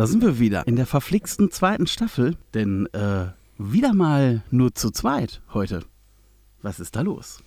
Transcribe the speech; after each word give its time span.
da 0.00 0.06
sind 0.06 0.22
wir 0.22 0.38
wieder 0.38 0.66
in 0.66 0.76
der 0.76 0.86
verflixten 0.86 1.50
zweiten 1.50 1.86
Staffel, 1.86 2.38
denn 2.54 2.86
äh, 2.94 3.26
wieder 3.58 3.92
mal 3.92 4.42
nur 4.50 4.74
zu 4.74 4.90
zweit 4.90 5.42
heute. 5.52 5.82
Was 6.62 6.80
ist 6.80 6.96
da 6.96 7.02
los? 7.02 7.42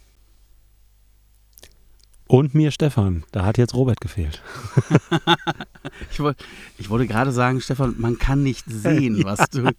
Und 2.28 2.54
mir 2.54 2.70
Stefan. 2.70 3.24
Da 3.32 3.44
hat 3.44 3.58
jetzt 3.58 3.74
Robert 3.74 4.00
gefehlt. 4.02 4.44
ich, 6.12 6.20
wollt, 6.20 6.38
ich 6.78 6.92
wollte 6.92 7.08
gerade 7.08 7.32
sagen, 7.32 7.60
Stefan, 7.60 7.96
man 7.98 8.20
kann 8.20 8.44
nicht 8.44 8.66
sehen, 8.68 9.24
was 9.24 9.50
du, 9.50 9.72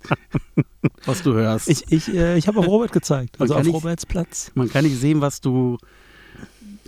was 1.05 1.23
du 1.23 1.35
hörst. 1.35 1.69
Ich, 1.69 1.93
ich, 1.93 2.13
äh, 2.13 2.37
ich 2.37 2.49
habe 2.49 2.59
auf 2.59 2.67
Robert 2.67 2.91
gezeigt, 2.91 3.41
also 3.41 3.55
auf 3.55 3.63
nicht, 3.63 3.73
Roberts 3.73 4.05
Platz. 4.05 4.51
Man 4.57 4.69
kann 4.69 4.83
nicht 4.83 4.99
sehen, 4.99 5.21
was 5.21 5.41
du 5.41 5.79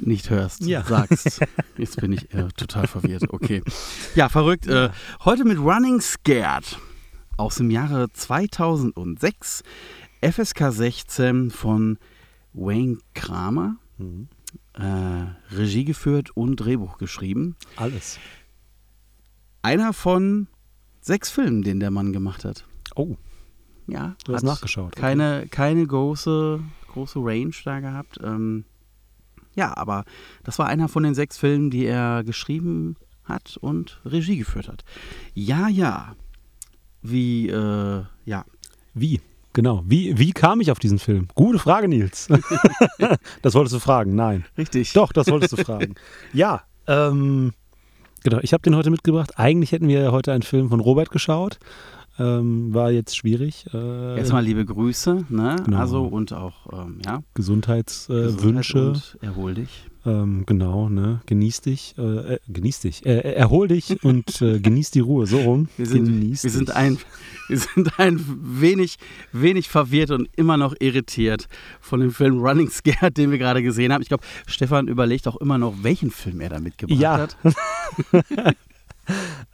nicht 0.00 0.30
hörst, 0.30 0.62
Ja. 0.66 0.82
sagst. 0.84 1.40
Jetzt 1.76 2.00
bin 2.00 2.12
ich 2.12 2.32
äh, 2.34 2.48
total 2.56 2.86
verwirrt. 2.86 3.24
Okay. 3.32 3.62
Ja, 4.14 4.28
verrückt. 4.28 4.66
Äh, 4.66 4.90
heute 5.24 5.44
mit 5.44 5.58
Running 5.58 6.00
Scared 6.00 6.78
aus 7.36 7.56
dem 7.56 7.70
Jahre 7.70 8.10
2006. 8.12 9.62
FSK 10.22 10.72
16 10.72 11.50
von 11.50 11.98
Wayne 12.52 12.98
Kramer. 13.14 13.76
Mhm. 13.98 14.28
Äh, 14.74 15.54
Regie 15.54 15.84
geführt 15.84 16.30
und 16.34 16.56
Drehbuch 16.56 16.98
geschrieben. 16.98 17.56
Alles. 17.76 18.18
Einer 19.62 19.92
von 19.92 20.48
sechs 21.00 21.30
Filmen, 21.30 21.62
den 21.62 21.80
der 21.80 21.90
Mann 21.90 22.12
gemacht 22.12 22.44
hat. 22.44 22.64
Oh, 22.94 23.16
Ja, 23.86 24.16
du 24.24 24.34
hast 24.34 24.42
nachgeschaut. 24.42 24.92
okay. 24.92 25.00
keine, 25.00 25.46
keine 25.50 25.86
große, 25.86 26.60
große 26.92 27.18
Range 27.20 27.52
da 27.64 27.80
gehabt. 27.80 28.18
Ähm, 28.22 28.64
ja, 29.56 29.76
aber 29.76 30.04
das 30.44 30.58
war 30.58 30.66
einer 30.66 30.88
von 30.88 31.02
den 31.02 31.14
sechs 31.14 31.38
Filmen, 31.38 31.70
die 31.70 31.86
er 31.86 32.22
geschrieben 32.24 32.96
hat 33.24 33.56
und 33.60 34.00
Regie 34.04 34.36
geführt 34.36 34.68
hat. 34.68 34.84
Ja, 35.34 35.68
ja. 35.68 36.14
Wie, 37.02 37.48
äh, 37.48 38.04
ja. 38.24 38.44
Wie? 38.94 39.20
Genau. 39.52 39.82
Wie, 39.86 40.18
wie 40.18 40.32
kam 40.32 40.60
ich 40.60 40.70
auf 40.70 40.78
diesen 40.78 40.98
Film? 40.98 41.28
Gute 41.34 41.58
Frage, 41.58 41.88
Nils. 41.88 42.28
das 43.42 43.54
wolltest 43.54 43.74
du 43.74 43.80
fragen. 43.80 44.14
Nein. 44.14 44.44
Richtig. 44.58 44.92
Doch, 44.92 45.12
das 45.12 45.28
wolltest 45.28 45.54
du 45.54 45.64
fragen. 45.64 45.94
Ja, 46.32 46.62
ähm, 46.86 47.52
genau. 48.22 48.38
Ich 48.42 48.52
habe 48.52 48.62
den 48.62 48.76
heute 48.76 48.90
mitgebracht. 48.90 49.38
Eigentlich 49.38 49.72
hätten 49.72 49.88
wir 49.88 50.12
heute 50.12 50.32
einen 50.32 50.42
Film 50.42 50.68
von 50.68 50.80
Robert 50.80 51.10
geschaut. 51.10 51.58
Ähm, 52.18 52.72
war 52.72 52.90
jetzt 52.90 53.16
schwierig. 53.16 53.66
Äh, 53.74 54.18
Erstmal 54.18 54.42
liebe 54.44 54.64
Grüße, 54.64 55.26
ne? 55.28 55.56
Genau. 55.64 55.78
Also 55.78 56.02
und 56.04 56.32
auch, 56.32 56.66
ähm, 56.72 56.98
ja. 57.04 57.22
Gesundheitswünsche. 57.34 58.36
Gesundheit 58.36 58.74
Wünsche. 58.74 58.88
Und 58.88 59.18
erhol 59.22 59.54
dich. 59.54 59.84
Ähm, 60.06 60.44
genau, 60.46 60.88
ne? 60.88 61.20
Genieß 61.26 61.62
dich, 61.62 61.94
äh, 61.98 62.34
äh, 62.34 62.38
genieß 62.48 62.80
dich, 62.80 63.04
äh, 63.04 63.18
äh, 63.18 63.32
erhol 63.34 63.66
dich 63.68 64.02
und 64.04 64.40
äh, 64.40 64.60
genieß 64.60 64.92
die 64.92 65.00
Ruhe, 65.00 65.26
so 65.26 65.38
rum. 65.40 65.68
Wir 65.76 65.84
sind, 65.86 66.04
genieß 66.04 66.44
wir 66.44 66.50
sind 66.50 66.68
dich. 66.68 66.76
ein, 66.76 66.98
wir 67.48 67.58
sind 67.58 67.98
ein 67.98 68.24
wenig, 68.40 68.96
wenig 69.32 69.68
verwirrt 69.68 70.12
und 70.12 70.28
immer 70.36 70.56
noch 70.56 70.74
irritiert 70.78 71.48
von 71.80 72.00
dem 72.00 72.12
Film 72.12 72.38
Running 72.40 72.70
Scared, 72.70 73.16
den 73.16 73.30
wir 73.32 73.38
gerade 73.38 73.62
gesehen 73.64 73.92
haben. 73.92 74.00
Ich 74.02 74.08
glaube, 74.08 74.22
Stefan 74.46 74.86
überlegt 74.88 75.26
auch 75.28 75.36
immer 75.36 75.58
noch, 75.58 75.74
welchen 75.82 76.10
Film 76.12 76.40
er 76.40 76.50
da 76.50 76.60
mitgebracht 76.60 76.98
Ja. 77.00 77.18
hat. 77.18 77.36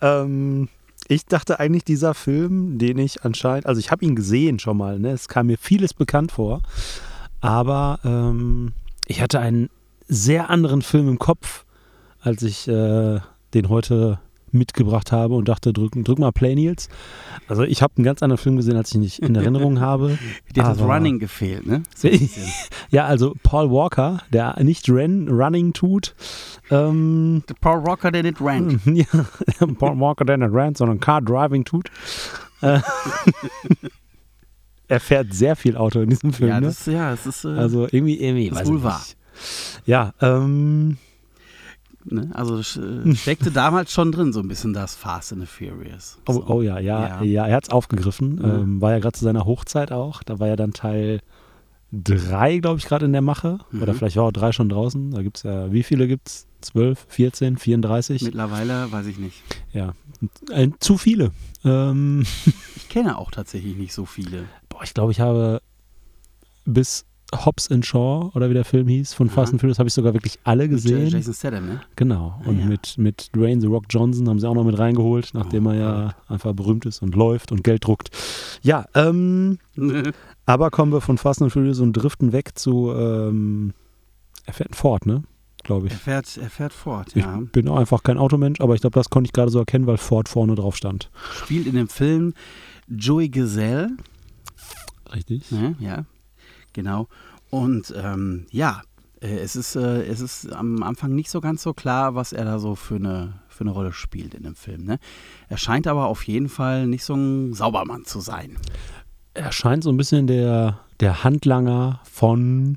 Ähm, 0.01 0.69
ich 1.09 1.27
dachte 1.27 1.61
eigentlich, 1.61 1.85
dieser 1.85 2.15
Film, 2.15 2.79
den 2.79 2.99
ich 2.99 3.25
anscheinend, 3.25 3.67
also 3.67 3.79
ich 3.79 3.91
habe 3.91 4.05
ihn 4.05 4.17
gesehen 4.17 4.59
schon 4.59 4.77
mal, 4.77 4.99
ne? 4.99 5.11
es 5.11 5.29
kam 5.29 5.47
mir 5.47 5.59
vieles 5.59 5.95
bekannt 5.95 6.33
vor, 6.33 6.63
aber 7.41 7.99
ähm, 8.05 8.73
ich 9.07 9.21
hatte 9.21 9.41
einen 9.41 9.69
sehr 10.09 10.51
anderen 10.51 10.83
Film 10.83 11.09
im 11.09 11.19
Kopf, 11.19 11.65
als 12.21 12.43
ich 12.43 12.69
äh, 12.69 13.21
den 13.55 13.69
heute 13.69 14.21
mitgebracht 14.55 15.13
habe 15.13 15.35
und 15.35 15.49
dachte, 15.49 15.73
drück, 15.73 15.93
drück 15.95 16.19
mal 16.19 16.33
Play 16.33 16.55
Nils. 16.55 16.89
Also 17.49 17.63
ich 17.65 17.83
habe 17.83 17.95
einen 17.97 18.05
ganz 18.05 18.23
anderen 18.23 18.39
Film 18.39 18.57
gesehen, 18.57 18.77
als 18.77 18.91
ich 18.93 18.99
nicht 18.99 19.19
in 19.21 19.35
Erinnerung 19.35 19.81
habe. 19.81 20.19
Dir 20.55 20.65
hat 20.65 20.77
das 20.77 20.83
Running 20.83 21.19
gefehlt, 21.19 21.67
ne? 21.67 21.83
So. 21.97 22.09
Ja, 22.91 23.07
also 23.07 23.35
Paul 23.43 23.71
Walker, 23.71 24.23
der 24.33 24.63
nicht 24.63 24.89
Ren, 24.89 25.29
Running 25.29 25.73
tut. 25.73 26.15
Ähm, 26.71 27.43
Der 27.49 27.55
Paul 27.61 27.81
Rocker, 27.81 28.11
der 28.11 28.23
nicht 28.23 28.41
rank. 28.41 28.81
ja, 28.87 29.05
Paul 29.79 29.99
Walker, 30.01 30.25
der 30.25 30.39
nicht 30.39 30.53
rennt, 30.53 30.77
sondern 30.79 31.01
Car 31.01 31.21
Driving 31.23 31.65
tut. 31.65 31.91
Äh, 32.61 32.81
er 34.89 35.01
fährt 35.01 35.33
sehr 35.35 35.57
viel 35.57 35.77
Auto 35.77 36.01
in 36.01 36.11
diesem 36.11 36.33
Film. 36.33 36.51
Ja, 36.51 36.61
ne? 36.61 36.67
das, 36.67 36.87
ja, 36.87 37.13
es 37.13 37.27
ist, 37.27 37.45
äh, 37.45 37.49
Also 37.49 37.87
irgendwie, 37.91 38.21
irgendwie, 38.21 38.49
ist 38.49 38.57
weiß 38.57 38.83
wahr. 38.83 38.99
nicht. 39.01 39.17
Ja, 39.87 40.13
ähm, 40.21 40.99
ne? 42.05 42.31
also 42.35 42.59
äh, 42.81 43.15
steckte 43.15 43.51
damals 43.51 43.93
schon 43.93 44.13
drin, 44.13 44.33
so 44.33 44.41
ein 44.41 44.49
bisschen 44.49 44.73
das 44.73 44.95
Fast 44.95 45.33
and 45.33 45.41
the 45.43 45.47
Furious. 45.47 46.19
oh, 46.27 46.33
So. 46.33 46.47
oh 46.47 46.63
ja, 46.63 46.79
ja, 46.79 47.21
Ja. 47.21 47.23
ja, 47.23 47.47
er 47.47 47.57
hat 47.57 47.65
es 47.65 47.71
aufgegriffen. 47.71 48.41
Ja. 48.43 48.57
Ähm, 48.59 48.81
war 48.81 48.93
ja 48.93 48.99
gerade 48.99 49.19
zu 49.19 49.25
seiner 49.25 49.45
Hochzeit 49.45 49.93
auch. 49.93 50.23
Da 50.23 50.39
war 50.39 50.49
ja 50.49 50.57
dann 50.57 50.73
Teil 50.73 51.21
3, 51.93 52.59
glaube 52.59 52.79
ich, 52.79 52.87
gerade 52.87 53.05
in 53.07 53.13
der 53.13 53.21
Mache. 53.23 53.59
Mhm. 53.71 53.83
Oder 53.83 53.95
vielleicht 53.95 54.17
war 54.17 54.25
auch 54.25 54.33
3 54.33 54.53
schon 54.53 54.69
draußen. 54.69 55.11
Da 55.11 55.23
gibt 55.23 55.37
es 55.39 55.43
ja, 55.43 55.71
wie 55.73 55.83
viele 55.83 56.09
gibt 56.09 56.29
es? 56.29 56.47
12, 56.63 57.07
14, 57.09 57.57
34? 57.59 58.23
Mittlerweile 58.23 58.91
weiß 58.93 59.07
ich 59.07 59.19
nicht. 59.19 59.43
ja, 59.73 59.95
äh, 60.51 60.69
zu 60.79 60.97
viele. 60.97 61.33
Ähm, 61.65 62.25
Ich 62.77 62.89
kenne 62.89 63.19
auch 63.19 63.31
tatsächlich 63.33 63.77
nicht 63.77 63.93
so 63.93 64.05
viele. 64.07 64.45
Boah, 64.69 64.83
ich 64.85 64.95
glaube, 64.95 65.11
ich 65.13 65.19
habe 65.21 65.61
bis 66.65 67.05
Hobbs 67.35 67.71
and 67.71 67.85
Shaw 67.87 68.31
oder 68.35 68.51
wie 68.51 68.55
der 68.55 68.65
Film 68.65 68.89
hieß 68.89 69.15
von. 69.15 69.29
Fast 69.31 69.53
and 69.53 69.61
Furious 69.61 69.79
habe 69.79 69.89
ich 69.89 69.95
sogar 69.95 70.13
wirklich 70.15 70.39
alle 70.45 70.65
Mit, 70.65 70.73
gesehen. 70.73 71.09
Jason 71.09 71.33
Statham, 71.35 71.67
ne? 71.67 71.81
Genau. 71.97 72.39
Ah, 72.45 72.49
Und 72.49 72.59
ja. 72.61 72.67
mit, 72.67 72.99
mit 72.99 73.31
Dwayne 73.35 73.61
The 73.61 73.67
Rock 73.69 73.85
Johnson 73.89 74.29
haben 74.29 74.39
sie 74.39 74.49
auch 74.49 74.55
noch 74.55 74.65
mit 74.65 74.79
reingeholt, 74.79 75.31
nachdem 75.33 75.67
Oh, 75.67 75.71
er 75.71 75.75
ja 75.77 76.15
einfach 76.29 76.53
berühmt 76.53 76.85
ist 76.87 77.03
und 77.03 77.15
läuft 77.15 77.53
und 77.53 77.65
Geld 77.65 77.87
druckt. 77.87 78.11
Ja, 78.63 78.85
ähm, 78.95 79.59
aber 80.47 80.71
kommen 80.71 80.93
wir 80.93 81.01
von 81.01 81.17
Fast 81.19 81.41
and 81.43 81.53
Furious 81.53 81.81
und 81.81 81.93
driften 81.95 82.33
weg 82.33 82.59
zu 82.59 82.93
ähm, 82.95 83.73
er 84.45 84.53
fährt 84.55 84.77
Ford, 84.77 85.07
ne? 85.07 85.23
Glaube 85.65 85.87
ich. 85.87 85.93
er, 85.93 85.99
fährt, 86.01 86.37
er 86.39 86.51
fährt 86.51 86.73
fort, 86.73 87.09
Ich 87.15 87.23
ja. 87.23 87.41
bin 87.53 87.69
auch 87.69 87.77
einfach 87.79 88.03
kein 88.03 88.19
Automensch, 88.19 88.61
aber 88.61 88.75
ich 88.75 88.81
glaube, 88.81 88.95
das 88.95 89.11
konnte 89.11 89.29
ich 89.29 89.33
gerade 89.33 89.51
so 89.53 89.61
erkennen, 89.61 89.87
weil 89.87 89.97
Ford 89.97 90.29
vorne 90.29 90.57
drauf 90.57 90.77
stand. 90.77 91.09
Spielt 91.45 91.69
in 91.69 91.77
dem 91.77 91.87
Film 91.89 92.35
Joey 92.89 93.29
Gazelle, 93.29 93.91
Richtig. 95.15 95.51
ne? 95.53 95.77
ja, 95.79 96.05
genau. 96.73 97.09
Und 97.51 97.93
ähm, 97.97 98.47
ja, 98.51 98.83
äh, 99.21 99.39
es 99.39 99.57
ist, 99.57 99.77
äh, 99.77 100.03
es 100.05 100.21
ist 100.21 100.53
am 100.53 100.83
Anfang 100.83 101.15
nicht 101.15 101.31
so 101.31 101.41
ganz 101.41 101.63
so 101.63 101.73
klar, 101.75 102.15
was 102.15 102.33
er 102.33 102.45
da 102.45 102.59
so 102.59 102.75
für 102.75 102.97
eine, 102.97 103.35
für 103.49 103.65
eine 103.65 103.71
Rolle 103.73 103.93
spielt 103.93 104.35
in 104.35 104.43
dem 104.45 104.55
Film. 104.55 104.85
Ne? 104.85 104.99
Er 105.49 105.59
scheint 105.59 105.87
aber 105.87 106.07
auf 106.07 106.23
jeden 106.25 106.49
Fall 106.49 106.87
nicht 106.87 107.05
so 107.05 107.15
ein 107.15 107.53
Saubermann 107.55 108.05
zu 108.05 108.21
sein. 108.21 108.57
er 109.35 109.51
scheint 109.53 109.83
so 109.85 109.91
ein 109.91 109.97
bisschen 109.97 110.27
der, 110.27 110.81
der 111.01 111.25
Handlanger 111.25 112.01
von 112.05 112.77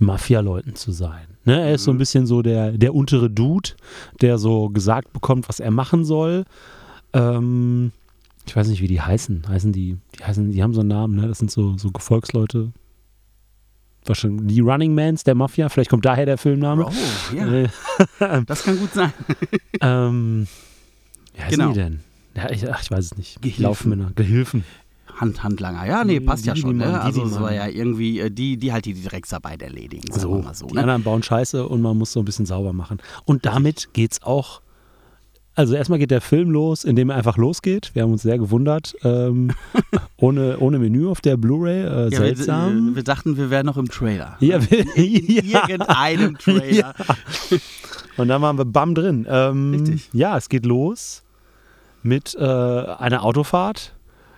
Mafia-Leuten 0.00 0.74
zu 0.74 0.92
sein. 0.92 1.26
Ne? 1.44 1.60
Er 1.60 1.74
ist 1.74 1.84
so 1.84 1.90
ein 1.92 1.94
Mhm. 1.94 1.98
bisschen 1.98 2.26
so 2.26 2.42
der, 2.42 2.72
der 2.72 2.94
untere 2.94 3.30
Dude, 3.30 3.70
der 4.20 4.36
so 4.38 4.68
gesagt 4.68 5.12
bekommt, 5.12 5.48
was 5.48 5.60
er 5.60 5.70
machen 5.70 6.04
soll. 6.04 6.44
Ähm, 7.12 7.92
ich 8.46 8.54
weiß 8.56 8.68
nicht, 8.68 8.80
wie 8.80 8.86
die 8.88 9.00
heißen. 9.00 9.48
Heißen 9.48 9.72
die, 9.72 9.96
die 10.18 10.24
heißen, 10.24 10.52
die 10.52 10.62
haben 10.62 10.74
so 10.74 10.80
einen 10.80 10.88
Namen, 10.90 11.16
ne? 11.16 11.28
Das 11.28 11.38
sind 11.38 11.50
so, 11.50 11.76
so 11.78 11.90
Gefolgsleute. 11.90 12.72
Wahrscheinlich 14.06 14.46
die 14.54 14.60
Running 14.60 14.94
Mans 14.94 15.24
der 15.24 15.34
Mafia, 15.34 15.68
vielleicht 15.68 15.90
kommt 15.90 16.04
daher 16.04 16.24
der 16.26 16.38
Filmname. 16.38 16.86
Oh, 16.86 17.34
ja, 17.36 17.46
Äh, 17.46 17.68
das 18.46 18.62
kann 18.64 18.78
gut 18.78 18.92
sein. 18.94 19.12
ähm, 19.80 20.46
wie 21.34 21.42
heißen 21.42 21.58
Genau. 21.58 21.68
die 21.72 21.78
denn? 21.78 22.00
Ja, 22.34 22.50
ich, 22.50 22.70
ach, 22.70 22.80
ich 22.82 22.90
weiß 22.90 23.04
es 23.06 23.16
nicht. 23.16 23.42
Gehilfen. 23.42 23.62
Laufmänner, 23.62 24.12
Gehilfen. 24.14 24.64
Hand, 25.16 25.42
Handlanger. 25.42 25.84
Ja, 25.86 26.04
nee, 26.04 26.20
Die- 26.20 26.24
passt 26.24 26.46
ja 26.46 26.54
die, 26.54 26.60
schon. 26.60 26.78
die 26.78 26.84
Ne? 26.84 26.92
die, 26.92 26.98
Also 26.98 27.24
es 27.24 27.40
war 27.40 27.52
ja 27.52 27.66
irgendwie 27.66 28.20
äh, 28.20 28.30
die, 28.30 28.56
die 28.56 28.72
halt 28.72 28.84
die 28.84 28.94
Drecksarbeit 29.02 29.60
erledigen, 29.62 30.10
sagen 30.12 30.32
wir 30.32 30.42
mal 30.42 30.54
so. 30.54 30.66
die 30.68 30.74
Ne? 30.74 30.80
anderen 30.82 31.02
bauen 31.02 31.22
Scheiße 31.24 31.66
und 31.66 31.82
man 31.82 31.98
muss 31.98 32.12
so 32.12 32.20
ein 32.20 32.24
bisschen 32.24 32.46
sauber 32.46 32.72
machen. 32.72 32.98
Und 33.24 33.44
damit 33.44 33.88
geht's 33.92 34.22
auch. 34.22 34.60
Also 35.58 35.74
erstmal 35.74 35.98
geht 35.98 36.12
der 36.12 36.20
Film 36.20 36.50
los, 36.52 36.84
indem 36.84 37.10
er 37.10 37.16
einfach 37.16 37.36
losgeht. 37.36 37.90
Wir 37.92 38.02
haben 38.04 38.12
uns 38.12 38.22
sehr 38.22 38.38
gewundert. 38.38 38.94
Ähm, 39.02 39.50
ohne, 40.16 40.56
ohne 40.60 40.78
Menü 40.78 41.08
auf 41.08 41.20
der 41.20 41.36
Blu-ray. 41.36 41.80
Äh, 41.82 41.86
Ja, 41.86 42.10
wir, 42.12 42.18
seltsam. 42.18 42.92
äh, 42.92 42.96
wir 42.96 43.02
dachten, 43.02 43.36
wir 43.36 43.50
wären 43.50 43.66
noch 43.66 43.76
im 43.76 43.88
Trailer. 43.88 44.36
Ja, 44.38 44.60
wir, 44.70 44.86
In 44.96 45.26
ja. 45.50 45.68
irgendeinem 45.68 46.38
Trailer. 46.38 46.94
Und 48.16 48.28
dann 48.28 48.40
waren 48.40 48.56
wir 48.56 48.66
bam 48.66 48.94
drin. 48.94 49.26
Ähm, 49.28 49.72
Richtig. 49.74 50.08
Ja, 50.12 50.36
es 50.36 50.48
geht 50.48 50.64
los 50.64 51.24
mit 52.04 52.36
äh, 52.38 52.44
einer 52.44 53.24
Autofahrt, 53.24 53.94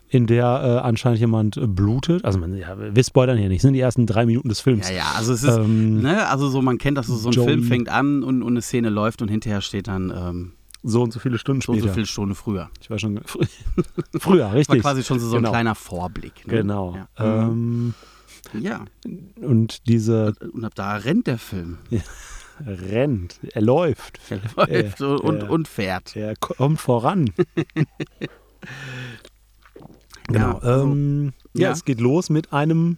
in 0.08 0.26
der 0.26 0.44
äh, 0.44 0.87
anscheinend 0.87 1.20
jemand 1.20 1.61
blutet. 1.76 2.25
Also 2.25 2.38
man, 2.38 2.56
ja, 2.56 2.76
wir 2.78 3.05
spoilern 3.05 3.37
hier 3.37 3.50
nicht. 3.50 3.61
Sind 3.61 3.75
die 3.75 3.81
ersten 3.81 4.06
drei 4.06 4.25
Minuten 4.25 4.49
des 4.49 4.61
Films. 4.61 4.88
Ja, 4.88 4.96
ja, 4.96 5.12
also 5.19 5.34
es 5.34 5.43
ist, 5.43 5.55
Ähm, 5.58 6.00
ne, 6.00 6.26
also 6.28 6.49
so, 6.49 6.62
man 6.62 6.78
kennt 6.78 6.96
das, 6.96 7.08
so, 7.08 7.17
so 7.17 7.28
ein. 7.28 7.46
Film 7.46 7.62
fängt 7.64 7.90
an 7.90 8.22
und, 8.22 8.43
und 8.43 8.52
eine 8.55 8.62
Szene 8.62 8.88
läuft 8.88 9.20
und 9.20 9.28
hinterher 9.28 9.61
steht 9.61 9.87
dann 9.87 10.11
ähm, 10.17 10.52
so 10.82 11.03
und 11.03 11.12
so 11.12 11.21
viele 11.21 11.38
Stunden 11.38 11.61
so 11.62 11.73
und 11.73 11.79
später. 11.79 11.88
so 11.88 11.94
viele 11.94 12.06
Stunden 12.06 12.35
früher. 12.35 12.71
Ich 12.81 12.91
war 12.91 12.99
schon 12.99 13.21
fr 13.25 13.38
früher, 14.19 14.44
Das 14.44 14.50
war 14.50 14.55
richtig. 14.55 14.81
quasi 14.82 15.03
schon 15.05 15.19
so, 15.21 15.29
so 15.29 15.37
ein 15.37 15.43
Genau. 15.43 15.50
kleiner 15.50 15.75
Vorblick. 15.75 16.47
Ne? 16.47 16.55
Genau. 16.59 16.97
Ja. 17.19 17.49
Ähm, 17.49 17.94
ja, 18.55 18.85
und 19.41 19.87
diese, 19.87 20.32
und 20.53 20.65
ab 20.65 20.75
da 20.75 20.97
rennt 20.97 21.27
der 21.27 21.38
Film. 21.38 21.79
rennt, 22.67 23.38
er 23.53 23.62
läuft. 23.62 24.19
Er 24.31 24.41
läuft 24.56 25.00
Er- 25.00 25.25
und, 25.25 25.43
er- 25.44 25.50
und 25.50 25.69
fährt. 25.69 26.17
Er 26.17 26.35
kommt 26.37 26.81
voran. 26.81 27.31
genau. 30.29 30.59
also, 30.59 30.85
ähm, 30.87 31.32
ja, 31.55 31.62
ja. 31.69 31.71
es 31.73 31.85
geht 31.85 32.00
los 32.00 32.31
mit 32.31 32.53
einem 32.53 32.97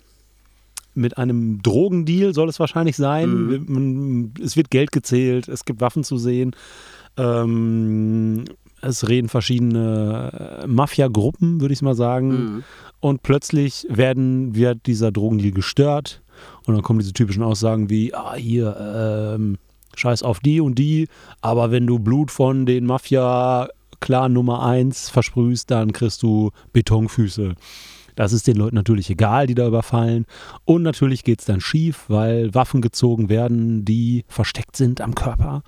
mit 0.94 1.16
einem 1.16 1.62
Drogendeal 1.62 2.34
soll 2.34 2.50
es 2.50 2.60
wahrscheinlich 2.60 2.96
sein. 2.98 3.30
Mhm. 3.30 4.34
Es 4.42 4.56
wird 4.58 4.70
Geld 4.70 4.92
gezählt, 4.92 5.48
es 5.48 5.64
gibt 5.64 5.80
Waffen 5.80 6.04
zu 6.04 6.18
sehen. 6.18 6.54
Ähm, 7.16 8.44
es 8.80 9.08
reden 9.08 9.28
verschiedene 9.28 10.62
äh, 10.62 10.66
Mafia-Gruppen, 10.66 11.60
würde 11.60 11.72
ich 11.72 11.82
mal 11.82 11.94
sagen. 11.94 12.28
Mhm. 12.28 12.64
Und 13.00 13.22
plötzlich 13.22 13.86
werden, 13.88 14.54
wird 14.54 14.86
dieser 14.86 15.12
Drogendeal 15.12 15.52
gestört. 15.52 16.22
Und 16.66 16.74
dann 16.74 16.82
kommen 16.82 16.98
diese 16.98 17.12
typischen 17.12 17.42
Aussagen 17.42 17.90
wie, 17.90 18.14
ah, 18.14 18.34
hier, 18.34 19.34
ähm, 19.36 19.58
scheiß 19.96 20.22
auf 20.22 20.40
die 20.40 20.60
und 20.60 20.78
die, 20.78 21.08
aber 21.40 21.70
wenn 21.70 21.86
du 21.86 21.98
Blut 21.98 22.30
von 22.30 22.66
den 22.66 22.86
Mafia-Clan 22.86 24.32
Nummer 24.32 24.64
1 24.64 25.10
versprühst, 25.10 25.70
dann 25.70 25.92
kriegst 25.92 26.22
du 26.22 26.50
Betonfüße. 26.72 27.54
Das 28.14 28.32
ist 28.32 28.46
den 28.46 28.56
Leuten 28.56 28.76
natürlich 28.76 29.08
egal, 29.10 29.46
die 29.46 29.54
da 29.54 29.66
überfallen. 29.66 30.26
Und 30.64 30.82
natürlich 30.82 31.24
geht 31.24 31.40
es 31.40 31.46
dann 31.46 31.60
schief, 31.60 32.04
weil 32.08 32.54
Waffen 32.54 32.82
gezogen 32.82 33.28
werden, 33.28 33.84
die 33.84 34.24
versteckt 34.28 34.76
sind 34.76 35.00
am 35.00 35.14
Körper. 35.14 35.62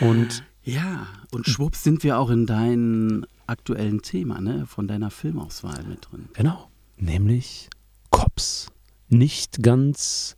Und 0.00 0.44
Ja, 0.66 1.06
und 1.30 1.46
schwupps 1.46 1.84
sind 1.84 2.02
wir 2.02 2.18
auch 2.18 2.28
in 2.28 2.44
deinem 2.44 3.24
aktuellen 3.46 4.02
Thema, 4.02 4.40
ne? 4.40 4.66
Von 4.66 4.88
deiner 4.88 5.10
Filmauswahl 5.10 5.84
mit 5.84 6.08
drin. 6.10 6.28
Genau. 6.34 6.68
Nämlich 6.96 7.70
Cops. 8.10 8.66
Nicht 9.08 9.62
ganz 9.62 10.36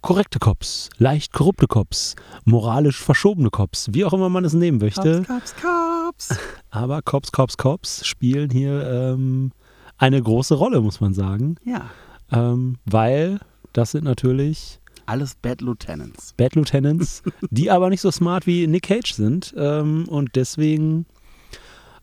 korrekte 0.00 0.40
Cops, 0.40 0.90
leicht 0.98 1.32
korrupte 1.32 1.66
Cops, 1.68 2.16
moralisch 2.44 3.00
verschobene 3.00 3.50
Cops, 3.50 3.88
wie 3.92 4.04
auch 4.04 4.12
immer 4.12 4.28
man 4.28 4.44
es 4.44 4.52
nehmen 4.52 4.78
möchte. 4.78 5.22
Cops, 5.22 5.54
Cops. 5.60 6.38
Aber 6.70 7.00
Cops, 7.02 7.30
Cops, 7.30 7.56
Cops 7.56 8.04
spielen 8.06 8.50
hier 8.50 8.84
ähm, 8.90 9.52
eine 9.96 10.20
große 10.20 10.54
Rolle, 10.54 10.80
muss 10.80 11.00
man 11.00 11.14
sagen. 11.14 11.56
Ja, 11.64 11.90
Ähm, 12.32 12.78
weil 12.84 13.38
das 13.72 13.92
sind 13.92 14.04
natürlich 14.04 14.80
alles 15.08 15.34
Bad 15.34 15.60
Lieutenants. 15.60 16.34
Bad 16.36 16.54
Lieutenants, 16.54 17.22
die 17.50 17.70
aber 17.70 17.88
nicht 17.90 18.00
so 18.00 18.10
smart 18.10 18.46
wie 18.46 18.66
Nick 18.66 18.84
Cage 18.84 19.12
sind 19.12 19.54
ähm, 19.56 20.06
und 20.08 20.36
deswegen 20.36 21.06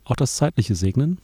auch 0.03 0.15
das 0.15 0.35
Zeitliche 0.35 0.75
segnen. 0.75 1.19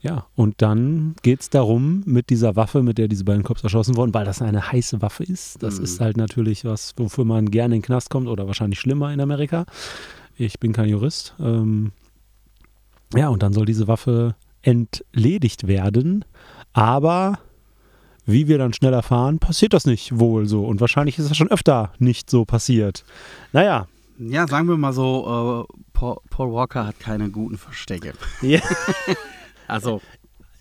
Ja, 0.00 0.26
und 0.34 0.60
dann 0.62 1.14
geht 1.22 1.42
es 1.42 1.50
darum, 1.50 2.02
mit 2.06 2.28
dieser 2.30 2.56
Waffe, 2.56 2.82
mit 2.82 2.98
der 2.98 3.06
diese 3.06 3.24
beiden 3.24 3.44
Cops 3.44 3.62
erschossen 3.62 3.96
wurden, 3.96 4.12
weil 4.12 4.24
das 4.24 4.42
eine 4.42 4.72
heiße 4.72 5.00
Waffe 5.00 5.22
ist. 5.22 5.62
Das 5.62 5.78
Mhm. 5.78 5.84
ist 5.84 6.00
halt 6.00 6.16
natürlich 6.16 6.64
was, 6.64 6.92
wofür 6.96 7.24
man 7.24 7.50
gerne 7.52 7.76
in 7.76 7.80
den 7.82 7.86
Knast 7.86 8.10
kommt 8.10 8.26
oder 8.26 8.48
wahrscheinlich 8.48 8.80
schlimmer 8.80 9.12
in 9.12 9.20
Amerika. 9.20 9.64
Ich 10.36 10.58
bin 10.58 10.72
kein 10.72 10.88
Jurist. 10.88 11.34
Ähm, 11.38 11.92
ja, 13.14 13.28
und 13.28 13.44
dann 13.44 13.52
soll 13.52 13.64
diese 13.64 13.86
Waffe 13.86 14.34
entledigt 14.62 15.68
werden. 15.68 16.24
Aber 16.72 17.38
wie 18.24 18.48
wir 18.48 18.58
dann 18.58 18.72
schnell 18.72 18.92
erfahren, 18.92 19.38
passiert 19.38 19.72
das 19.72 19.86
nicht 19.86 20.18
wohl 20.18 20.46
so. 20.46 20.64
Und 20.64 20.80
wahrscheinlich 20.80 21.18
ist 21.18 21.30
das 21.30 21.36
schon 21.36 21.50
öfter 21.50 21.92
nicht 21.98 22.30
so 22.30 22.44
passiert. 22.44 23.04
Naja. 23.52 23.86
Ja, 24.18 24.46
sagen 24.46 24.68
wir 24.68 24.76
mal 24.76 24.92
so, 24.92 25.66
äh, 25.68 25.74
Paul, 25.92 26.18
Paul 26.30 26.52
Walker 26.52 26.86
hat 26.86 27.00
keine 27.00 27.30
guten 27.30 27.58
Verstecke. 27.58 28.12
Ja. 28.42 28.60
Also, 29.68 30.02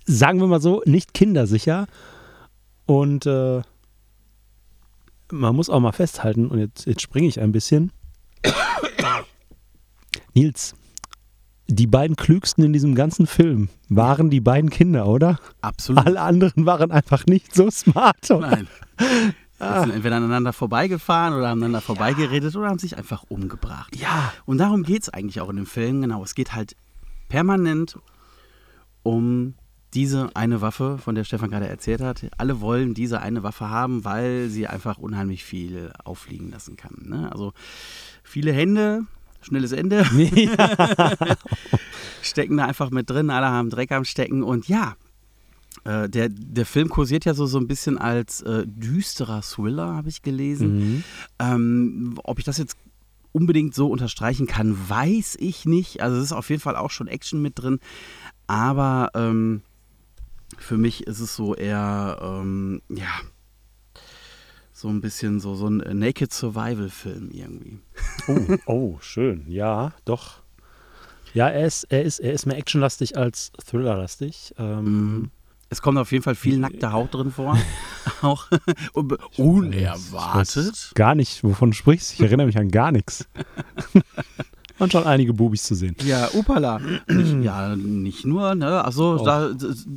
Sagen 0.05 0.39
wir 0.39 0.47
mal 0.47 0.61
so, 0.61 0.81
nicht 0.85 1.13
kindersicher. 1.13 1.87
Und 2.85 3.25
äh, 3.25 3.61
man 5.31 5.55
muss 5.55 5.69
auch 5.69 5.79
mal 5.79 5.91
festhalten, 5.91 6.47
und 6.47 6.59
jetzt, 6.59 6.85
jetzt 6.85 7.01
springe 7.01 7.27
ich 7.27 7.39
ein 7.39 7.51
bisschen. 7.51 7.91
Nils, 10.33 10.75
die 11.67 11.87
beiden 11.87 12.15
klügsten 12.15 12.63
in 12.63 12.73
diesem 12.73 12.95
ganzen 12.95 13.27
Film 13.27 13.69
waren 13.89 14.29
die 14.29 14.41
beiden 14.41 14.69
Kinder, 14.69 15.07
oder? 15.07 15.39
absolut. 15.61 16.05
Alle 16.05 16.21
anderen 16.21 16.65
waren 16.65 16.91
einfach 16.91 17.25
nicht 17.25 17.55
so 17.55 17.69
smart. 17.69 18.29
Oder? 18.29 18.51
Nein. 18.51 18.67
Die 19.61 19.79
sind 19.79 19.91
entweder 19.91 20.15
aneinander 20.17 20.53
vorbeigefahren 20.53 21.35
oder 21.35 21.49
aneinander 21.49 21.81
vorbeigeredet 21.81 22.55
oder 22.55 22.67
haben 22.67 22.79
sich 22.79 22.97
einfach 22.97 23.23
umgebracht. 23.29 23.95
Ja. 23.95 24.33
Und 24.45 24.57
darum 24.57 24.81
geht 24.83 25.03
es 25.03 25.09
eigentlich 25.09 25.39
auch 25.39 25.49
in 25.49 25.57
dem 25.57 25.65
Film. 25.67 26.01
Genau, 26.01 26.23
es 26.23 26.33
geht 26.33 26.55
halt 26.55 26.75
permanent 27.29 27.97
um 29.03 29.53
diese 29.93 30.35
eine 30.35 30.61
Waffe, 30.61 30.97
von 30.97 31.15
der 31.15 31.25
Stefan 31.25 31.49
gerade 31.49 31.67
erzählt 31.67 32.01
hat. 32.01 32.25
Alle 32.37 32.61
wollen 32.61 32.93
diese 32.93 33.21
eine 33.21 33.43
Waffe 33.43 33.69
haben, 33.69 34.05
weil 34.05 34.47
sie 34.47 34.67
einfach 34.67 34.97
unheimlich 34.97 35.43
viel 35.43 35.91
auffliegen 36.03 36.49
lassen 36.49 36.77
kann. 36.77 36.95
Ne? 37.03 37.31
Also 37.31 37.53
viele 38.23 38.53
Hände, 38.53 39.03
schnelles 39.41 39.71
Ende, 39.71 40.05
stecken 42.21 42.57
da 42.57 42.65
einfach 42.65 42.91
mit 42.91 43.09
drin. 43.09 43.29
Alle 43.29 43.47
haben 43.47 43.69
Dreck 43.69 43.91
am 43.91 44.05
Stecken. 44.05 44.43
Und 44.43 44.67
ja, 44.67 44.95
äh, 45.83 46.09
der, 46.09 46.29
der 46.29 46.65
Film 46.65 46.89
kursiert 46.89 47.25
ja 47.25 47.33
so, 47.33 47.45
so 47.45 47.57
ein 47.57 47.67
bisschen 47.67 47.97
als 47.97 48.41
äh, 48.41 48.65
düsterer 48.67 49.41
Thriller, 49.41 49.95
habe 49.95 50.09
ich 50.09 50.21
gelesen. 50.21 50.77
Mhm. 50.77 51.03
Ähm, 51.39 52.19
ob 52.23 52.39
ich 52.39 52.45
das 52.45 52.57
jetzt 52.57 52.77
unbedingt 53.31 53.73
so 53.73 53.87
unterstreichen 53.87 54.47
kann, 54.47 54.77
weiß 54.89 55.37
ich 55.39 55.65
nicht. 55.65 56.01
Also 56.01 56.17
es 56.17 56.25
ist 56.25 56.33
auf 56.33 56.49
jeden 56.49 56.61
Fall 56.61 56.75
auch 56.75 56.91
schon 56.91 57.07
Action 57.07 57.41
mit 57.41 57.59
drin. 57.59 57.79
Aber 58.47 59.09
ähm, 59.15 59.61
für 60.57 60.77
mich 60.77 61.07
ist 61.07 61.19
es 61.19 61.35
so 61.35 61.55
eher, 61.55 62.19
ähm, 62.21 62.81
ja, 62.89 63.07
so 64.81 64.89
ein 64.89 64.99
bisschen 65.01 65.39
so, 65.39 65.55
so 65.55 65.67
ein 65.67 65.77
Naked 65.99 66.33
Survival-Film 66.33 67.29
irgendwie. 67.31 67.79
Oh, 68.27 68.57
oh, 68.65 68.97
schön. 69.01 69.45
Ja, 69.47 69.93
doch. 70.05 70.41
Ja, 71.33 71.47
er 71.49 71.65
ist, 71.65 71.83
er 71.85 72.01
ist, 72.03 72.19
er 72.19 72.33
ist 72.33 72.45
mehr 72.45 72.57
actionlastig 72.57 73.15
als 73.17 73.51
thrillerlastig. 73.67 74.53
Ähm, 74.57 75.31
Es 75.69 75.81
kommt 75.81 75.97
auf 75.97 76.11
jeden 76.11 76.23
Fall 76.23 76.35
viel 76.35 76.57
nackte 76.57 76.91
Haut 76.91 77.13
drin 77.13 77.31
vor. 77.31 77.57
auch 78.21 78.47
un- 78.93 79.17
unerwartet. 79.37 80.91
Gar 80.95 81.15
nicht, 81.15 81.43
wovon 81.43 81.71
du 81.71 81.75
sprichst. 81.77 82.13
Ich 82.13 82.19
erinnere 82.21 82.47
mich 82.47 82.57
an 82.57 82.69
gar 82.69 82.91
nichts. 82.91 83.27
Und 84.81 84.91
schon 84.91 85.03
einige 85.03 85.31
Bubis 85.31 85.63
zu 85.63 85.75
sehen. 85.75 85.95
Ja, 86.03 86.27
Upala. 86.33 86.81
Ja, 87.41 87.75
nicht 87.75 88.25
nur, 88.25 88.55
ne? 88.55 88.83
Also 88.83 89.23
da, 89.23 89.51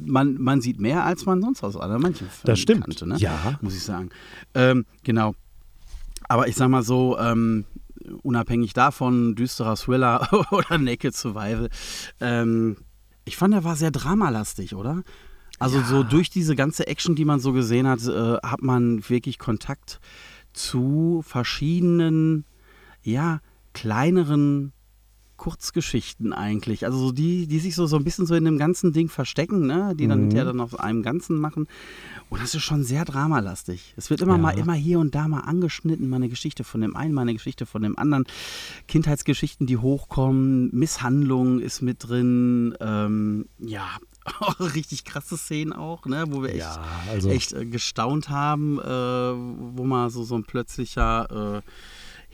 man, 0.05 0.35
man 0.39 0.61
sieht 0.61 0.79
mehr, 0.79 1.05
als 1.05 1.25
man 1.25 1.41
sonst 1.41 1.65
aus 1.65 1.79
an 1.79 1.91
manchen 2.03 2.29
Filmen 2.29 2.45
Das 2.45 2.61
stimmt. 2.61 2.85
kannte, 2.85 3.09
ne? 3.09 3.17
Ja. 3.17 3.59
Muss 3.63 3.75
ich 3.75 3.83
sagen. 3.83 4.11
Ähm, 4.53 4.85
genau. 5.03 5.35
Aber 6.29 6.49
ich 6.49 6.55
sag 6.57 6.69
mal 6.69 6.83
so, 6.83 7.19
ähm, 7.19 7.65
unabhängig 8.23 8.75
davon, 8.75 9.35
düsterer 9.35 9.77
Thriller 9.77 10.29
oder 10.51 10.77
Naked 10.77 11.17
Survival, 11.17 11.71
ähm, 12.21 12.77
ich 13.25 13.39
fand, 13.39 13.55
er 13.55 13.65
war 13.65 13.77
sehr 13.77 13.91
dramalastig, 13.91 14.75
oder? 14.75 15.03
Also 15.59 15.81
so 15.81 16.03
durch 16.03 16.29
diese 16.29 16.57
ganze 16.57 16.87
Action, 16.89 17.15
die 17.15 17.25
man 17.25 17.41
so 17.41 17.55
gesehen 17.55 17.89
hat, 17.89 18.07
äh, 18.07 18.37
hat 18.43 18.61
man 18.61 19.09
wirklich 19.09 19.39
Kontakt 19.39 19.99
zu 20.53 21.23
verschiedenen, 21.27 22.45
ja, 23.03 23.41
kleineren 23.73 24.74
Kurzgeschichten 25.45 26.33
eigentlich. 26.33 26.87
Also 26.87 26.97
so 26.99 27.13
die, 27.13 27.47
die 27.47 27.59
sich 27.59 27.75
so, 27.75 27.85
so 27.87 27.97
ein 27.97 28.05
bisschen 28.05 28.25
so 28.25 28.35
in 28.35 28.47
dem 28.47 28.57
ganzen 28.57 28.95
Ding 28.95 29.11
verstecken, 29.11 29.67
ne? 29.67 29.95
die 29.95 30.09
dann 30.09 30.21
Mhm. 30.21 30.23
hinterher 30.23 30.47
dann 30.47 30.61
auf 30.61 30.81
einem 30.81 31.03
Ganzen 31.03 31.39
machen. 31.39 31.67
Und 32.31 32.41
das 32.43 32.55
ist 32.55 32.63
schon 32.63 32.83
sehr 32.83 33.05
dramalastig. 33.05 33.93
Es 33.99 34.09
wird 34.09 34.23
immer 34.23 34.37
Ja. 34.37 34.39
mal, 34.39 34.51
immer 34.59 34.73
hier 34.73 34.99
und 35.01 35.15
da 35.15 35.29
mal 35.29 35.41
angeschnitten, 35.41 36.09
mal 36.09 36.17
eine 36.17 36.31
Geschichte 36.31 36.65
von 36.65 36.81
dem 36.81 36.97
einen, 36.97 37.13
mal 37.13 37.23
eine 37.23 37.35
Geschichte 37.35 37.67
von 37.67 37.83
dem 37.83 37.99
anderen. 37.99 38.25
Kindheitsgeschichten, 38.89 39.67
die 39.67 39.77
hochkommen, 39.77 40.71
Misshandlung 40.73 41.61
ist 41.61 41.83
mit 41.83 42.09
drin, 42.09 42.75
ähm, 42.81 43.47
ja, 43.59 43.87
richtig 44.75 45.05
krasse 45.05 45.37
Szenen 45.37 45.75
auch, 45.75 46.07
ne? 46.07 46.25
wo 46.29 46.41
wir 46.43 46.49
echt 46.51 46.61
Ja, 46.61 46.83
also 47.11 47.29
echt 47.29 47.53
äh, 47.53 47.67
gestaunt 47.67 48.31
haben, 48.31 48.79
äh, 48.79 48.83
wo 48.83 49.85
mal 49.85 50.09
so, 50.09 50.25
so 50.25 50.37
ein 50.37 50.45
plötzlicher, 50.45 51.59
äh, 51.59 51.63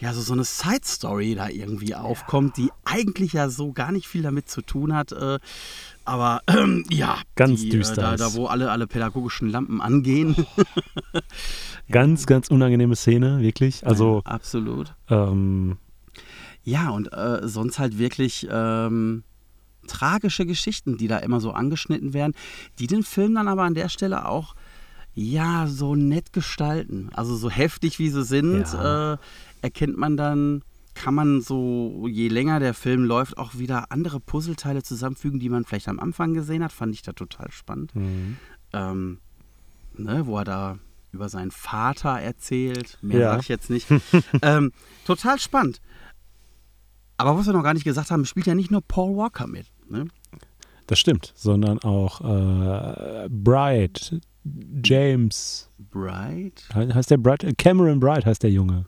ja, 0.00 0.14
so, 0.14 0.22
so 0.22 0.32
eine 0.32 0.44
Side-Story 0.44 1.34
da 1.34 1.48
irgendwie 1.48 1.94
aufkommt, 1.94 2.56
die 2.56 2.70
eigentlich 2.84 3.34
ja 3.34 3.50
so 3.50 3.72
gar 3.72 3.92
nicht 3.92 4.08
viel 4.08 4.22
damit 4.22 4.48
zu 4.48 4.62
tun 4.62 4.94
hat. 4.94 5.12
Äh, 5.12 5.38
aber 6.06 6.40
ähm, 6.46 6.84
ja, 6.90 7.18
Ganz 7.36 7.60
die, 7.60 7.68
düster 7.68 8.14
Äh, 8.14 8.16
da, 8.16 8.28
da, 8.30 8.34
wo 8.34 8.46
alle, 8.46 8.70
alle 8.70 8.86
pädagogischen 8.86 9.50
Lampen 9.50 9.80
angehen. 9.80 10.34
ganz, 11.90 12.26
ganz 12.26 12.48
unangenehme 12.48 12.96
Szene, 12.96 13.40
wirklich. 13.40 13.86
Also, 13.86 14.22
Ja, 14.24 14.32
absolut. 14.32 14.94
ähm, 15.08 15.76
Ja, 16.64 16.90
und 16.90 17.12
äh, 17.12 17.46
sonst 17.46 17.78
halt 17.78 17.98
wirklich 17.98 18.46
ähm, 18.50 19.24
tragische 19.86 20.46
Geschichten, 20.46 20.96
die 20.98 21.08
da 21.08 21.18
immer 21.18 21.40
so 21.40 21.52
angeschnitten 21.52 22.12
werden, 22.14 22.34
die 22.78 22.86
den 22.86 23.02
Film 23.02 23.34
dann 23.34 23.48
aber 23.48 23.64
an 23.64 23.74
der 23.74 23.88
Stelle 23.88 24.26
auch 24.26 24.54
ja 25.14 25.66
so 25.66 25.96
nett 25.96 26.32
gestalten. 26.32 27.10
Also 27.14 27.34
so 27.36 27.50
heftig 27.50 27.98
wie 27.98 28.10
sie 28.10 28.22
sind, 28.24 28.64
Ja. 28.72 29.14
äh, 29.14 29.18
erkennt 29.62 29.96
man 29.96 30.16
dann, 30.16 30.62
kann 30.94 31.14
man 31.14 31.40
so, 31.40 32.06
je 32.08 32.28
länger 32.28 32.58
der 32.60 32.74
Film 32.74 33.04
läuft, 33.04 33.38
auch 33.38 33.54
wieder 33.56 33.90
andere 33.92 34.20
Puzzleteile 34.20 34.82
zusammenfügen, 34.82 35.38
die 35.40 35.48
man 35.48 35.64
vielleicht 35.64 35.88
am 35.88 36.00
Anfang 36.00 36.34
gesehen 36.34 36.62
hat. 36.64 36.72
Fand 36.72 36.94
ich 36.94 37.02
da 37.02 37.12
total 37.12 37.50
spannend. 37.50 37.94
mhm. 37.94 38.36
Ähm, 38.72 39.18
ne, 39.96 40.26
wo 40.26 40.38
er 40.38 40.44
da 40.44 40.78
über 41.12 41.28
seinen 41.28 41.50
Vater 41.50 42.20
erzählt. 42.20 42.98
Mehr 43.02 43.18
Ja. 43.18 43.30
sage 43.30 43.42
ich 43.42 43.48
jetzt 43.48 43.68
nicht. 43.70 43.86
ähm, 44.42 44.70
total 45.04 45.38
spannend. 45.40 45.80
Aber 47.16 47.36
was 47.36 47.46
wir 47.46 47.52
noch 47.52 47.62
gar 47.64 47.74
nicht 47.74 47.84
gesagt 47.84 48.10
haben, 48.10 48.24
spielt 48.24 48.46
ja 48.46 48.54
nicht 48.54 48.70
nur 48.70 48.80
Paul 48.80 49.16
Walker 49.16 49.46
mit. 49.46 49.66
Ne? 49.88 50.06
Das 50.86 50.98
stimmt, 50.98 51.32
sondern 51.36 51.78
auch 51.80 52.20
äh, 52.20 53.28
Bright, 53.28 54.20
James, 54.84 55.68
Bright? 55.78 56.64
he- 56.72 56.92
heißt 56.94 57.10
der 57.10 57.18
Bright? 57.18 57.58
Cameron 57.58 58.00
Bright 58.00 58.24
heißt 58.24 58.42
der 58.42 58.50
Junge. 58.50 58.86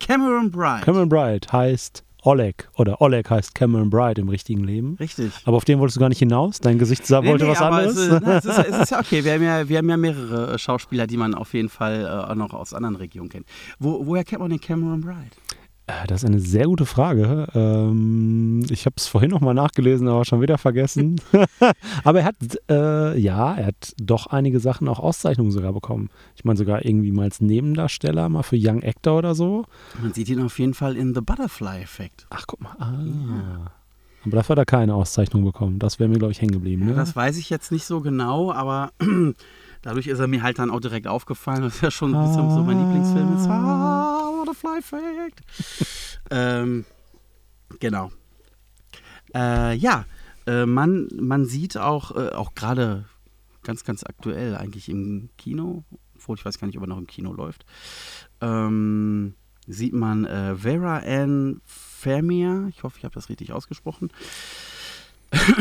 Cameron 0.00 0.50
Bright. 0.50 0.82
Cameron 0.82 1.08
Bright 1.08 1.52
heißt 1.52 2.02
Oleg 2.22 2.68
oder 2.76 3.00
Oleg 3.00 3.30
heißt 3.30 3.54
Cameron 3.54 3.90
Bright 3.90 4.18
im 4.18 4.28
richtigen 4.28 4.64
Leben. 4.64 4.96
Richtig. 4.98 5.32
Aber 5.44 5.56
auf 5.56 5.64
den 5.64 5.78
wolltest 5.78 5.96
du 5.96 6.00
gar 6.00 6.08
nicht 6.08 6.18
hinaus. 6.18 6.60
Dein 6.60 6.78
Gesicht 6.78 7.06
sah, 7.06 7.24
wollte 7.24 7.46
was 7.46 7.60
aber 7.60 7.76
anderes. 7.76 7.96
Es 7.96 8.08
ist, 8.08 8.22
na, 8.22 8.38
es, 8.38 8.44
ist, 8.44 8.58
es 8.58 8.78
ist 8.80 8.90
ja 8.90 9.00
okay. 9.00 9.24
Wir 9.24 9.34
haben 9.34 9.42
ja, 9.42 9.68
wir 9.68 9.78
haben 9.78 9.88
ja 9.88 9.96
mehrere 9.96 10.54
äh, 10.54 10.58
Schauspieler, 10.58 11.06
die 11.06 11.16
man 11.16 11.34
auf 11.34 11.54
jeden 11.54 11.68
Fall 11.68 12.04
äh, 12.04 12.30
auch 12.30 12.34
noch 12.34 12.52
aus 12.52 12.74
anderen 12.74 12.96
Regionen 12.96 13.28
kennt. 13.28 13.46
Wo, 13.78 14.06
woher 14.06 14.24
kennt 14.24 14.40
man 14.40 14.50
den 14.50 14.60
Cameron 14.60 15.00
Bright? 15.00 15.36
Äh, 15.90 16.06
Das 16.06 16.22
ist 16.22 16.28
eine 16.28 16.40
sehr 16.40 16.66
gute 16.66 16.86
Frage. 16.86 17.48
Ähm, 17.54 18.64
ich 18.70 18.86
habe 18.86 18.94
es 18.96 19.06
vorhin 19.06 19.30
noch 19.30 19.40
mal 19.40 19.54
nachgelesen, 19.54 20.08
aber 20.08 20.24
schon 20.24 20.40
wieder 20.40 20.58
vergessen. 20.58 21.20
aber 22.04 22.20
er 22.20 22.24
hat, 22.24 22.36
äh, 22.70 23.18
ja, 23.18 23.54
er 23.54 23.66
hat 23.66 23.94
doch 24.00 24.26
einige 24.28 24.60
Sachen, 24.60 24.88
auch 24.88 25.00
Auszeichnungen 25.00 25.50
sogar 25.50 25.72
bekommen. 25.72 26.10
Ich 26.36 26.44
meine 26.44 26.56
sogar 26.56 26.84
irgendwie 26.84 27.12
mal 27.12 27.24
als 27.24 27.40
Nebendarsteller, 27.40 28.28
mal 28.28 28.42
für 28.42 28.56
Young 28.58 28.82
Actor 28.82 29.18
oder 29.18 29.34
so. 29.34 29.64
Man 30.00 30.12
sieht 30.12 30.28
ihn 30.28 30.42
auf 30.42 30.58
jeden 30.58 30.74
Fall 30.74 30.96
in 30.96 31.14
The 31.14 31.20
Butterfly 31.20 31.82
Effect. 31.82 32.26
Ach, 32.30 32.44
guck 32.46 32.60
mal. 32.60 32.76
Ah. 32.78 33.72
Aber 34.24 34.36
dafür 34.36 34.54
hat 34.54 34.58
er 34.58 34.66
keine 34.66 34.94
Auszeichnung 34.94 35.44
bekommen. 35.44 35.78
Das 35.78 35.98
wäre 35.98 36.08
mir, 36.08 36.18
glaube 36.18 36.32
ich, 36.32 36.42
hängen 36.42 36.52
geblieben. 36.52 36.84
Ne? 36.86 36.94
Das 36.94 37.16
weiß 37.16 37.38
ich 37.38 37.48
jetzt 37.48 37.72
nicht 37.72 37.86
so 37.86 38.00
genau, 38.00 38.52
aber 38.52 38.90
dadurch 39.82 40.06
ist 40.06 40.18
er 40.18 40.26
mir 40.26 40.42
halt 40.42 40.58
dann 40.58 40.70
auch 40.70 40.80
direkt 40.80 41.06
aufgefallen. 41.06 41.62
Das 41.62 41.76
ist 41.76 41.82
ja 41.82 41.90
schon 41.90 42.14
ein 42.14 42.26
bisschen 42.26 42.50
so 42.50 42.62
mein 42.62 42.78
Lieblingsfilm 42.78 43.36
ist. 43.36 43.46
Ah, 43.46 44.30
Butterfly 44.38 44.78
Effect. 44.78 45.40
ähm, 46.30 46.84
genau. 47.78 48.10
Äh, 49.34 49.74
ja, 49.76 50.04
äh, 50.46 50.66
man, 50.66 51.08
man 51.18 51.44
sieht 51.46 51.76
auch, 51.76 52.16
äh, 52.16 52.30
auch 52.30 52.54
gerade 52.54 53.04
ganz, 53.62 53.84
ganz 53.84 54.02
aktuell 54.04 54.56
eigentlich 54.56 54.88
im 54.88 55.30
Kino, 55.38 55.84
obwohl 56.16 56.36
ich 56.36 56.44
weiß 56.44 56.58
gar 56.58 56.66
nicht, 56.66 56.76
ob 56.78 56.84
er 56.84 56.88
noch 56.88 56.98
im 56.98 57.06
Kino 57.06 57.32
läuft, 57.32 57.64
ähm, 58.40 59.34
sieht 59.66 59.92
man 59.92 60.24
äh, 60.24 60.56
Vera 60.56 60.98
Ann 60.98 61.60
Vermeer, 61.64 62.66
ich 62.70 62.82
hoffe, 62.82 62.98
ich 62.98 63.04
habe 63.04 63.14
das 63.14 63.28
richtig 63.28 63.52
ausgesprochen. 63.52 64.10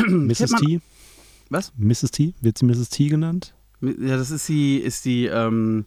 Mrs. 0.07 0.51
Man- 0.51 0.61
T. 0.61 0.81
Was? 1.49 1.71
Mrs. 1.77 2.11
T. 2.11 2.33
Wird 2.41 2.57
sie 2.57 2.65
Mrs. 2.65 2.89
T 2.89 3.07
genannt? 3.09 3.53
Ja, 3.81 4.17
das 4.17 4.31
ist 4.31 4.47
die, 4.49 4.77
ist 4.77 5.05
die, 5.05 5.25
ähm, 5.27 5.85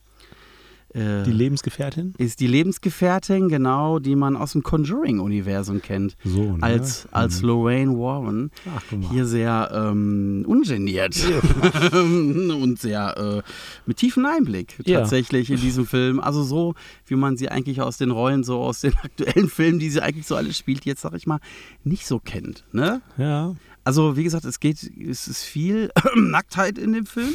äh, 0.95 1.23
Die 1.25 1.33
Lebensgefährtin? 1.33 2.13
ist 2.19 2.41
die 2.41 2.47
Lebensgefährtin, 2.47 3.49
genau, 3.49 3.99
die 3.99 4.15
man 4.15 4.37
aus 4.37 4.53
dem 4.53 4.63
Conjuring-Universum 4.63 5.81
kennt. 5.81 6.17
So, 6.25 6.57
ne? 6.57 6.63
Als, 6.63 7.09
als 7.13 7.41
Mhm. 7.41 7.49
Lorraine 7.49 7.99
Warren. 7.99 8.51
Ach, 8.75 8.83
guck 8.91 9.01
mal. 9.01 9.11
Hier 9.11 9.25
sehr 9.27 9.71
ähm, 9.75 10.45
ungeniert 10.47 11.17
und 11.93 12.79
sehr 12.79 13.43
äh, 13.47 13.51
mit 13.87 13.97
tiefem 13.99 14.27
Einblick 14.27 14.75
Ja. 14.85 15.01
tatsächlich 15.01 15.51
in 15.51 15.61
diesem 15.61 15.87
Film. 15.87 16.21
Also 16.21 16.43
so, 16.43 16.75
wie 17.07 17.17
man 17.17 17.37
sie 17.37 17.49
eigentlich 17.49 17.81
aus 17.81 17.97
den 17.99 18.11
Rollen, 18.11 18.45
so 18.45 18.61
aus 18.61 18.81
den 18.83 18.95
aktuellen 19.03 19.49
Filmen, 19.49 19.79
die 19.79 19.91
sie 19.91 20.01
eigentlich 20.03 20.27
so 20.27 20.37
alle 20.37 20.53
spielt, 20.53 20.85
jetzt 20.85 21.01
sag 21.03 21.15
ich 21.15 21.27
mal, 21.27 21.41
nicht 21.85 22.07
so 22.07 22.19
kennt. 22.19 22.65
Ne? 22.73 23.01
Ja. 23.19 23.55
Also, 23.85 24.17
wie 24.17 24.23
gesagt, 24.25 24.45
es 24.45 24.61
geht, 24.61 24.77
es 25.09 25.27
ist 25.27 25.43
viel 25.43 25.91
Nacktheit 26.15 26.79
in 26.79 26.93
dem 26.93 27.07
Film. 27.07 27.35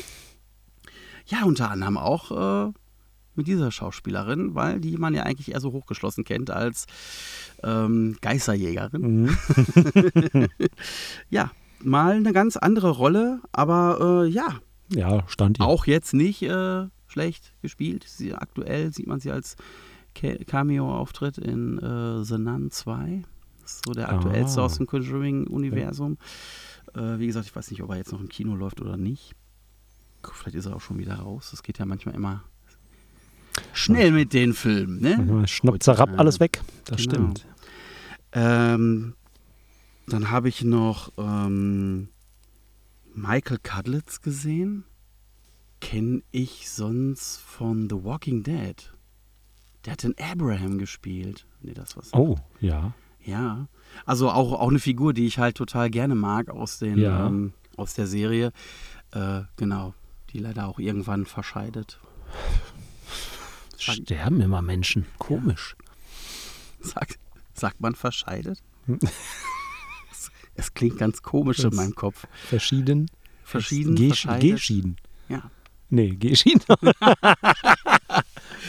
Ja, 1.28 1.44
unter 1.44 1.70
anderem 1.72 1.98
auch 1.98 2.68
äh, 2.70 2.72
mit 3.36 3.48
dieser 3.48 3.72
Schauspielerin, 3.72 4.56
weil 4.56 4.80
die 4.80 4.98
man 4.98 5.14
ja 5.14 5.24
eigentlich 5.24 5.52
eher 5.52 5.60
so 5.62 5.72
hochgeschlossen 5.74 6.24
kennt 6.24 6.50
als 6.50 6.86
ähm, 7.64 8.18
Geisterjägerin. 8.22 9.24
Mhm. 9.26 10.48
Ja, 11.30 11.52
mal 11.84 12.14
eine 12.16 12.34
ganz 12.34 12.58
andere 12.58 12.90
Rolle, 12.90 13.42
aber 13.52 14.24
äh, 14.26 14.30
ja, 14.30 14.60
Ja, 14.94 15.24
stand 15.28 15.60
ihr. 15.60 15.66
auch 15.66 15.86
jetzt 15.86 16.14
nicht 16.14 16.42
äh, 16.44 16.88
schlecht 17.08 17.54
gespielt. 17.62 18.06
Sie, 18.08 18.34
aktuell 18.34 18.94
sieht 18.94 19.08
man 19.08 19.20
sie 19.20 19.32
als 19.32 19.56
Ca- 20.16 20.44
Cameo-Auftritt 20.46 21.38
in 21.38 21.78
äh, 21.78 22.24
The 22.24 22.38
Nun 22.38 22.72
2. 22.72 23.22
Das 23.62 23.74
ist 23.74 23.86
so 23.86 23.92
der 23.92 24.10
aktuellste 24.12 24.62
Ah. 24.62 24.66
aus 24.66 24.78
dem 24.78 24.88
Conjuring-Universum. 24.88 26.18
Äh, 26.96 27.20
wie 27.20 27.28
gesagt, 27.28 27.46
ich 27.46 27.56
weiß 27.56 27.70
nicht, 27.72 27.84
ob 27.84 27.90
er 27.92 27.98
jetzt 27.98 28.12
noch 28.14 28.22
im 28.22 28.30
Kino 28.30 28.56
läuft 28.56 28.82
oder 28.82 28.98
nicht. 28.98 29.34
Vielleicht 30.34 30.56
ist 30.56 30.66
er 30.66 30.76
auch 30.76 30.82
schon 30.82 30.98
wieder 31.00 31.16
raus. 31.16 31.50
Das 31.52 31.64
geht 31.64 31.78
ja 31.80 31.86
manchmal 31.86 32.16
immer 32.16 32.44
schnell 33.74 34.12
mit 34.12 34.34
den 34.34 34.54
Filmen. 34.54 35.02
Ne? 35.02 35.48
Schnapp, 35.48 35.82
zerrapp, 35.82 36.12
alles 36.20 36.40
weg. 36.40 36.62
Das 36.86 36.98
Genau. 36.98 37.12
stimmt. 37.12 37.46
Ähm, 38.34 39.16
dann 40.08 40.30
habe 40.32 40.50
ich 40.50 40.64
noch 40.64 41.12
ähm, 41.18 42.10
Michael 43.14 43.58
Cudlitz 43.64 44.22
gesehen. 44.22 44.84
Kenne 45.80 46.22
ich 46.32 46.70
sonst 46.70 47.38
von 47.40 47.90
The 47.90 48.04
Walking 48.04 48.44
Dead. 48.44 48.92
Der 49.86 49.94
hat 49.94 50.04
den 50.04 50.16
Abraham 50.20 50.78
gespielt. 50.78 51.46
Nee, 51.62 51.74
das 51.74 51.96
was. 51.96 52.14
Oh, 52.14 52.36
ja. 52.60 52.94
Ja. 53.24 53.68
Also 54.06 54.30
auch, 54.30 54.54
auch 54.54 54.70
eine 54.70 54.80
Figur, 54.80 55.14
die 55.14 55.26
ich 55.28 55.38
halt 55.40 55.56
total 55.56 55.90
gerne 55.90 56.16
mag 56.16 56.50
aus, 56.50 56.80
den, 56.80 56.98
Ja. 56.98 57.28
ähm, 57.28 57.54
aus 57.76 57.94
der 57.94 58.08
Serie. 58.08 58.52
Äh, 59.12 59.42
genau. 59.56 59.94
Die 60.32 60.40
leider 60.40 60.68
auch 60.68 60.80
irgendwann 60.80 61.26
verscheidet. 61.26 62.00
Sag, 63.78 63.96
Sterben 63.96 64.42
immer 64.42 64.62
Menschen. 64.62 65.06
Komisch. 65.18 65.76
sagt, 66.82 67.18
sagt 67.54 67.80
man 67.80 67.96
verscheidet? 67.96 68.62
es, 70.12 70.32
es 70.56 70.74
klingt 70.74 70.98
ganz 70.98 71.22
komisch 71.22 71.60
in 71.60 71.70
Das- 71.70 71.76
meinem 71.76 71.96
Kopf. 71.96 72.26
Verschieden. 72.48 73.10
Verschieden, 73.44 73.96
Ge. 73.96 74.10
Geschieden. 74.52 74.98
Ja. 75.30 75.50
Nee, 75.90 76.10
geschieden. 76.16 76.62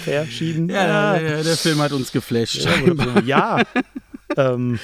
Verschieden. 0.04 0.68
Ja, 0.68 1.18
der, 1.18 1.42
der 1.42 1.56
Film 1.56 1.80
hat 1.80 1.92
uns 1.92 2.12
geflasht. 2.12 2.56
Ja, 2.64 3.20
ja. 3.20 3.62
ähm, 4.36 4.78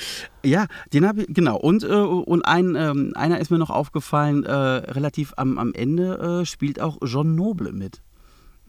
Ja, 0.44 0.66
den 0.92 1.06
habe 1.06 1.22
ich, 1.22 1.26
genau. 1.34 1.56
Und, 1.56 1.82
äh, 1.84 1.86
und 1.88 2.42
ein, 2.42 2.74
ähm, 2.76 3.12
einer 3.14 3.38
ist 3.40 3.50
mir 3.50 3.58
noch 3.58 3.70
aufgefallen, 3.70 4.44
äh, 4.44 4.52
relativ 4.52 5.32
am, 5.36 5.58
am 5.58 5.72
Ende 5.74 6.40
äh, 6.42 6.46
spielt 6.46 6.80
auch 6.80 6.98
John 7.04 7.34
Noble 7.34 7.72
mit. 7.72 8.00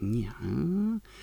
Ja. 0.01 0.31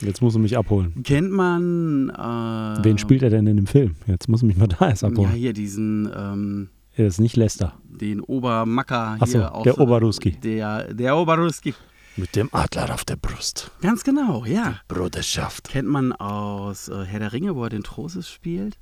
jetzt 0.01 0.23
musst 0.23 0.35
du 0.35 0.41
mich 0.41 0.57
abholen. 0.57 1.03
Kennt 1.05 1.31
man. 1.31 2.09
Äh, 2.09 2.85
Wen 2.85 2.97
spielt 2.97 3.23
er 3.23 3.29
denn 3.31 3.47
in 3.47 3.57
dem 3.57 3.67
Film? 3.67 3.97
Jetzt 4.07 4.29
muss 4.31 4.41
du 4.41 4.47
mich 4.47 4.57
mal 4.57 4.67
da 4.67 4.89
erst 4.89 5.03
Ja, 5.03 5.09
abholen. 5.09 5.31
hier 5.33 5.53
diesen, 5.53 6.11
ähm, 6.17 6.69
Er 6.97 7.07
ist 7.07 7.21
nicht 7.21 7.37
Lester. 7.37 7.75
den 7.85 8.21
Obermacker 8.21 9.19
Ach 9.21 9.27
so, 9.27 9.39
hier 9.39 9.55
aus. 9.55 9.65
der 9.65 9.79
Oberruski. 9.79 10.33
Der, 10.33 10.93
der 10.95 11.17
Oberruski. 11.17 11.75
Mit 12.17 12.35
dem 12.35 12.49
Adler 12.53 12.93
auf 12.95 13.05
der 13.05 13.17
Brust. 13.17 13.71
Ganz 13.83 14.05
genau, 14.05 14.45
ja. 14.47 14.77
Bruderschaft. 14.89 15.69
Kennt 15.69 15.89
man 15.89 16.13
aus 16.13 16.89
äh, 16.89 17.05
Herr 17.05 17.21
der 17.21 17.33
Ringe, 17.33 17.55
wo 17.55 17.65
er 17.65 17.71
den 17.71 17.83
Trosis 17.83 18.29
spielt. 18.29 18.79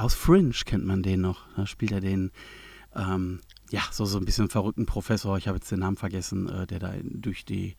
Aus 0.00 0.14
Fringe 0.14 0.52
kennt 0.64 0.86
man 0.86 1.02
den 1.02 1.20
noch. 1.20 1.44
Da 1.56 1.66
spielt 1.66 1.92
er 1.92 2.00
den, 2.00 2.30
ähm, 2.96 3.40
ja, 3.70 3.82
so, 3.90 4.06
so 4.06 4.16
ein 4.16 4.24
bisschen 4.24 4.48
verrückten 4.48 4.86
Professor. 4.86 5.36
Ich 5.36 5.46
habe 5.46 5.58
jetzt 5.58 5.70
den 5.70 5.80
Namen 5.80 5.98
vergessen, 5.98 6.48
äh, 6.48 6.66
der 6.66 6.78
da 6.78 6.94
durch 7.02 7.44
die 7.44 7.76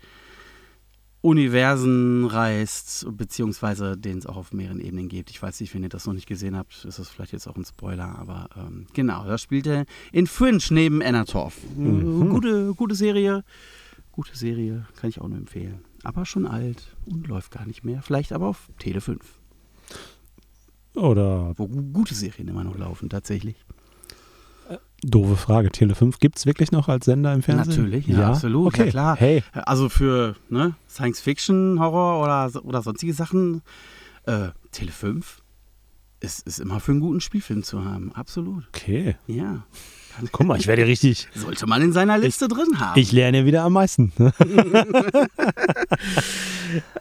Universen 1.22 2.26
reist, 2.26 3.08
beziehungsweise 3.18 3.98
den 3.98 4.20
es 4.20 4.28
auch 4.28 4.38
auf 4.38 4.54
mehreren 4.54 4.80
Ebenen 4.80 5.08
gibt. 5.08 5.32
Ich 5.32 5.42
weiß 5.42 5.60
nicht, 5.62 5.74
wenn 5.74 5.82
ihr 5.82 5.90
das 5.90 6.06
noch 6.06 6.14
nicht 6.14 6.28
gesehen 6.28 6.56
habt, 6.56 6.86
ist 6.86 7.00
das 7.00 7.10
vielleicht 7.10 7.32
jetzt 7.32 7.48
auch 7.48 7.56
ein 7.56 7.66
Spoiler, 7.66 8.20
aber 8.20 8.50
ähm, 8.56 8.86
genau, 8.94 9.26
da 9.26 9.40
spielt 9.40 9.66
er 9.66 9.86
in 10.12 10.28
Fringe 10.28 10.62
neben 10.70 11.02
Anatov. 11.02 11.58
Mhm. 11.76 12.30
Gute, 12.30 12.76
gute 12.76 12.94
Serie. 12.94 13.44
Gute 14.12 14.38
Serie, 14.38 14.86
kann 14.96 15.10
ich 15.10 15.22
auch 15.22 15.28
nur 15.28 15.40
empfehlen. 15.40 15.86
Aber 16.04 16.26
schon 16.26 16.46
alt 16.46 16.96
und 17.06 17.28
läuft 17.28 17.52
gar 17.52 17.66
nicht 17.66 17.84
mehr. 17.84 18.04
Vielleicht 18.04 18.32
aber 18.32 18.48
auf 18.48 18.70
Tele 18.78 19.02
5, 19.02 19.41
Oder 21.02 21.54
wo 21.58 21.68
gu- 21.68 21.82
gute 21.94 22.14
Serien 22.14 22.48
immer 22.48 22.64
noch 22.64 22.78
laufen, 22.78 23.10
tatsächlich. 23.10 23.56
doofe 25.04 25.36
Frage. 25.36 25.72
Tele 25.72 25.96
5 25.96 26.20
gibt 26.20 26.38
es 26.38 26.46
wirklich 26.46 26.72
noch 26.72 26.88
als 26.88 27.06
Sender 27.06 27.34
im 27.34 27.42
Fernsehen? 27.42 27.76
Natürlich, 27.76 28.06
ja, 28.08 28.30
absolut, 28.30 28.68
Okay. 28.68 28.86
ja, 28.86 28.92
klar. 28.92 29.16
Hey, 29.18 29.44
Also 29.54 29.90
für 29.90 30.36
ne, 30.50 30.76
Science 30.88 31.20
Fiction, 31.22 31.80
Horror 31.80 32.22
oder, 32.24 32.64
oder 32.66 32.82
sonstige 32.84 33.14
Sachen, 33.14 33.64
äh, 34.26 34.50
Tele 34.72 34.92
5 34.92 35.42
ist, 36.20 36.46
ist 36.46 36.60
immer 36.60 36.80
für 36.80 36.92
einen 36.92 37.02
guten 37.02 37.20
Spielfilm 37.20 37.64
zu 37.64 37.84
haben. 37.84 38.12
Absolut. 38.14 38.68
okay. 38.68 39.16
Ja. 39.26 39.64
Guck 40.32 40.46
mal, 40.46 40.60
ich 40.60 40.68
werde 40.68 40.86
richtig. 40.86 41.28
Sollte 41.36 41.66
man 41.66 41.82
in 41.82 41.94
seiner 41.94 42.20
Liste 42.20 42.48
drin 42.48 42.80
haben. 42.80 43.00
Ich 43.00 43.12
lerne 43.12 43.46
wieder 43.46 43.64
am 43.64 43.74
meisten. 43.74 44.12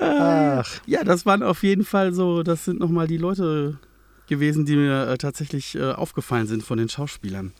Ach. 0.00 0.66
Ja, 0.86 1.04
das 1.04 1.26
waren 1.26 1.42
auf 1.42 1.62
jeden 1.62 1.84
Fall 1.84 2.14
so, 2.14 2.42
das 2.42 2.64
sind 2.64 2.80
nochmal 2.80 3.06
die 3.06 3.18
Leute 3.18 3.78
gewesen, 4.30 4.64
die 4.64 4.76
mir 4.76 5.06
äh, 5.08 5.18
tatsächlich 5.18 5.74
äh, 5.74 5.92
aufgefallen 5.92 6.46
sind 6.46 6.62
von 6.62 6.78
den 6.78 6.88
Schauspielern. 6.88 7.52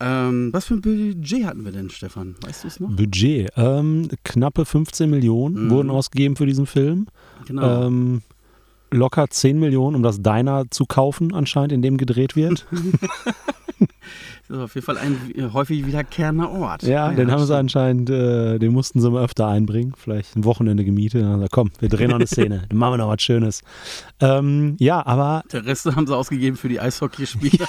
Ähm, 0.00 0.50
was 0.52 0.66
für 0.66 0.74
ein 0.74 0.80
Budget 0.82 1.44
hatten 1.46 1.64
wir 1.64 1.72
denn, 1.72 1.88
Stefan? 1.90 2.34
Weißt 2.42 2.64
du 2.64 2.68
es 2.68 2.80
noch? 2.80 2.88
Budget. 2.90 3.50
Ähm, 3.56 4.08
knappe 4.24 4.64
15 4.64 5.08
Millionen 5.10 5.66
Mhm. 5.66 5.70
wurden 5.70 5.90
ausgegeben 5.90 6.36
für 6.36 6.46
diesen 6.46 6.66
Film. 6.66 7.06
Genau. 7.46 7.86
Ähm, 7.86 8.22
locker 8.96 9.28
10 9.28 9.58
Millionen, 9.58 9.96
um 9.96 10.02
das 10.02 10.22
Diner 10.22 10.64
zu 10.70 10.86
kaufen, 10.86 11.34
anscheinend, 11.34 11.72
in 11.72 11.82
dem 11.82 11.96
gedreht 11.96 12.36
wird. 12.36 12.66
das 13.78 14.56
ist 14.56 14.62
auf 14.62 14.74
jeden 14.74 14.84
Fall 14.84 14.98
ein 14.98 15.16
äh, 15.34 15.52
häufig 15.52 15.86
wiederkehrender 15.86 16.50
Ort. 16.50 16.82
ja, 16.82 17.06
Ah 17.06 17.12
den 17.12 17.30
haben 17.30 17.44
sie 17.44 17.56
anscheinend, 17.56 18.10
äh, 18.10 18.58
den 18.58 18.72
mussten 18.72 19.00
sie 19.00 19.10
mal 19.10 19.22
öfter 19.22 19.46
einbringen. 19.46 19.92
Vielleicht 19.96 20.36
ein 20.36 20.44
Wochenende 20.44 20.84
gemietet. 20.84 21.22
Dann 21.22 21.30
haben 21.30 21.42
sie 21.42 21.48
komm, 21.50 21.70
wir 21.78 21.88
drehen 21.88 22.08
noch 22.10 22.16
eine 22.16 22.26
Szene. 22.26 22.64
Dann 22.68 22.78
machen 22.78 22.94
wir 22.94 22.98
noch 22.98 23.08
was 23.08 23.22
Schönes. 23.22 23.62
Ähm, 24.20 24.76
ja, 24.78 25.04
aber 25.06 25.44
Der 25.52 25.64
Rest 25.64 25.86
haben 25.86 26.06
sie 26.06 26.16
ausgegeben 26.16 26.56
für 26.56 26.68
die 26.68 26.80
Eishockeyspieler. 26.80 27.66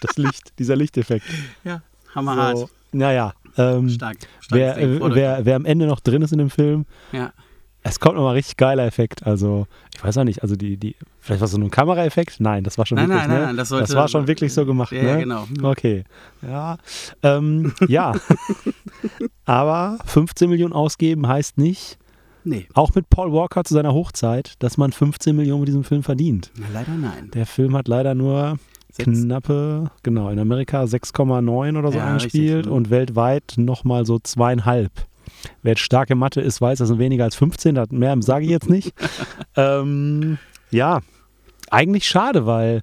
das 0.00 0.16
Licht, 0.16 0.58
dieser 0.58 0.76
Lichteffekt. 0.76 1.24
ja, 1.64 1.82
hammerhart. 2.14 2.58
So, 2.58 2.70
naja, 2.92 3.34
ähm, 3.56 3.88
Stark. 3.88 4.18
Starkes 4.40 4.50
wer, 4.50 4.78
äh, 4.78 5.14
wer, 5.14 5.44
wer 5.44 5.56
am 5.56 5.64
Ende 5.64 5.86
noch 5.86 6.00
drin 6.00 6.22
ist 6.22 6.32
in 6.32 6.38
dem 6.38 6.50
Film, 6.50 6.86
ja. 7.12 7.32
Es 7.82 7.98
kommt 8.00 8.16
nochmal 8.16 8.34
richtig 8.34 8.56
geiler 8.56 8.84
Effekt. 8.86 9.26
Also, 9.26 9.66
ich 9.96 10.02
weiß 10.04 10.18
auch 10.18 10.24
nicht, 10.24 10.42
also 10.42 10.54
die, 10.56 10.76
die, 10.76 10.96
vielleicht 11.20 11.40
war 11.40 11.46
es 11.46 11.52
so 11.52 11.58
ein 11.58 11.70
Kameraeffekt? 11.70 12.40
Nein, 12.40 12.62
das 12.64 12.76
war 12.78 12.86
schon 12.86 12.96
Nein, 12.96 13.08
wirklich, 13.08 13.28
nein, 13.28 13.38
ne? 13.40 13.46
nein, 13.46 13.56
das 13.56 13.68
sollte- 13.70 13.94
war 13.94 14.08
schon 14.08 14.26
wirklich 14.26 14.52
so 14.52 14.66
gemacht, 14.66 14.92
Ja, 14.92 15.02
ne? 15.02 15.08
ja, 15.08 15.16
genau. 15.18 15.46
Okay. 15.62 16.04
Ja. 16.42 16.76
Ähm, 17.22 17.72
ja. 17.88 18.12
Aber 19.44 19.98
15 20.04 20.48
Millionen 20.50 20.72
ausgeben 20.72 21.26
heißt 21.26 21.58
nicht, 21.58 21.98
Nee, 22.42 22.66
auch 22.72 22.94
mit 22.94 23.10
Paul 23.10 23.32
Walker 23.34 23.64
zu 23.64 23.74
seiner 23.74 23.92
Hochzeit, 23.92 24.54
dass 24.60 24.78
man 24.78 24.92
15 24.92 25.36
Millionen 25.36 25.60
mit 25.60 25.68
diesem 25.68 25.84
Film 25.84 26.02
verdient. 26.02 26.50
na, 26.58 26.66
leider 26.72 26.92
nein. 26.92 27.30
Der 27.34 27.44
Film 27.44 27.76
hat 27.76 27.86
leider 27.86 28.14
nur 28.14 28.58
Sechs. 28.90 29.10
knappe, 29.10 29.90
genau, 30.02 30.30
in 30.30 30.38
Amerika 30.38 30.84
6,9 30.84 31.78
oder 31.78 31.92
so 31.92 31.98
Ja, 31.98 32.06
eingespielt 32.06 32.54
richtig, 32.56 32.66
mhm. 32.70 32.72
und 32.76 32.88
weltweit 32.90 33.54
nochmal 33.58 34.06
so 34.06 34.18
zweieinhalb. 34.18 34.90
Wer 35.62 35.72
jetzt 35.72 35.80
starke 35.80 36.14
Mathe 36.14 36.40
ist, 36.40 36.60
weiß, 36.60 36.78
das 36.78 36.88
sind 36.88 36.98
weniger 36.98 37.24
als 37.24 37.36
15, 37.36 37.74
das 37.74 37.90
mehr 37.90 38.16
sage 38.20 38.44
ich 38.44 38.50
jetzt 38.50 38.70
nicht. 38.70 38.92
ähm, 39.56 40.38
ja, 40.70 41.00
eigentlich 41.70 42.08
schade, 42.08 42.46
weil 42.46 42.82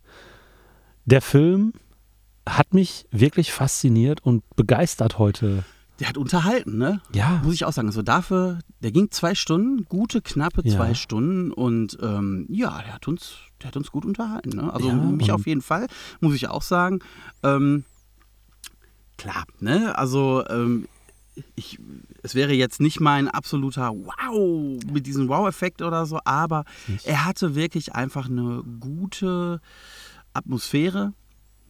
der 1.06 1.22
Film 1.22 1.74
hat 2.48 2.74
mich 2.74 3.06
wirklich 3.12 3.52
fasziniert 3.52 4.24
und 4.24 4.44
begeistert 4.56 5.18
heute. 5.18 5.64
Der 6.00 6.10
hat 6.10 6.18
unterhalten, 6.18 6.78
ne? 6.78 7.02
Ja, 7.14 7.42
Muss 7.44 7.56
ich 7.56 7.66
auch 7.66 7.72
sagen. 7.74 7.88
Also 7.88 8.04
dafür, 8.04 8.60
der 8.82 8.92
ging 8.92 9.10
zwei 9.10 9.34
Stunden, 9.34 9.86
gute, 9.86 10.22
knappe 10.22 10.62
Ja. 10.64 10.76
zwei 10.76 10.94
Stunden 10.94 11.52
und 11.52 11.98
ähm, 12.02 12.46
ja, 12.50 12.82
der 12.84 12.94
hat 12.94 13.08
uns, 13.08 13.38
der 13.62 13.70
hat 13.70 13.78
uns 13.78 13.92
gut 13.92 14.06
unterhalten. 14.06 14.50
Ne? 14.56 14.72
Also 14.72 14.90
Ja, 14.90 14.94
mich 14.94 15.32
auf 15.32 15.48
jeden 15.48 15.62
Fall, 15.62 15.88
muss 16.20 16.36
ich 16.36 16.48
auch 16.50 16.62
sagen. 16.62 17.00
Ähm, 17.42 17.84
klar, 19.18 19.46
ne? 19.60 19.98
Also 19.98 20.46
ähm, 20.50 20.88
ich, 21.56 21.80
es 22.24 22.36
wäre 22.36 22.54
jetzt 22.54 22.80
nicht 22.82 23.00
mein 23.00 23.28
absoluter 23.28 23.92
Wow 23.92 24.80
mit 24.92 25.06
diesem 25.08 25.28
Wow-Effekt 25.30 25.82
oder 25.82 26.06
so, 26.06 26.20
aber 26.26 26.64
er 27.04 27.26
hatte 27.26 27.56
wirklich 27.56 27.96
einfach 27.96 28.30
eine 28.30 28.64
gute 28.80 29.62
Atmosphäre. 30.34 31.14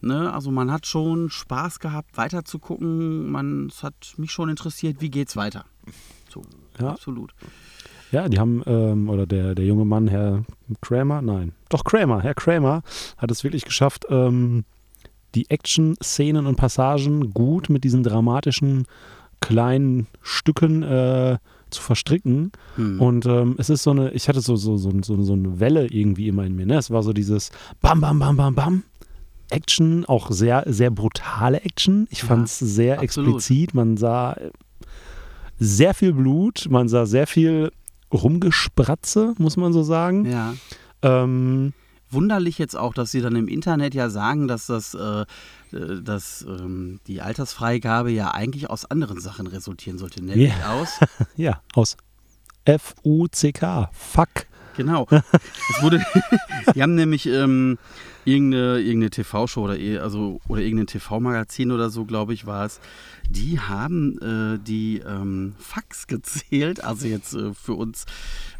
Ne? 0.00 0.32
Also 0.32 0.50
man 0.50 0.70
hat 0.70 0.86
schon 0.86 1.30
Spaß 1.30 1.80
gehabt, 1.80 2.16
weiter 2.16 2.44
zu 2.44 2.58
gucken. 2.58 3.30
Man, 3.30 3.66
es 3.66 3.82
hat 3.82 4.14
mich 4.16 4.30
schon 4.30 4.48
interessiert, 4.48 5.00
wie 5.00 5.10
geht's 5.10 5.36
weiter. 5.36 5.64
So, 6.28 6.42
Ja. 6.78 6.90
absolut. 6.90 7.34
Ja, 8.10 8.28
die 8.28 8.38
haben, 8.38 8.62
ähm, 8.66 9.10
oder 9.10 9.26
der, 9.26 9.54
der 9.54 9.66
junge 9.66 9.84
Mann, 9.84 10.08
Herr 10.08 10.44
Kramer, 10.80 11.20
nein, 11.20 11.52
doch 11.68 11.84
Kramer, 11.84 12.22
Herr 12.22 12.34
Kramer 12.34 12.82
hat 13.18 13.30
es 13.30 13.44
wirklich 13.44 13.64
geschafft, 13.66 14.06
ähm, 14.08 14.64
die 15.34 15.50
Action-Szenen 15.50 16.46
und 16.46 16.56
Passagen 16.56 17.34
gut 17.34 17.68
mit 17.68 17.84
diesen 17.84 18.02
dramatischen 18.02 18.86
kleinen 19.40 20.06
Stücken 20.22 20.82
äh, 20.82 21.38
zu 21.70 21.82
verstricken. 21.82 22.52
Hm. 22.76 23.00
Und 23.00 23.26
ähm, 23.26 23.54
es 23.58 23.70
ist 23.70 23.82
so 23.82 23.90
eine, 23.90 24.10
ich 24.12 24.28
hatte 24.28 24.40
so, 24.40 24.56
so, 24.56 24.76
so, 24.76 24.90
so, 25.02 25.22
so 25.22 25.32
eine 25.32 25.60
Welle 25.60 25.86
irgendwie 25.86 26.28
immer 26.28 26.44
in 26.44 26.56
mir. 26.56 26.66
Ne? 26.66 26.76
Es 26.78 26.90
war 26.90 27.02
so 27.02 27.12
dieses 27.12 27.50
Bam, 27.80 28.00
Bam, 28.00 28.18
Bam, 28.18 28.36
Bam, 28.36 28.54
Bam. 28.54 28.82
Action, 29.50 30.04
auch 30.04 30.30
sehr, 30.30 30.64
sehr 30.66 30.90
brutale 30.90 31.62
Action. 31.62 32.06
Ich 32.10 32.20
Ja, 32.20 32.26
fand 32.28 32.46
es 32.48 32.58
sehr 32.58 33.00
absolut. 33.00 33.36
explizit. 33.36 33.74
Man 33.74 33.96
sah 33.96 34.36
sehr 35.58 35.94
viel 35.94 36.12
Blut, 36.12 36.66
man 36.70 36.88
sah 36.88 37.06
sehr 37.06 37.26
viel 37.26 37.70
Rumgespratze, 38.12 39.34
muss 39.38 39.56
man 39.56 39.72
so 39.72 39.82
sagen. 39.82 40.26
ja. 40.30 40.54
Ähm, 41.02 41.72
Wunderlich 42.10 42.58
jetzt 42.58 42.76
auch, 42.76 42.94
dass 42.94 43.10
sie 43.10 43.20
dann 43.20 43.36
im 43.36 43.48
Internet 43.48 43.94
ja 43.94 44.08
sagen, 44.10 44.48
dass 44.48 44.66
das, 44.66 44.94
äh, 44.94 45.22
äh, 45.76 46.02
dass 46.02 46.42
ähm, 46.42 47.00
die 47.06 47.20
Altersfreigabe 47.20 48.10
ja 48.10 48.30
eigentlich 48.32 48.70
aus 48.70 48.84
anderen 48.84 49.20
Sachen 49.20 49.46
resultieren 49.46 49.98
sollte, 49.98 50.22
nämlich 50.24 50.54
aus. 50.64 51.00
ja, 51.36 51.60
aus 51.74 51.96
F-U-C-K. 52.64 53.90
Fuck. 53.92 54.46
Genau. 54.76 55.08
Es 55.10 55.82
wurde, 55.82 56.00
die 56.74 56.82
haben 56.82 56.94
nämlich 56.94 57.26
ähm, 57.26 57.78
irgendeine, 58.24 58.78
irgendeine 58.78 59.10
TV-Show 59.10 59.62
oder, 59.64 59.76
eh- 59.78 59.98
also, 59.98 60.40
oder 60.46 60.60
irgendein 60.60 60.86
TV-Magazin 60.86 61.72
oder 61.72 61.90
so, 61.90 62.04
glaube 62.04 62.32
ich, 62.32 62.46
war 62.46 62.64
es. 62.66 62.78
Die 63.28 63.58
haben 63.58 64.18
äh, 64.20 64.58
die 64.60 64.98
ähm, 64.98 65.54
Fax 65.58 66.06
gezählt. 66.06 66.84
Also 66.84 67.06
jetzt 67.08 67.34
äh, 67.34 67.52
für 67.54 67.74
uns 67.74 68.04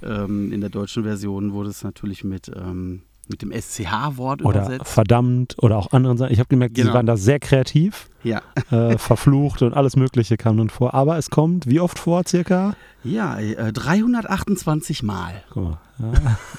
ähm, 0.02 0.52
in 0.52 0.60
der 0.60 0.70
deutschen 0.70 1.04
Version 1.04 1.52
wurde 1.52 1.70
es 1.70 1.84
natürlich 1.84 2.24
mit, 2.24 2.50
ähm, 2.54 3.02
mit 3.28 3.42
dem 3.42 3.52
SCH-Wort 3.52 4.42
Oder 4.44 4.60
übersetzt. 4.62 4.88
verdammt 4.92 5.54
oder 5.58 5.76
auch 5.76 5.92
anderen 5.92 6.16
Sachen. 6.18 6.32
Ich 6.32 6.38
habe 6.38 6.48
gemerkt, 6.48 6.76
sie 6.76 6.82
Genau. 6.82 6.94
waren 6.94 7.06
da 7.06 7.16
sehr 7.16 7.38
kreativ. 7.40 8.08
Ja. 8.24 8.42
äh, 8.70 8.98
verflucht 8.98 9.62
und 9.62 9.74
alles 9.74 9.96
Mögliche 9.96 10.36
kam 10.36 10.56
dann 10.56 10.70
vor. 10.70 10.92
Aber 10.94 11.18
es 11.18 11.30
kommt 11.30 11.66
wie 11.66 11.80
oft 11.80 11.98
vor, 11.98 12.22
circa? 12.26 12.74
Ja, 13.04 13.38
äh, 13.38 13.72
328 13.72 15.02
Mal. 15.02 15.42
Guck 15.50 15.62
mal. 15.62 15.78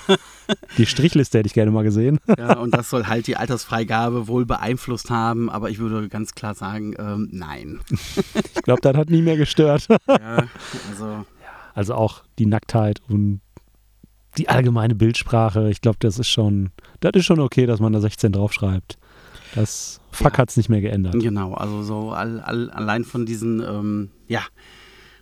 Ja. 0.07 0.15
Die 0.77 0.85
Strichliste 0.87 1.37
hätte 1.37 1.47
ich 1.47 1.53
gerne 1.53 1.71
mal 1.71 1.83
gesehen. 1.83 2.17
Ja, 2.39 2.57
und 2.57 2.73
das 2.73 2.89
soll 2.89 3.05
halt 3.07 3.27
die 3.27 3.35
Altersfreigabe 3.37 4.27
wohl 4.27 4.45
beeinflusst 4.45 5.09
haben, 5.11 5.49
aber 5.49 5.69
ich 5.69 5.77
würde 5.79 6.07
ganz 6.09 6.33
klar 6.33 6.55
sagen, 6.55 6.95
ähm, 6.97 7.27
nein. 7.31 7.79
Ich 8.55 8.63
glaube, 8.63 8.81
das 8.81 8.95
hat 8.95 9.09
nie 9.09 9.21
mehr 9.21 9.37
gestört. 9.37 9.87
Ja, 10.07 10.43
also 10.89 11.25
Also 11.75 11.93
auch 11.95 12.23
die 12.39 12.45
Nacktheit 12.45 13.01
und 13.09 13.41
die 14.37 14.47
allgemeine 14.49 14.95
Bildsprache. 14.95 15.69
Ich 15.69 15.81
glaube, 15.81 15.97
das 15.99 16.19
ist 16.19 16.29
schon, 16.29 16.69
das 16.99 17.11
ist 17.15 17.25
schon 17.25 17.39
okay, 17.39 17.65
dass 17.65 17.79
man 17.79 17.93
da 17.93 17.99
16 18.01 18.31
draufschreibt. 18.31 18.97
Das 19.55 19.99
Fuck 20.11 20.33
Ja. 20.33 20.37
hat 20.39 20.49
es 20.49 20.57
nicht 20.57 20.69
mehr 20.69 20.81
geändert. 20.81 21.15
genau, 21.19 21.53
also 21.53 21.81
so 21.83 22.11
all, 22.11 22.39
all, 22.39 22.69
allein 22.71 23.03
von 23.03 23.25
diesen, 23.25 23.61
ähm, 23.61 24.09
ja, 24.27 24.41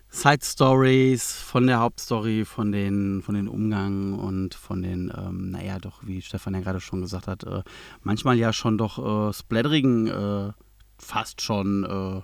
Side 0.10 0.40
Stories, 0.44 1.34
von 1.34 1.68
der 1.68 1.80
Hauptstory, 1.80 2.46
von 2.46 2.72
den, 2.72 3.22
von 3.22 3.36
den 3.36 3.48
Umgang 3.48 4.14
und 4.14 4.56
von 4.56 4.82
den, 4.82 5.12
ähm, 5.16 5.52
naja, 5.52 5.80
doch, 5.80 6.00
wie 6.06 6.22
Stefan 6.22 6.54
ja 6.54 6.62
gerade 6.62 6.80
schon 6.80 7.02
gesagt 7.02 7.28
hat, 7.28 7.44
äh, 7.44 7.62
manchmal 8.04 8.38
ja 8.38 8.54
schon 8.54 8.78
doch 8.78 9.30
äh, 9.30 9.34
splatterigen, 9.34 10.08
äh, 10.08 10.52
fast 10.98 11.42
schon 11.42 11.84
äh, 11.84 12.22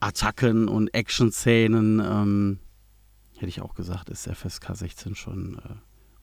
Attacken 0.00 0.68
und 0.68 0.92
Action-Szenen, 0.94 2.00
ähm, 2.04 2.58
hätte 3.42 3.50
ich 3.50 3.60
auch 3.60 3.74
gesagt, 3.74 4.08
ist 4.08 4.28
FSK 4.28 4.74
16 4.74 5.14
schon 5.14 5.58
äh, 5.58 5.74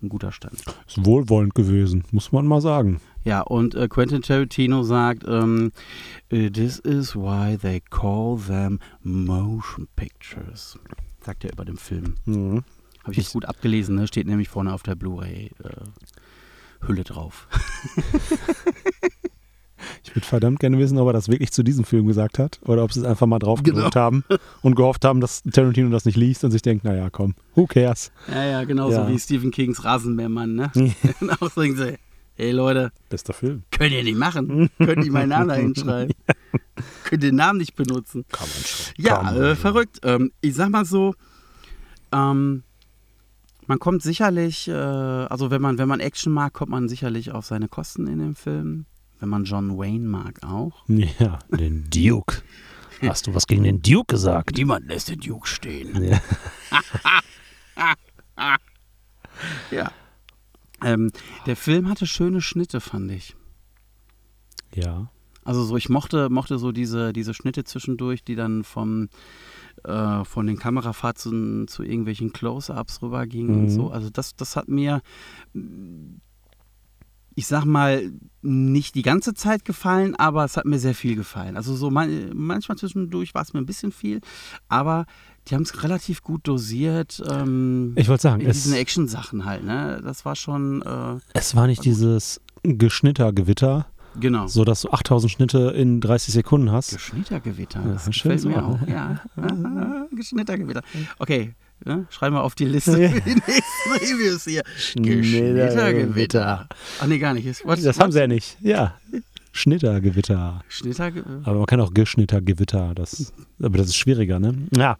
ein 0.01 0.09
guter 0.09 0.31
Stand. 0.31 0.63
Ist 0.87 1.05
wohlwollend 1.05 1.53
gewesen, 1.53 2.05
muss 2.11 2.31
man 2.31 2.47
mal 2.47 2.61
sagen. 2.61 3.01
Ja, 3.25 3.41
und 3.41 3.75
äh, 3.75 3.89
Quentin 3.89 4.21
Tarantino 4.21 4.83
sagt, 4.83 5.23
ähm, 5.27 5.71
äh, 6.29 6.49
this 6.49 6.79
is 6.79 7.15
why 7.15 7.57
they 7.57 7.81
call 7.81 8.39
them 8.39 8.79
motion 9.03 9.87
pictures. 9.97 10.79
Sagt 11.21 11.43
er 11.43 11.51
über 11.51 11.65
den 11.65 11.77
Film. 11.77 12.15
Mhm. 12.25 12.63
Habe 13.03 13.11
ich 13.11 13.17
jetzt 13.17 13.33
gut 13.33 13.45
abgelesen, 13.45 13.95
ne? 13.95 14.07
steht 14.07 14.27
nämlich 14.27 14.49
vorne 14.49 14.73
auf 14.73 14.83
der 14.83 14.95
Blu-ray-Hülle 14.95 17.03
drauf. 17.03 17.47
Ich 20.09 20.15
würde 20.15 20.25
verdammt 20.27 20.59
gerne 20.59 20.77
wissen, 20.79 20.97
ob 20.97 21.07
er 21.07 21.13
das 21.13 21.29
wirklich 21.29 21.51
zu 21.51 21.63
diesem 21.63 21.85
Film 21.85 22.07
gesagt 22.07 22.39
hat 22.39 22.59
oder 22.65 22.83
ob 22.83 22.91
sie 22.93 22.99
es 22.99 23.05
einfach 23.05 23.27
mal 23.27 23.39
drauf 23.39 23.63
gedruckt 23.63 23.95
haben 23.95 24.23
und 24.61 24.75
gehofft 24.75 25.05
haben, 25.05 25.21
dass 25.21 25.43
Tarantino 25.43 25.89
das 25.89 26.05
nicht 26.05 26.17
liest 26.17 26.43
und 26.43 26.51
sich 26.51 26.61
denkt, 26.61 26.83
naja, 26.83 27.09
komm, 27.09 27.35
who 27.55 27.67
cares? 27.67 28.11
Ja, 28.27 28.43
ja, 28.43 28.63
genauso 28.63 28.97
Ja. 28.97 29.07
wie 29.07 29.19
Stephen 29.19 29.51
Kings 29.51 29.83
Rasenmähermann. 29.83 30.55
Ne? 30.55 30.71
Auch 31.39 31.51
sagen 31.55 31.75
sie, 31.75 31.97
hey 32.35 32.51
Leute, 32.51 32.91
Bester 33.09 33.33
Film. 33.33 33.63
könnt 33.71 33.91
ihr 33.91 34.03
nicht 34.03 34.17
machen. 34.17 34.69
Könnt 34.77 35.05
ihr 35.05 35.11
meinen 35.11 35.29
Namen 35.29 35.47
da 35.49 35.55
hinschreiben. 35.55 36.13
Könnt 37.03 37.23
den 37.23 37.35
Namen 37.35 37.59
nicht 37.59 37.75
benutzen. 37.75 38.25
Kann 38.31 38.47
man 38.47 38.63
schon. 38.65 38.93
Ja, 39.05 39.35
äh, 39.51 39.55
verrückt. 39.55 39.99
Ähm, 40.03 40.31
ich 40.41 40.55
sag 40.55 40.69
mal 40.69 40.85
so, 40.85 41.13
ähm, 42.11 42.63
man 43.67 43.77
kommt 43.79 44.01
sicherlich, 44.01 44.67
äh, 44.67 44.71
also 44.73 45.51
wenn 45.51 45.61
man, 45.61 45.77
wenn 45.77 45.87
man 45.87 45.99
Action 45.99 46.33
mag, 46.33 46.53
kommt 46.53 46.71
man 46.71 46.89
sicherlich 46.89 47.31
auf 47.31 47.45
seine 47.45 47.67
Kosten 47.67 48.07
in 48.07 48.19
dem 48.19 48.35
Film. 48.35 48.85
Wenn 49.19 49.29
man 49.29 49.43
John 49.43 49.77
Wayne 49.77 50.07
mag, 50.07 50.43
auch. 50.43 50.83
Ja, 50.87 51.39
den 51.49 51.89
Duke. 51.89 52.41
Hast 53.01 53.27
du 53.27 53.35
was 53.35 53.47
gegen 53.47 53.63
den 53.63 53.81
Duke 53.81 54.13
gesagt? 54.13 54.57
Niemand 54.57 54.87
lässt 54.87 55.09
den 55.09 55.19
Duke 55.19 55.47
stehen. 55.47 56.03
Ja. 56.03 56.21
Ja. 59.71 59.91
Ähm, 60.83 61.11
der 61.45 61.55
Film 61.55 61.89
hatte 61.89 62.05
schöne 62.05 62.41
Schnitte, 62.41 62.81
fand 62.81 63.11
ich. 63.11 63.35
ja. 64.73 65.09
Also 65.45 65.63
so, 65.63 65.77
ich 65.77 65.89
mochte, 65.89 66.29
mochte 66.29 66.59
so 66.59 66.71
diese, 66.71 67.11
diese 67.13 67.33
Schnitte 67.33 67.63
zwischendurch, 67.63 68.23
die 68.23 68.35
dann 68.35 68.63
vom 68.63 69.09
äh, 69.83 70.23
von 70.25 70.45
den 70.45 70.59
Kamerafahrten 70.59 71.67
zu, 71.67 71.81
irgendwelchen 71.81 72.33
Close-Ups 72.33 73.01
rübergingen 73.01 73.55
Mhm. 73.55 73.63
und 73.63 73.69
so. 73.71 73.89
Also 73.89 74.09
das, 74.11 74.35
das 74.35 74.55
hat 74.55 74.67
mir, 74.67 75.01
ich 77.35 77.47
sag 77.47 77.65
mal, 77.65 78.11
nicht 78.41 78.95
die 78.95 79.01
ganze 79.01 79.33
Zeit 79.33 79.65
gefallen, 79.65 80.15
aber 80.15 80.45
es 80.45 80.57
hat 80.57 80.65
mir 80.65 80.79
sehr 80.79 80.95
viel 80.95 81.15
gefallen. 81.15 81.57
Also 81.57 81.75
so 81.75 81.89
man, 81.89 82.31
manchmal 82.33 82.77
zwischendurch 82.77 83.33
war 83.33 83.41
es 83.41 83.53
mir 83.53 83.59
ein 83.59 83.65
bisschen 83.65 83.91
viel, 83.91 84.21
aber 84.67 85.05
die 85.47 85.55
haben 85.55 85.63
es 85.63 85.83
relativ 85.83 86.21
gut 86.21 86.47
dosiert. 86.47 87.21
Ähm, 87.29 87.93
Ich 87.95 88.07
wollte 88.07 88.23
sagen, 88.23 88.41
in 88.41 88.47
diesen 88.47 88.73
es, 88.73 88.79
Action-Sachen 88.79 89.45
halt, 89.45 89.63
ne? 89.63 90.01
Das 90.03 90.25
war 90.25 90.35
schon, 90.35 90.81
äh, 90.81 91.17
es 91.33 91.55
war 91.55 91.67
nicht 91.67 91.83
dieses 91.85 92.41
Geschnittergewitter, 92.63 93.87
genau. 94.19 94.47
so 94.47 94.63
dass 94.63 94.81
du 94.81 94.91
8000 94.91 95.31
Schnitte 95.31 95.71
in 95.75 96.01
30 96.01 96.33
Sekunden 96.33 96.71
hast. 96.71 96.91
Geschnittergewitter, 96.91 97.81
Ja, 97.85 97.93
das 97.93 98.03
schön 98.15 98.31
gefällt 98.31 98.45
mir 98.45 98.61
so, 98.61 98.67
auch, 98.67 98.87
ja. 98.87 99.21
Geschnittergewitter. 100.11 100.81
Okay, 101.17 101.53
ne? 101.85 102.05
schreiben 102.09 102.35
wir 102.35 102.43
auf 102.43 102.55
die 102.55 102.65
Liste 102.65 103.01
Ja. 103.01 103.09
für 103.11 103.21
die 103.21 103.35
nächsten 103.35 103.91
Reviews 103.93 104.43
hier. 104.45 104.63
Geschnittergewitter. 104.95 106.67
Ach 106.99 107.07
nee, 107.07 107.17
gar 107.19 107.33
nicht. 107.33 107.45
Ist- 107.45 107.65
what- 107.65 107.83
Das 107.83 107.99
haben 107.99 108.11
sie 108.11 108.19
ja 108.19 108.27
nicht. 108.27 108.57
Ja. 108.61 108.95
Schnittergewitter. 109.51 110.63
Schnittergewitter. 110.69 111.41
Aber 111.43 111.57
man 111.57 111.65
kann 111.65 111.81
auch 111.81 111.93
Geschnittergewitter. 111.93 112.93
Das, 112.95 113.33
aber 113.61 113.77
das 113.79 113.87
ist 113.87 113.95
schwieriger, 113.97 114.39
ne? 114.39 114.53
Ja. 114.75 114.97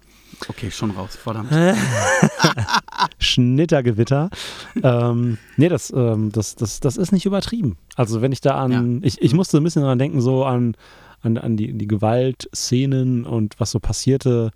Okay, 0.48 0.72
schon 0.72 0.92
raus, 0.92 1.16
verdammt. 1.16 1.52
Schnittergewitter. 3.20 4.30
ähm, 4.84 5.38
nee, 5.58 5.70
das, 5.70 5.92
ähm, 5.96 6.32
das, 6.32 6.56
das, 6.56 6.80
das 6.80 6.98
ist 6.98 7.12
nicht 7.12 7.26
übertrieben. 7.26 7.78
Also 7.96 8.22
wenn 8.22 8.32
ich 8.32 8.42
da 8.42 8.56
an, 8.56 9.02
ich, 9.04 9.22
ich 9.22 9.34
musste 9.34 9.58
ein 9.58 9.64
bisschen 9.64 9.82
daran 9.84 10.00
denken, 10.00 10.22
so 10.22 10.46
an, 10.46 10.76
an, 11.22 11.38
an 11.38 11.58
die, 11.58 11.74
die 11.74 11.88
Gewaltszenen 11.88 13.26
und 13.26 13.60
was 13.60 13.72
so 13.72 13.80
passierte, 13.80 14.52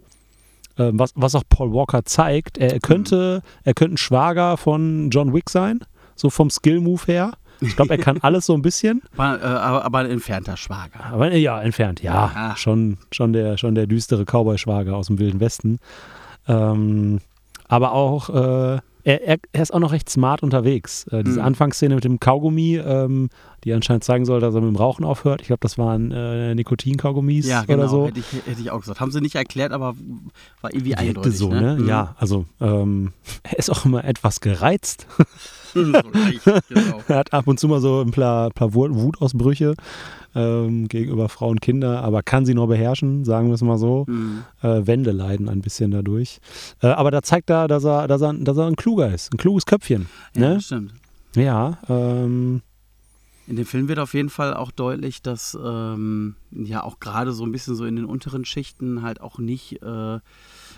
ähm, 0.77 0.99
was, 0.99 1.11
was 1.15 1.35
auch 1.35 1.43
Paul 1.47 1.73
Walker 1.73 2.05
zeigt. 2.05 2.57
Er, 2.57 2.73
er 2.73 2.79
könnte, 2.79 3.41
er 3.63 3.73
könnte 3.73 3.95
ein 3.95 3.97
Schwager 3.97 4.57
von 4.57 5.09
John 5.09 5.33
Wick 5.33 5.49
sein, 5.49 5.81
so 6.15 6.29
vom 6.29 6.49
Skill-Move 6.49 7.01
her. 7.05 7.33
Ich 7.61 7.75
glaube, 7.75 7.91
er 7.91 7.97
kann 7.97 8.17
alles 8.21 8.45
so 8.45 8.53
ein 8.53 8.61
bisschen. 8.61 9.01
Äh, 9.17 9.21
aber, 9.21 9.85
aber 9.85 9.99
ein 9.99 10.09
entfernter 10.09 10.57
Schwager. 10.57 11.05
Aber 11.11 11.31
äh, 11.31 11.37
ja, 11.37 11.61
entfernt, 11.61 12.01
ja. 12.01 12.31
Ah. 12.33 12.55
Schon, 12.55 12.97
schon, 13.11 13.33
der, 13.33 13.57
schon 13.57 13.75
der 13.75 13.87
düstere 13.87 14.25
Cowboy-Schwager 14.25 14.95
aus 14.95 15.07
dem 15.07 15.19
Wilden 15.19 15.39
Westen. 15.39 15.79
Ähm, 16.47 17.19
aber 17.67 17.93
auch, 17.93 18.29
äh, 18.29 18.79
er, 19.03 19.21
er, 19.27 19.37
er 19.51 19.61
ist 19.61 19.73
auch 19.73 19.79
noch 19.79 19.91
recht 19.91 20.09
smart 20.09 20.43
unterwegs. 20.43 21.05
Äh, 21.07 21.23
diese 21.23 21.39
Mhm. 21.39 21.45
Anfangsszene 21.45 21.95
mit 21.95 22.03
dem 22.03 22.19
Kaugummi, 22.19 22.77
ähm, 22.77 23.29
die 23.63 23.73
anscheinend 23.73 24.03
zeigen 24.03 24.25
soll, 24.25 24.39
dass 24.39 24.55
er 24.55 24.61
mit 24.61 24.69
dem 24.69 24.75
Rauchen 24.77 25.03
aufhört. 25.05 25.41
Ich 25.41 25.47
glaube, 25.47 25.59
das 25.61 25.77
waren 25.77 26.11
äh, 26.11 26.55
Nikotinkaugummis 26.55 27.45
Ja, 27.47 27.63
genau. 27.65 27.79
oder 27.79 27.89
so. 27.89 28.07
Hätte, 28.07 28.19
ich, 28.19 28.31
hätte 28.45 28.61
ich 28.61 28.71
auch 28.71 28.79
gesagt. 28.79 28.99
Haben 28.99 29.11
sie 29.11 29.21
nicht 29.21 29.35
erklärt, 29.35 29.71
aber 29.73 29.95
war 30.61 30.73
irgendwie 30.73 30.95
eindeutig. 30.95 31.37
so, 31.37 31.49
ne? 31.49 31.77
Mhm. 31.79 31.87
Ja, 31.87 32.15
also 32.17 32.45
ähm, 32.61 33.13
er 33.43 33.59
ist 33.59 33.69
auch 33.69 33.85
immer 33.85 34.03
etwas 34.05 34.39
gereizt. 34.41 35.07
So 35.73 36.09
leicht, 36.13 36.43
genau. 36.69 37.01
Er 37.07 37.17
hat 37.17 37.33
ab 37.33 37.47
und 37.47 37.59
zu 37.59 37.67
mal 37.67 37.81
so 37.81 38.01
ein 38.01 38.11
paar, 38.11 38.49
paar 38.51 38.73
Wut- 38.73 38.93
Wutausbrüche 38.93 39.75
ähm, 40.35 40.87
gegenüber 40.87 41.29
Frauen 41.29 41.51
und 41.51 41.61
Kinder, 41.61 42.01
aber 42.03 42.23
kann 42.23 42.45
sie 42.45 42.53
nur 42.53 42.67
beherrschen, 42.67 43.23
sagen 43.25 43.47
wir 43.49 43.53
es 43.55 43.61
mal 43.61 43.77
so. 43.77 44.05
Mhm. 44.07 44.43
Äh, 44.61 44.87
Wände 44.87 45.11
leiden 45.11 45.49
ein 45.49 45.61
bisschen 45.61 45.91
dadurch. 45.91 46.39
Äh, 46.81 46.87
aber 46.87 47.11
da 47.11 47.21
zeigt 47.21 47.49
er, 47.49 47.67
dass 47.67 47.83
er, 47.83 48.07
dass, 48.07 48.21
er, 48.21 48.33
dass 48.33 48.57
er 48.57 48.65
ein 48.67 48.75
kluger 48.75 49.13
ist, 49.13 49.33
ein 49.33 49.37
kluges 49.37 49.65
Köpfchen. 49.65 50.07
Ja, 50.35 50.49
Ne? 50.53 50.61
stimmt. 50.61 50.93
Ja, 51.35 51.77
ähm, 51.89 52.61
In 53.47 53.55
dem 53.55 53.65
Film 53.65 53.87
wird 53.87 53.99
auf 53.99 54.13
jeden 54.13 54.29
Fall 54.29 54.53
auch 54.53 54.71
deutlich, 54.71 55.21
dass 55.21 55.57
ähm, 55.63 56.35
ja 56.51 56.83
auch 56.83 56.99
gerade 56.99 57.31
so 57.33 57.43
ein 57.45 57.51
bisschen 57.51 57.75
so 57.75 57.85
in 57.85 57.95
den 57.95 58.05
unteren 58.05 58.45
Schichten 58.45 59.01
halt 59.01 59.19
auch 59.21 59.37
nicht 59.39 59.81
äh, 59.83 60.19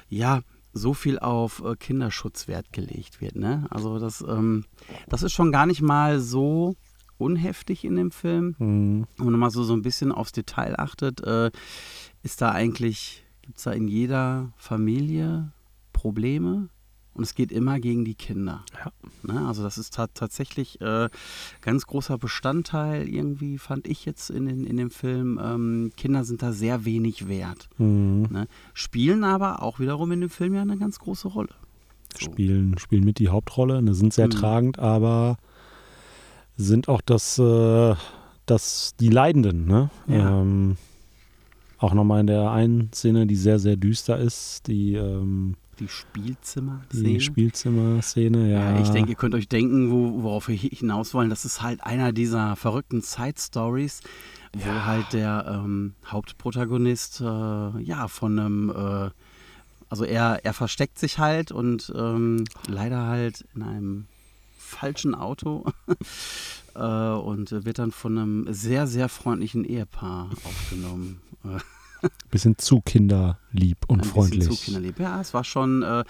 ja 0.10 0.42
so 0.78 0.94
viel 0.94 1.18
auf 1.20 1.64
äh, 1.64 1.76
Kinderschutz 1.78 2.48
Wert 2.48 2.72
gelegt 2.74 3.22
wird. 3.22 3.36
Ne? 3.38 3.66
Also 3.70 3.98
das, 3.98 4.22
ähm, 4.28 4.66
das 5.08 5.24
ist 5.24 5.32
schon 5.32 5.52
gar 5.52 5.66
nicht 5.66 5.82
mal 5.82 6.20
so 6.20 6.76
unheftig 7.18 7.86
in 7.86 7.96
dem 7.96 8.12
Film. 8.12 8.56
mh, 8.60 9.08
Wenn 9.18 9.32
man 9.32 9.40
mal 9.40 9.50
so, 9.52 9.64
so 9.64 9.74
ein 9.74 9.82
bisschen 9.82 10.12
aufs 10.12 10.34
Detail 10.34 10.78
achtet, 10.78 11.22
äh, 11.24 11.50
ist 12.24 12.42
da 12.42 12.52
eigentlich, 12.52 13.24
gibt 13.42 13.58
es 13.58 13.64
da 13.64 13.72
in 13.72 13.88
jeder 13.88 14.52
Familie 14.58 15.52
Probleme 15.94 16.68
und 17.16 17.24
es 17.24 17.34
geht 17.34 17.52
immer 17.52 17.80
gegen 17.80 18.06
die 18.06 18.14
Kinder. 18.14 18.64
Ja. 18.78 18.92
Ne? 19.34 19.48
Also 19.48 19.64
das 19.64 19.78
ist 19.80 19.96
ta 19.96 20.08
tatsächlich 20.08 20.80
äh, 20.82 21.10
ganz 21.62 21.88
großer 21.88 22.18
Bestandteil 22.20 23.08
irgendwie, 23.10 23.58
fand 23.58 23.88
ich 23.88 24.06
jetzt 24.06 24.30
in, 24.30 24.46
den, 24.46 24.66
in 24.66 24.78
dem 24.78 24.92
Film. 24.92 25.40
Ähm, 25.44 25.92
Kinder 25.98 26.24
sind 26.26 26.44
da 26.44 26.52
sehr 26.52 26.86
wenig 26.86 27.28
wert. 27.28 27.68
mh, 27.78 28.28
Ne? 28.30 28.48
Spielen 28.74 29.24
aber 29.24 29.64
auch 29.64 29.80
wiederum 29.80 30.12
in 30.12 30.22
dem 30.22 30.30
Film 30.30 30.54
ja 30.54 30.62
eine 30.62 30.78
ganz 30.78 31.00
große 31.00 31.28
Rolle. 31.30 31.50
So. 32.20 32.32
spielen, 32.32 32.78
spielen 32.78 33.04
mit 33.04 33.20
die 33.20 33.28
Hauptrolle, 33.30 33.82
ne, 33.82 33.94
sind 33.94 34.14
sehr 34.14 34.28
Mhm. 34.28 34.32
tragend, 34.32 34.80
aber 34.80 35.38
sind 36.58 36.88
auch 36.88 37.02
das, 37.02 37.38
äh, 37.40 37.96
das 38.46 38.94
die 39.00 39.10
Leidenden. 39.10 39.66
Ne? 39.66 39.90
Ja. 40.08 40.42
Ähm, 40.42 40.78
auch 41.78 41.94
nochmal 41.94 42.22
in 42.22 42.28
der 42.28 42.52
einen 42.52 42.92
Szene, 42.94 43.28
die 43.28 43.36
sehr, 43.36 43.60
sehr 43.60 43.76
düster 43.76 44.18
ist, 44.18 44.68
die, 44.68 44.94
ähm, 44.94 45.56
Die 45.80 45.88
Spielzimmer. 45.90 46.82
die 46.94 47.20
Spielzimmer-Szene. 47.20 48.50
Ja, 48.52 48.72
Ja, 48.76 48.82
ich 48.82 48.90
denke, 48.90 49.12
ihr 49.12 49.16
könnt 49.18 49.36
euch 49.36 49.48
denken, 49.50 49.92
wo, 49.92 50.24
worauf 50.24 50.48
wir 50.48 50.56
hi- 50.56 50.70
hinaus 50.74 51.14
wollen. 51.14 51.30
Das 51.30 51.44
ist 51.46 51.62
halt 51.62 51.84
einer 51.84 52.14
dieser 52.14 52.56
verrückten 52.56 53.02
Side-Stories, 53.02 54.02
wo 54.54 54.70
Ja. 54.70 54.86
halt 54.86 55.12
der 55.14 55.46
ähm, 55.64 55.94
Hauptprotagonist 56.08 57.20
äh, 57.22 57.24
ja 57.24 58.08
von 58.08 58.40
einem, 58.40 58.70
äh, 58.70 59.10
also 59.90 60.06
er, 60.06 60.46
er 60.46 60.54
versteckt 60.54 60.98
sich 60.98 61.20
halt 61.20 61.52
und 61.52 61.92
ähm, 61.96 62.46
leider 62.68 63.06
halt 63.08 63.46
in 63.54 63.62
einem 63.64 64.06
falschen 64.58 65.14
Auto 65.14 65.66
äh, 66.76 66.80
und 66.80 67.52
wird 67.66 67.80
dann 67.80 67.92
von 67.92 68.18
einem 68.18 68.54
sehr, 68.54 68.88
sehr 68.88 69.10
freundlichen 69.10 69.64
Ehepaar 69.66 70.30
aufgenommen. 70.44 71.20
Bisschen 72.32 72.58
zu 72.58 72.82
kinderlieb 72.82 73.78
und 73.88 74.02
ein 74.02 74.04
freundlich. 74.04 74.40
Bisschen 74.40 74.56
zu 74.56 74.64
kinderlieb. 74.66 75.00
Ja, 75.00 75.22
es 75.22 75.34
war 75.34 75.44
schon, 75.44 75.84
äh, 75.84 76.00
äh, 76.00 76.04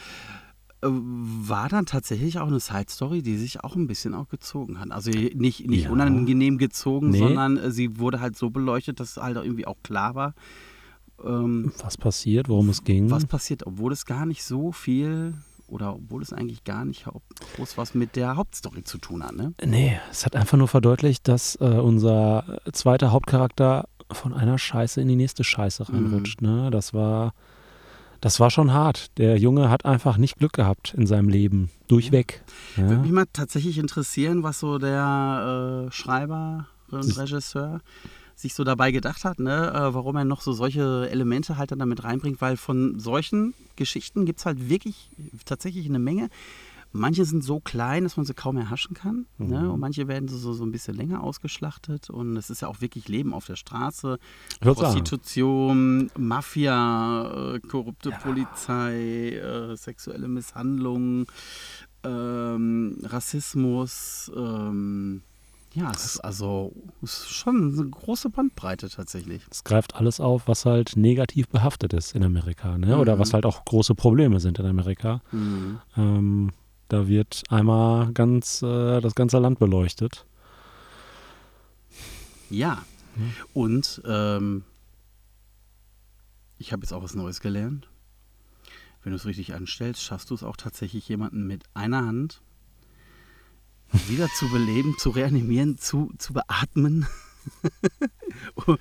war 0.84 1.70
dann 1.70 1.86
tatsächlich 1.86 2.40
auch 2.40 2.48
eine 2.48 2.60
Side-Story, 2.60 3.22
die 3.22 3.38
sich 3.38 3.64
auch 3.64 3.76
ein 3.76 3.88
bisschen 3.88 4.14
auch 4.14 4.28
gezogen 4.30 4.80
hat. 4.80 4.92
Also 4.92 5.12
nicht, 5.12 5.36
nicht 5.68 5.84
Ja. 5.86 5.90
unangenehm 5.92 6.58
gezogen, 6.58 7.10
Nee. 7.10 7.20
sondern 7.20 7.58
äh, 7.58 7.72
sie 7.72 7.98
wurde 8.00 8.20
halt 8.20 8.38
so 8.38 8.50
beleuchtet, 8.50 9.00
dass 9.00 9.18
halt 9.18 9.38
irgendwie 9.38 9.68
auch 9.68 9.78
klar 9.84 10.16
war, 10.16 10.34
ähm, 11.24 11.72
Was 11.82 11.98
passiert, 11.98 12.50
worum 12.50 12.70
es 12.70 12.84
ging. 12.84 13.10
was 13.10 13.26
passiert, 13.26 13.66
obwohl 13.66 13.94
es 13.94 14.06
gar 14.06 14.26
nicht 14.26 14.44
so 14.44 14.72
viel 14.72 15.34
oder 15.68 15.96
obwohl 15.96 16.22
es 16.22 16.34
eigentlich 16.34 16.64
gar 16.64 16.86
nicht 16.86 17.06
groß 17.56 17.78
was 17.78 17.96
mit 17.96 18.16
der 18.16 18.36
Hauptstory 18.36 18.84
zu 18.84 18.98
tun 19.00 19.24
hat. 19.24 19.36
Ne? 19.36 19.54
Nee, 19.66 19.98
es 20.12 20.26
hat 20.26 20.36
einfach 20.36 20.58
nur 20.58 20.68
verdeutlicht, 20.68 21.28
dass 21.28 21.56
äh, 21.56 21.64
unser 21.66 22.60
zweiter 22.74 23.12
Hauptcharakter 23.12 23.88
von 24.12 24.34
einer 24.34 24.58
Scheiße 24.58 25.02
in 25.02 25.08
die 25.08 25.16
nächste 25.16 25.44
Scheiße 25.44 25.86
Mhm. 25.90 25.96
reinrutscht. 25.96 26.42
Ne? 26.42 26.70
Das 26.72 26.94
war, 26.94 27.34
das 28.22 28.40
war 28.40 28.50
schon 28.52 28.72
hart. 28.74 29.18
Der 29.18 29.38
Junge 29.38 29.70
hat 29.70 29.86
einfach 29.86 30.18
nicht 30.18 30.38
Glück 30.38 30.54
gehabt 30.54 30.94
in 30.96 31.08
seinem 31.08 31.30
Leben. 31.30 31.70
Durchweg. 31.88 32.44
Würde 32.76 32.94
Ja? 32.96 33.00
mich 33.00 33.12
mal 33.12 33.26
tatsächlich 33.34 33.78
interessieren, 33.78 34.44
was 34.44 34.60
so 34.60 34.78
der 34.78 35.88
äh, 35.88 35.92
Schreiber 35.92 36.68
und 36.92 37.18
Regisseur 37.18 37.82
sich 38.38 38.54
so 38.54 38.64
dabei 38.66 38.92
gedacht 38.92 39.24
hat, 39.24 39.40
ne? 39.40 39.72
äh, 39.74 39.94
warum 39.94 40.18
er 40.18 40.26
noch 40.26 40.42
so 40.42 40.52
solche 40.52 41.08
Elemente 41.10 41.58
halt 41.58 41.72
dann 41.72 41.80
damit 41.80 42.04
reinbringt, 42.04 42.42
weil 42.42 42.58
von 42.58 43.00
solchen 43.00 43.54
Geschichten 43.78 44.26
gibt 44.26 44.40
es 44.40 44.46
halt 44.46 44.70
wirklich 44.70 45.10
tatsächlich 45.46 45.88
eine 45.88 46.00
Menge. 46.00 46.28
Manche 46.92 47.26
sind 47.26 47.44
so 47.44 47.60
klein, 47.60 48.04
dass 48.04 48.16
man 48.16 48.26
sie 48.26 48.34
kaum 48.34 48.56
erhaschen 48.58 48.94
kann. 48.96 49.26
Ne? 49.38 49.60
Mhm. 49.62 49.72
Und 49.72 49.80
manche 49.82 50.08
werden 50.08 50.30
so, 50.30 50.54
so 50.54 50.64
ein 50.64 50.72
bisschen 50.72 50.96
länger 50.96 51.22
ausgeschlachtet. 51.24 52.10
Und 52.10 52.38
es 52.38 52.50
ist 52.50 52.62
ja 52.62 52.68
auch 52.70 52.80
wirklich 52.80 53.08
Leben 53.10 53.34
auf 53.34 53.46
der 53.46 53.58
Straße. 53.58 54.18
Prostitution, 54.62 56.10
Mafia, 56.18 57.56
äh, 57.56 57.60
korrupte 57.60 58.10
Ja. 58.12 58.18
Polizei, 58.18 59.32
äh, 59.32 59.76
sexuelle 59.76 60.28
Misshandlungen, 60.28 61.26
ähm, 62.04 62.98
Rassismus. 63.04 64.32
Ähm, 64.36 65.22
ja, 65.74 65.92
es 65.92 66.06
ist 66.06 66.20
also 66.22 66.72
es 67.02 67.18
ist 67.20 67.30
schon 67.32 67.74
eine 67.78 67.90
große 67.90 68.30
Bandbreite 68.30 68.90
tatsächlich. 68.90 69.42
Es 69.52 69.64
greift 69.66 69.96
alles 69.96 70.22
auf, 70.22 70.48
was 70.48 70.66
halt 70.66 70.96
negativ 70.96 71.50
behaftet 71.50 71.92
ist 71.94 72.16
in 72.16 72.24
Amerika. 72.24 72.78
Ne? 72.78 72.98
Oder 72.98 73.16
Mhm. 73.16 73.20
was 73.20 73.34
halt 73.34 73.46
auch 73.46 73.66
große 73.66 73.96
Probleme 73.96 74.40
sind 74.40 74.58
in 74.60 74.66
Amerika. 74.66 75.22
Mhm. 75.34 75.80
Ähm, 75.98 76.52
da 76.88 77.08
wird 77.08 77.44
einmal 77.50 78.12
ganz 78.14 78.62
äh, 78.62 79.02
das 79.02 79.16
ganze 79.16 79.40
Land 79.40 79.60
beleuchtet. 79.60 80.26
Ja. 82.50 82.84
Mhm. 83.16 83.34
Und 83.54 84.02
ähm, 84.06 84.64
ich 86.58 86.72
habe 86.72 86.84
jetzt 86.84 86.92
auch 86.94 87.04
was 87.04 87.16
Neues 87.16 87.40
gelernt. 87.40 87.88
Wenn 89.04 89.12
du 89.12 89.18
es 89.18 89.26
richtig 89.26 89.54
anstellst, 89.54 90.02
schaffst 90.02 90.32
du 90.32 90.36
es 90.36 90.44
auch 90.44 90.58
tatsächlich, 90.58 91.08
jemanden 91.08 91.46
mit 91.46 91.64
einer 91.74 92.06
Hand 92.06 92.42
wieder 94.08 94.28
zu 94.30 94.50
beleben, 94.50 94.96
zu 94.98 95.12
reanimieren, 95.12 95.78
zu, 95.78 96.12
zu 96.18 96.34
beatmen. 96.34 97.06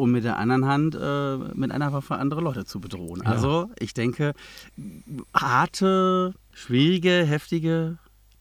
um 0.00 0.10
mit 0.10 0.24
der 0.24 0.36
anderen 0.38 0.66
Hand 0.66 0.94
äh, 1.00 1.36
mit 1.54 1.70
einer 1.70 1.92
Waffe 1.92 2.16
andere 2.16 2.40
Leute 2.40 2.64
zu 2.64 2.80
bedrohen. 2.80 3.22
Ja. 3.24 3.30
Also 3.30 3.70
ich 3.78 3.94
denke, 3.94 4.32
harte, 5.34 6.34
schwierige, 6.52 7.24
heftige, 7.24 7.98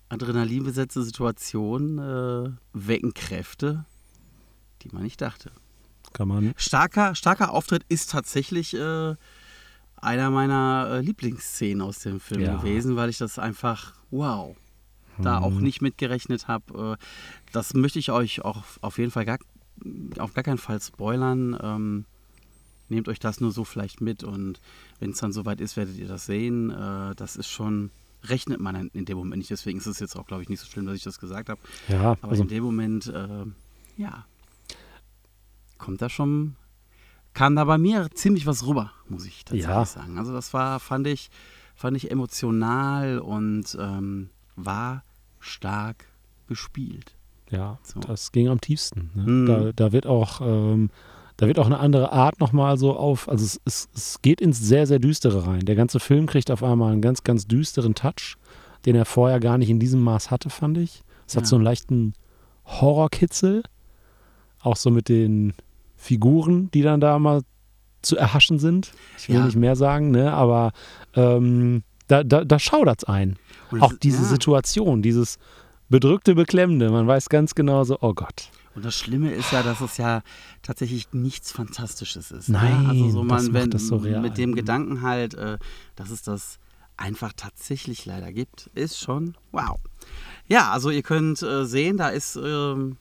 adrenalinbesetzte 0.10 1.04
Situationen 1.04 2.00
äh, 2.00 2.52
wecken 2.74 3.14
Kräfte, 3.14 3.86
die 4.82 4.90
man 4.92 5.04
nicht 5.04 5.22
dachte. 5.22 5.52
Kann 6.14 6.28
man. 6.28 6.54
Starker, 6.58 7.14
starker 7.16 7.54
Auftritt 7.54 7.84
ist 7.90 8.10
tatsächlich 8.12 8.74
äh, 8.74 9.16
einer 9.98 10.30
meiner 10.32 10.90
äh, 10.94 11.02
Lieblingsszenen 11.02 11.82
aus 11.82 12.00
dem 12.00 12.20
Film 12.20 12.42
Ja. 12.42 12.58
gewesen, 12.58 12.96
weil 12.96 13.10
ich 13.10 13.18
das 13.20 13.38
einfach, 13.38 13.94
wow, 14.10 14.56
da 15.22 15.40
auch 15.40 15.52
nicht 15.60 15.82
mitgerechnet 15.82 16.48
habe. 16.48 16.98
Äh, 17.00 17.06
das 17.52 17.74
möchte 17.74 18.00
ich 18.00 18.10
euch 18.12 18.44
auch 18.46 18.64
auf 18.82 18.98
jeden 18.98 19.12
Fall 19.12 19.26
gar, 19.26 19.38
auf 20.18 20.34
gar 20.34 20.44
keinen 20.44 20.58
Fall 20.58 20.80
spoilern. 20.82 21.58
Ähm, 21.62 22.06
nehmt 22.90 23.08
euch 23.08 23.20
das 23.20 23.40
nur 23.40 23.52
so 23.52 23.64
vielleicht 23.64 24.02
mit 24.02 24.24
und 24.24 24.60
wenn 25.00 25.12
es 25.12 25.20
dann 25.20 25.32
soweit 25.32 25.62
ist, 25.62 25.78
werdet 25.78 25.98
ihr 25.98 26.08
das 26.08 26.26
sehen. 26.26 26.72
Äh, 26.72 27.16
das 27.16 27.36
ist 27.36 27.48
schon, 27.48 27.92
rechnet 28.24 28.60
man 28.60 28.90
in 28.94 29.06
dem 29.06 29.18
Moment 29.18 29.38
nicht. 29.40 29.52
Deswegen 29.52 29.78
ist 29.80 29.86
es 29.86 30.00
jetzt 30.00 30.16
auch, 30.16 30.26
glaube 30.26 30.42
ich, 30.44 30.50
nicht 30.50 30.60
so 30.60 30.66
schlimm, 30.68 30.86
dass 30.86 30.96
ich 30.96 31.04
das 31.04 31.20
gesagt 31.20 31.50
habe. 31.50 31.62
Ja, 31.88 32.12
Aber 32.22 32.30
also 32.32 32.42
in 32.44 32.50
dem 32.50 32.64
Moment, 32.64 33.08
äh, 33.08 33.46
ja, 33.98 34.26
kommt 35.78 36.02
da 36.02 36.10
schon, 36.10 36.56
kam 37.34 37.56
da 37.56 37.64
bei 37.64 37.78
mir 37.78 38.10
ziemlich 38.14 38.46
was 38.46 38.66
rüber, 38.66 38.92
muss 39.08 39.26
ich 39.26 39.46
tatsächlich 39.46 39.68
Ja. 39.70 39.86
sagen. 39.86 40.18
Also 40.18 40.34
das 40.34 40.54
war, 40.54 40.80
fand 40.80 41.08
ich, 41.08 41.30
fand 41.76 41.96
ich 41.96 42.12
emotional 42.12 43.20
und 43.20 43.78
ähm, 43.80 44.30
war 44.56 45.04
stark 45.40 46.06
gespielt. 46.48 47.16
Ja, 47.52 47.80
So. 47.84 48.00
das 48.02 48.32
ging 48.32 48.48
am 48.48 48.62
tiefsten. 48.62 49.10
Ne? 49.16 49.24
Mhm. 49.24 49.46
Da, 49.46 49.72
da 49.76 49.92
wird 49.92 50.06
auch, 50.06 50.42
ähm, 50.42 50.90
da 51.38 51.48
wird 51.48 51.58
auch 51.60 51.66
eine 51.66 51.80
andere 51.80 52.12
Art 52.12 52.40
nochmal 52.40 52.78
so 52.78 52.96
auf, 52.98 53.28
also 53.30 53.44
es, 53.46 53.60
es, 53.66 53.90
es 53.96 54.22
geht 54.22 54.42
ins 54.42 54.60
sehr, 54.60 54.86
sehr 54.88 55.00
Düstere 55.00 55.48
rein. 55.48 55.62
Der 55.66 55.76
ganze 55.76 56.00
Film 56.00 56.26
kriegt 56.28 56.52
auf 56.52 56.64
einmal 56.64 56.92
einen 56.92 57.02
ganz, 57.02 57.24
ganz 57.24 57.48
düsteren 57.48 57.96
Touch, 57.96 58.36
den 58.86 58.96
er 58.96 59.06
vorher 59.06 59.40
gar 59.40 59.58
nicht 59.58 59.70
in 59.70 59.80
diesem 59.80 60.02
Maß 60.02 60.32
hatte, 60.32 60.50
fand 60.50 60.78
ich. 60.78 61.04
Es 61.28 61.36
hat 61.36 61.44
Ja. 61.44 61.48
so 61.50 61.56
einen 61.56 61.66
leichten 61.66 62.14
Horrorkitzel, 62.66 63.64
auch 64.62 64.76
so 64.76 64.92
mit 64.92 65.10
den 65.10 65.54
Figuren, 65.96 66.70
die 66.72 66.82
dann 66.82 67.00
da 67.02 67.18
mal 67.20 67.42
zu 68.02 68.16
erhaschen 68.16 68.60
sind. 68.60 68.92
Ich 69.18 69.28
will 69.30 69.36
Ja. 69.38 69.46
nicht 69.46 69.58
mehr 69.58 69.76
sagen, 69.76 70.12
ne? 70.12 70.34
aber 70.34 70.72
ähm, 71.16 71.84
da, 72.08 72.24
da, 72.24 72.44
da 72.46 72.58
schaudert 72.60 73.00
es 73.04 73.10
ein. 73.10 73.38
Auch 73.80 73.92
es- 73.94 74.00
diese 74.00 74.24
ja. 74.24 74.30
Situation, 74.30 75.02
dieses 75.02 75.38
bedrückte, 75.90 76.36
beklemmende. 76.36 76.90
Man 76.90 77.08
weiß 77.08 77.30
ganz 77.30 77.56
genau 77.56 77.84
so, 77.84 77.98
oh 78.02 78.14
Gott. 78.14 78.50
Und 78.76 78.86
das 78.86 78.96
Schlimme 78.96 79.32
ist 79.34 79.52
ja, 79.52 79.64
dass 79.64 79.82
es 79.82 79.98
ja 79.98 80.22
tatsächlich 80.62 81.12
nichts 81.12 81.52
Fantastisches 81.52 82.32
ist. 82.32 82.50
Nein, 82.50 82.84
ne? 82.84 82.90
also 82.90 83.10
so 83.10 83.24
das 83.24 83.28
man, 83.28 83.44
macht 83.46 83.54
wenn, 83.54 83.70
das 83.72 83.88
so 83.88 83.98
real. 83.98 84.22
mit 84.22 84.38
dem. 84.38 84.56
Gedanken 84.56 85.02
halt, 85.02 85.34
äh, 85.34 85.58
dass 85.96 86.12
es 86.12 86.22
das 86.22 86.60
einfach 86.96 87.34
tatsächlich 87.36 88.06
leider 88.06 88.32
gibt, 88.32 88.70
ist 88.76 89.00
schon 89.00 89.36
wow. 89.52 89.80
Ja, 90.48 90.72
also 90.72 90.90
ihr 90.90 91.04
könnt 91.04 91.42
äh, 91.42 91.66
sehen, 91.66 91.98
da 91.98 92.10
ist 92.10 92.36
ähm, 92.36 92.98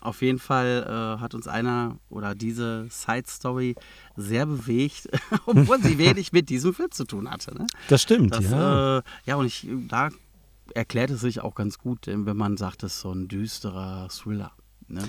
auf 0.00 0.22
jeden 0.22 0.38
Fall 0.38 0.86
äh, 0.88 1.20
hat 1.20 1.34
uns 1.34 1.46
einer 1.46 1.98
oder 2.08 2.34
diese 2.34 2.86
Side 2.90 3.28
Story 3.28 3.74
sehr 4.16 4.46
bewegt, 4.46 5.08
obwohl 5.46 5.80
sie 5.82 5.98
wenig 5.98 6.32
mit 6.32 6.48
diesem 6.48 6.74
Film 6.74 6.90
zu 6.90 7.04
tun 7.04 7.30
hatte. 7.30 7.54
Ne? 7.56 7.66
Das 7.88 8.02
stimmt, 8.02 8.34
Das, 8.34 8.50
ja. 8.50 8.98
äh, 8.98 9.02
ja, 9.26 9.36
und 9.36 9.46
ich, 9.46 9.66
da 9.88 10.10
erklärt 10.74 11.10
es 11.10 11.20
sich 11.20 11.40
auch 11.40 11.54
ganz 11.54 11.78
gut, 11.78 12.06
wenn 12.06 12.36
man 12.36 12.56
sagt, 12.56 12.82
es 12.82 12.94
ist 12.94 13.00
so 13.00 13.12
ein 13.12 13.28
düsterer 13.28 14.08
Thriller. 14.10 14.52
Ne? 14.88 15.02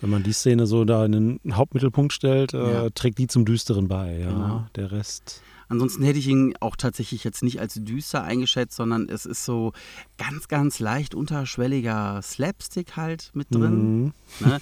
Wenn 0.00 0.10
man 0.10 0.22
die 0.22 0.32
Szene 0.32 0.66
so 0.66 0.84
da 0.84 1.04
in 1.04 1.12
den 1.12 1.40
Hauptmittelpunkt 1.52 2.12
stellt, 2.12 2.54
äh, 2.54 2.72
Ja. 2.84 2.90
trägt 2.90 3.18
die 3.18 3.26
zum 3.26 3.44
Düsteren 3.44 3.86
bei. 3.88 4.18
Ja. 4.18 4.30
Genau. 4.30 4.66
Der 4.76 4.92
Rest. 4.92 5.42
Ansonsten 5.68 6.02
hätte 6.02 6.18
ich 6.18 6.26
ihn 6.26 6.54
auch 6.58 6.74
tatsächlich 6.74 7.22
jetzt 7.22 7.44
nicht 7.44 7.60
als 7.60 7.74
düster 7.74 8.24
eingeschätzt, 8.24 8.74
sondern 8.74 9.08
es 9.08 9.24
ist 9.24 9.44
so 9.44 9.72
ganz, 10.18 10.48
ganz 10.48 10.80
leicht 10.80 11.14
unterschwelliger 11.14 12.20
Slapstick 12.22 12.96
halt 12.96 13.30
mit 13.34 13.54
drin. 13.54 14.02
Mhm. 14.06 14.12
Ne? 14.40 14.60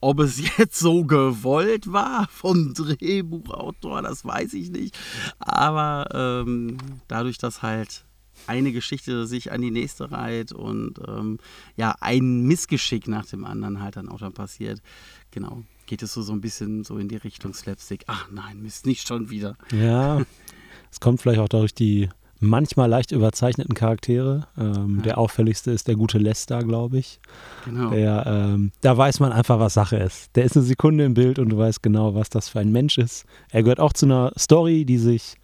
Ob 0.00 0.20
es 0.20 0.40
jetzt 0.56 0.78
so 0.78 1.04
gewollt 1.04 1.92
war 1.92 2.26
vom 2.30 2.72
Drehbuchautor, 2.72 4.00
das 4.00 4.24
weiß 4.24 4.54
ich 4.54 4.70
nicht. 4.70 4.96
Aber 5.38 6.06
ähm, 6.14 6.78
dadurch, 7.08 7.36
dass 7.36 7.60
halt 7.62 8.06
eine 8.46 8.72
Geschichte 8.72 9.26
sich 9.26 9.52
an 9.52 9.60
die 9.60 9.70
nächste 9.70 10.10
reiht 10.10 10.52
und 10.52 11.00
ähm, 11.06 11.38
ja, 11.76 11.94
ein 12.00 12.42
Missgeschick 12.42 13.08
nach 13.08 13.26
dem 13.26 13.44
anderen 13.44 13.80
halt 13.80 13.96
dann 13.96 14.08
auch 14.08 14.18
dann 14.18 14.32
passiert, 14.32 14.82
genau, 15.30 15.62
geht 15.86 16.02
es 16.02 16.12
so, 16.12 16.22
so 16.22 16.32
ein 16.32 16.40
bisschen 16.40 16.84
so 16.84 16.98
in 16.98 17.08
die 17.08 17.16
Richtung 17.16 17.54
Slapstick. 17.54 18.04
Ach 18.06 18.28
nein, 18.30 18.62
Mist, 18.62 18.86
nicht 18.86 19.06
schon 19.06 19.30
wieder. 19.30 19.56
Ja. 19.72 20.22
es 20.90 21.00
kommt 21.00 21.20
vielleicht 21.20 21.40
auch 21.40 21.48
durch 21.48 21.74
die 21.74 22.08
manchmal 22.40 22.88
leicht 22.88 23.12
überzeichneten 23.12 23.74
Charaktere. 23.74 24.46
Ähm, 24.58 24.96
Ja. 24.96 25.02
Der 25.02 25.18
auffälligste 25.18 25.70
ist 25.70 25.88
der 25.88 25.96
gute 25.96 26.18
Lester, 26.18 26.58
glaube 26.62 26.98
ich. 26.98 27.20
Genau. 27.64 27.90
Der, 27.90 28.24
ähm, 28.26 28.72
da 28.80 28.96
weiß 28.96 29.20
man 29.20 29.32
einfach, 29.32 29.58
was 29.58 29.74
Sache 29.74 29.96
ist. 29.96 30.34
Der 30.36 30.44
ist 30.44 30.56
eine 30.56 30.64
Sekunde 30.64 31.04
im 31.04 31.14
Bild 31.14 31.38
und 31.38 31.50
du 31.50 31.58
weißt 31.58 31.82
genau, 31.82 32.14
was 32.14 32.28
das 32.28 32.48
für 32.48 32.60
ein 32.60 32.72
Mensch 32.72 32.98
ist. 32.98 33.24
Er 33.50 33.62
gehört 33.62 33.80
auch 33.80 33.92
zu 33.92 34.06
einer 34.06 34.32
Story, 34.38 34.84
die 34.84 34.98
sich, 34.98 35.36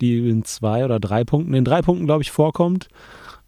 die 0.00 0.28
in 0.28 0.44
zwei 0.44 0.84
oder 0.84 1.00
drei 1.00 1.24
Punkten, 1.24 1.54
in 1.54 1.64
drei 1.64 1.82
Punkten, 1.82 2.06
glaube 2.06 2.22
ich, 2.22 2.30
vorkommt 2.30 2.88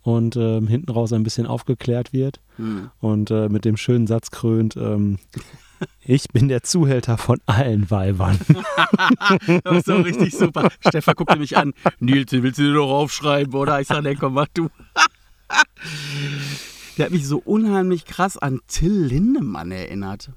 und 0.02 0.36
ähm, 0.36 0.66
hinten 0.66 0.90
raus 0.90 1.12
ein 1.12 1.22
bisschen 1.22 1.46
aufgeklärt 1.46 2.12
wird 2.12 2.40
Hm. 2.56 2.90
und 3.00 3.30
äh, 3.30 3.48
mit 3.48 3.64
dem 3.64 3.76
schönen 3.78 4.06
Satz 4.06 4.30
krönt, 4.30 4.76
ähm, 4.76 5.18
ich 6.04 6.28
bin 6.28 6.48
der 6.48 6.62
Zuhälter 6.62 7.16
von 7.18 7.40
allen 7.46 7.90
Weibern. 7.90 8.38
Das 9.64 9.78
ist 9.78 9.86
so 9.86 9.96
richtig 9.96 10.36
super. 10.36 10.68
Stefan 10.86 11.14
guckte 11.14 11.38
mich 11.38 11.56
an. 11.56 11.72
Nils, 12.00 12.30
willst 12.32 12.58
du 12.58 12.62
dir 12.64 12.74
doch 12.74 12.90
aufschreiben, 12.90 13.54
oder? 13.54 13.80
Ich 13.80 13.88
sage, 13.88 14.08
nee, 14.08 14.14
komm, 14.14 14.34
mach 14.34 14.46
du. 14.54 14.68
Der 16.98 17.06
hat 17.06 17.12
mich 17.12 17.26
so 17.26 17.38
unheimlich 17.38 18.04
krass 18.04 18.36
an 18.36 18.60
Till 18.68 18.92
Lindemann 18.92 19.70
erinnert. 19.70 20.30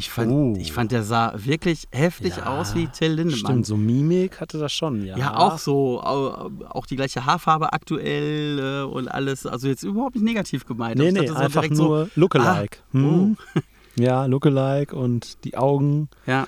Ich 0.00 0.08
fand, 0.08 0.32
Oh. 0.32 0.54
ich 0.58 0.72
fand 0.72 0.92
der 0.92 1.02
sah 1.02 1.34
wirklich 1.36 1.86
heftig 1.92 2.38
Ja, 2.38 2.46
aus 2.58 2.74
wie 2.74 2.86
Till 2.88 3.12
Lindemann. 3.12 3.38
Stimmt, 3.38 3.66
so 3.66 3.76
Mimik 3.76 4.40
hatte 4.40 4.56
das 4.58 4.72
schon, 4.72 5.04
ja. 5.04 5.14
Ja, 5.18 5.36
auch 5.36 5.58
so, 5.58 6.00
au- 6.02 6.50
auch 6.70 6.86
die 6.86 6.96
gleiche 6.96 7.26
Haarfarbe 7.26 7.74
aktuell 7.74 8.58
äh, 8.58 8.82
und 8.90 9.08
alles. 9.08 9.44
Also 9.44 9.68
jetzt 9.68 9.82
überhaupt 9.82 10.14
nicht 10.14 10.24
negativ 10.24 10.64
gemeint. 10.64 10.96
Nee, 10.96 11.08
Ich 11.08 11.12
nee, 11.14 11.26
so 11.26 11.34
einfach 11.34 11.68
nur 11.68 12.08
Lookalike. 12.14 12.78
Ah, 12.80 12.92
Hm? 12.92 13.36
oh. 13.54 13.60
Ja, 13.96 14.24
Lookalike 14.24 14.96
und 14.96 15.44
die 15.44 15.58
Augen, 15.58 16.08
So, 16.24 16.32
ja, 16.32 16.46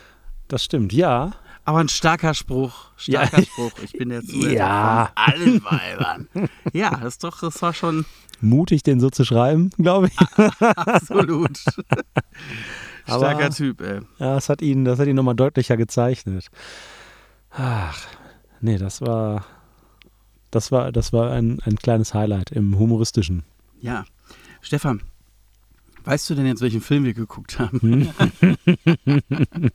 das 0.49 0.65
stimmt, 0.65 0.95
ja. 0.95 1.33
aber 1.67 1.79
ein 1.81 1.91
starker 1.91 2.33
Spruch. 2.33 2.87
Ja. 3.05 3.27
Starker 3.27 3.45
Spruch. 3.45 3.73
Ich 3.85 3.93
bin 3.93 4.09
der 4.09 4.23
Zuhälter 4.25 4.51
Ja. 4.57 5.11
von 5.15 5.25
allen 5.35 5.63
Weibern. 5.65 6.29
Ja, 6.73 6.91
das 7.03 7.15
ist 7.17 7.25
doch, 7.25 7.39
das 7.41 7.61
war 7.61 7.75
schon 7.75 8.07
Mutig, 8.41 8.83
den 8.83 8.99
so 8.99 9.09
zu 9.11 9.25
schreiben, 9.27 9.71
glaube 9.79 10.07
ich. 10.09 10.19
absolut. 10.61 11.59
Starker 13.07 13.51
Typ, 13.51 13.81
ey. 13.81 14.01
Ja, 14.19 14.35
das 14.35 14.49
hat 14.49 14.63
ihn, 14.63 14.85
das 14.85 14.99
hat 14.99 15.09
ihn 15.09 15.17
nochmal 15.17 15.35
deutlicher 15.35 15.77
gezeichnet. 15.77 16.47
Ach, 17.51 17.99
nee, 18.61 18.79
das 18.79 19.01
war, 19.01 19.45
das 20.51 20.73
war, 20.73 20.93
das 20.93 21.13
war 21.13 21.33
ein, 21.33 21.61
ein 21.65 21.77
kleines 21.77 22.15
Highlight 22.15 22.51
im 22.51 22.79
humoristischen. 22.79 23.43
Ja. 23.81 24.05
Stefan, 24.61 25.03
weißt 26.05 26.31
du 26.31 26.35
denn 26.35 26.47
jetzt, 26.47 26.63
welchen 26.63 26.81
Film 26.81 27.05
wir 27.05 27.15
geguckt 27.15 27.59
haben? 27.59 27.81
Hm? 27.81 29.21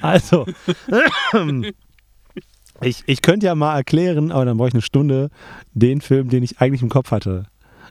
Also, 0.00 0.46
ich, 2.80 3.04
ich 3.06 3.22
könnte 3.22 3.46
ja 3.46 3.54
mal 3.54 3.74
erklären, 3.76 4.30
aber 4.30 4.44
dann 4.44 4.58
brauche 4.58 4.68
ich 4.68 4.74
eine 4.74 4.82
Stunde, 4.82 5.30
den 5.72 6.00
Film, 6.00 6.28
den 6.28 6.42
ich 6.42 6.60
eigentlich 6.60 6.82
im 6.82 6.88
Kopf 6.88 7.10
hatte. 7.10 7.46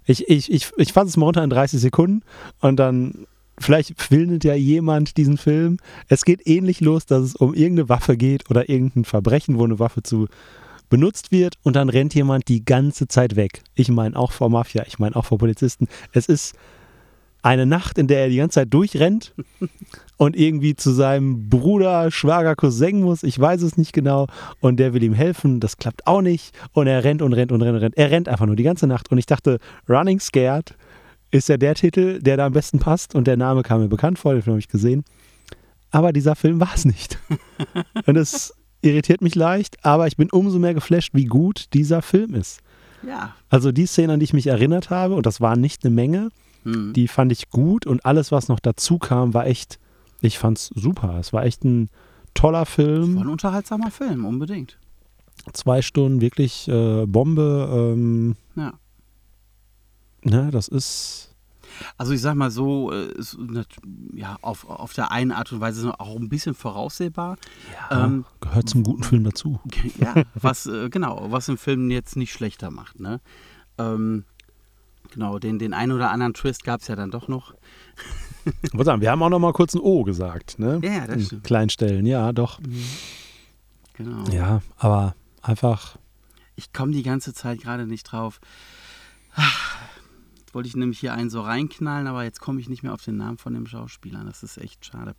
Ich, 0.06 0.30
ich, 0.30 0.52
ich, 0.52 0.72
ich 0.78 0.94
fasse 0.94 1.10
es 1.10 1.18
mal 1.18 1.26
runter 1.26 1.44
in 1.44 1.50
30 1.50 1.80
Sekunden 1.82 2.22
und 2.60 2.78
dann 2.78 3.26
vielleicht 3.60 4.02
findet 4.02 4.44
ja 4.44 4.56
jemand 4.56 5.18
diesen 5.18 5.38
Film. 5.38 5.78
Es 6.08 6.26
geht 6.26 6.48
ähnlich 6.48 6.82
los, 6.82 7.06
dass 7.06 7.24
es 7.24 7.36
um 7.36 7.54
irgendeine 7.54 7.89
Waffe 7.89 8.18
geht 8.18 8.50
oder 8.50 8.70
irgendein 8.70 9.06
Verbrechen, 9.06 9.58
wo 9.58 9.63
eine 9.63 9.80
Waffe 9.80 10.04
zu 10.04 10.28
benutzt 10.89 11.32
wird 11.32 11.56
und 11.63 11.76
dann 11.76 11.89
rennt 11.89 12.13
jemand 12.13 12.48
die 12.48 12.63
ganze 12.63 13.08
Zeit 13.08 13.36
weg. 13.36 13.63
Ich 13.74 13.89
meine 13.89 14.15
auch 14.15 14.32
vor 14.32 14.50
Mafia, 14.50 14.84
ich 14.88 15.00
meine 15.00 15.15
auch 15.15 15.26
vor 15.26 15.38
Polizisten. 15.38 15.88
Es 16.12 16.28
ist 16.28 16.56
eine 17.41 17.68
Nacht, 17.68 18.00
in 18.00 18.08
der 18.08 18.22
er 18.22 18.30
die 18.30 18.38
ganze 18.38 18.62
Zeit 18.62 18.74
durchrennt 18.74 19.34
und 20.18 20.36
irgendwie 20.36 20.76
zu 20.76 20.91
seinem 20.91 21.48
Bruder, 21.48 22.10
Schwager, 22.10 22.56
Cousin 22.56 23.02
muss, 23.02 23.22
ich 23.22 23.39
weiß 23.39 23.62
es 23.62 23.78
nicht 23.78 23.94
genau, 23.94 24.28
und 24.62 24.78
der 24.78 24.94
will 24.94 25.04
ihm 25.04 25.13
helfen, 25.13 25.60
das 25.60 25.78
klappt 25.78 26.08
auch 26.08 26.22
nicht 26.22 26.56
und 26.74 26.88
er 26.88 27.04
rennt 27.04 27.22
und 27.22 27.34
rennt 27.34 27.52
und 27.52 27.62
rennt 27.62 27.76
und 27.76 27.84
rennt. 27.84 27.98
Er 27.98 28.10
rennt 28.10 28.30
einfach 28.30 28.48
nur 28.48 28.56
die 28.56 28.63
ganze 28.63 28.88
Nacht 28.88 29.12
und 29.12 29.20
ich 29.20 29.28
dachte, 29.28 29.60
Running 29.88 30.20
Scared 30.20 30.76
ist 31.38 31.50
ja 31.50 31.58
der 31.58 31.76
Titel, 31.76 32.19
der 32.21 32.38
da 32.38 32.45
am 32.48 32.54
besten 32.54 32.80
passt 32.80 33.15
und 33.15 33.28
der 33.28 33.38
Name 33.38 33.63
kam 33.63 33.82
mir 33.82 33.88
bekannt 33.88 34.19
vor, 34.19 34.34
den 34.34 34.41
Film 34.41 34.54
habe 34.54 34.60
ich 34.60 34.67
gesehen. 34.67 35.04
Aber 35.91 36.12
dieser 36.13 36.36
Film 36.36 36.60
war 36.60 36.71
es 36.76 36.84
nicht. 36.86 37.17
Und 38.06 38.17
es 38.17 38.54
irritiert 38.82 39.21
mich 39.21 39.34
leicht, 39.36 39.78
aber 39.86 40.08
ich 40.08 40.17
bin 40.17 40.30
umso 40.30 40.60
mehr 40.60 40.74
geflasht, 40.74 41.13
wie 41.13 41.26
gut 41.26 41.67
dieser 41.74 42.02
Film 42.02 42.34
ist. 42.34 42.60
Ja. 43.08 43.34
Also 43.50 43.71
die 43.71 43.86
Szenen, 43.86 44.10
an 44.12 44.19
die 44.19 44.26
ich 44.26 44.34
mich 44.34 44.48
erinnert 44.48 44.89
habe, 44.89 45.15
und 45.15 45.26
das 45.26 45.39
waren 45.39 45.62
nicht 45.62 45.86
eine 45.86 45.93
Menge, 45.93 46.30
Hm. 46.65 46.93
Die 46.93 47.08
fand 47.08 47.32
ich 47.32 47.50
gut 47.52 47.86
und 47.86 48.06
alles, 48.06 48.32
was 48.32 48.48
noch 48.48 48.60
dazu 48.60 48.98
kam, 48.98 49.34
war 49.36 49.45
echt, 49.45 49.80
ich 50.21 50.39
fand's 50.39 50.71
super. 50.76 51.17
Es 51.19 51.32
war 51.32 51.45
echt 51.45 51.63
ein 51.63 51.89
toller 52.34 52.60
War 52.60 52.65
Film. 52.65 53.17
ein 53.19 53.28
unterhaltsamer 53.28 53.91
Film, 53.91 54.26
unbedingt. 54.26 54.78
Zwei 55.54 55.82
Stunden 55.84 56.21
wirklich 56.21 56.67
äh, 56.67 57.06
Bombe. 57.06 57.69
Ähm, 57.71 58.36
Ja. 58.56 58.74
Ne, 60.26 60.50
das 60.52 60.68
ist. 60.68 61.32
Also 61.98 62.14
ich 62.14 62.22
sag 62.22 62.36
mal 62.36 62.52
so, 62.52 62.92
äh, 62.94 63.12
ist 63.14 63.38
nat- 63.38 63.68
ja, 64.14 64.38
auf, 64.42 64.70
auf 64.70 64.94
der 64.94 65.12
einen 65.12 65.32
Art 65.34 65.52
und 65.52 65.60
Weise 65.60 66.00
auch 66.00 66.16
ein 66.16 66.30
bisschen 66.30 66.56
voraussehbar. 66.56 67.36
Ja, 67.92 68.06
Ähm, 68.06 68.26
gehört 68.40 68.70
zum 68.70 68.84
guten 68.84 69.04
Film 69.04 69.24
dazu. 69.26 69.60
Ja, 70.00 70.14
was, 70.36 70.68
äh, 70.68 70.90
genau, 70.90 71.28
was 71.32 71.48
den 71.48 71.58
Film 71.58 71.92
jetzt 71.92 72.16
nicht 72.16 72.32
schlechter 72.32 72.72
macht, 72.72 73.00
ne? 73.02 73.20
Ähm, 73.78 74.24
genau, 75.12 75.38
den, 75.38 75.60
den 75.60 75.74
einen 75.74 75.92
oder 75.92 76.12
anderen 76.12 76.34
Twist 76.34 76.64
gab 76.64 76.80
es 76.80 76.88
ja 76.88 76.96
dann 76.96 77.12
doch 77.12 77.28
noch. 77.28 77.54
Ich 78.62 78.72
sagen, 78.86 79.02
wir 79.02 79.12
haben 79.12 79.22
auch 79.24 79.30
noch 79.30 79.40
mal 79.40 79.52
kurz 79.52 79.74
ein 79.74 79.82
O 79.82 80.04
gesagt, 80.04 80.60
ne? 80.60 80.80
Ja, 80.82 81.08
das 81.08 81.16
In 81.18 81.26
stimmt. 81.26 81.44
kleinen 81.44 81.70
Stellen, 81.70 82.06
ja, 82.06 82.32
doch. 82.32 82.60
Genau. 83.96 84.24
Ja, 84.30 84.62
aber 84.78 85.14
einfach. 85.42 85.98
Ich 86.56 86.72
komme 86.72 86.94
die 86.94 87.04
ganze 87.04 87.34
Zeit 87.34 87.60
gerade 87.60 87.86
nicht 87.86 88.04
drauf. 88.04 88.40
Jetzt 89.36 89.46
wollte 90.56 90.70
ich 90.70 90.76
nämlich 90.76 91.00
hier 91.00 91.13
einen 91.13 91.30
so 91.30 91.41
reinknallen, 91.41 92.08
aber 92.08 92.24
jetzt 92.24 92.39
komme 92.39 92.62
ich 92.62 92.70
nicht 92.70 92.82
mehr 92.82 92.94
auf 92.94 93.04
den 93.04 93.18
Namen 93.18 93.38
von 93.38 93.54
dem 93.54 93.68
Schauspieler. 93.68 94.24
Das 94.24 94.41
ist 94.41 94.58
echt 94.58 94.86
schade. 94.86 95.15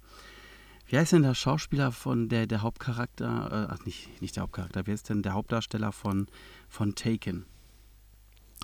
Wie 0.89 0.97
heißt 0.97 1.13
denn 1.13 1.23
der 1.23 1.35
Schauspieler 1.35 1.93
von 1.93 2.29
der, 2.29 2.47
der 2.47 2.63
Hauptcharakter? 2.63 3.69
Äh, 3.69 3.73
ach, 3.75 3.85
nicht, 3.85 4.21
nicht 4.23 4.37
der 4.37 4.45
Hauptcharakter. 4.45 4.87
Wer 4.87 4.95
ist 4.95 5.09
denn 5.11 5.23
der 5.23 5.35
Hauptdarsteller 5.35 5.93
von, 5.93 6.27
von 6.69 6.95
Taken? 6.95 7.45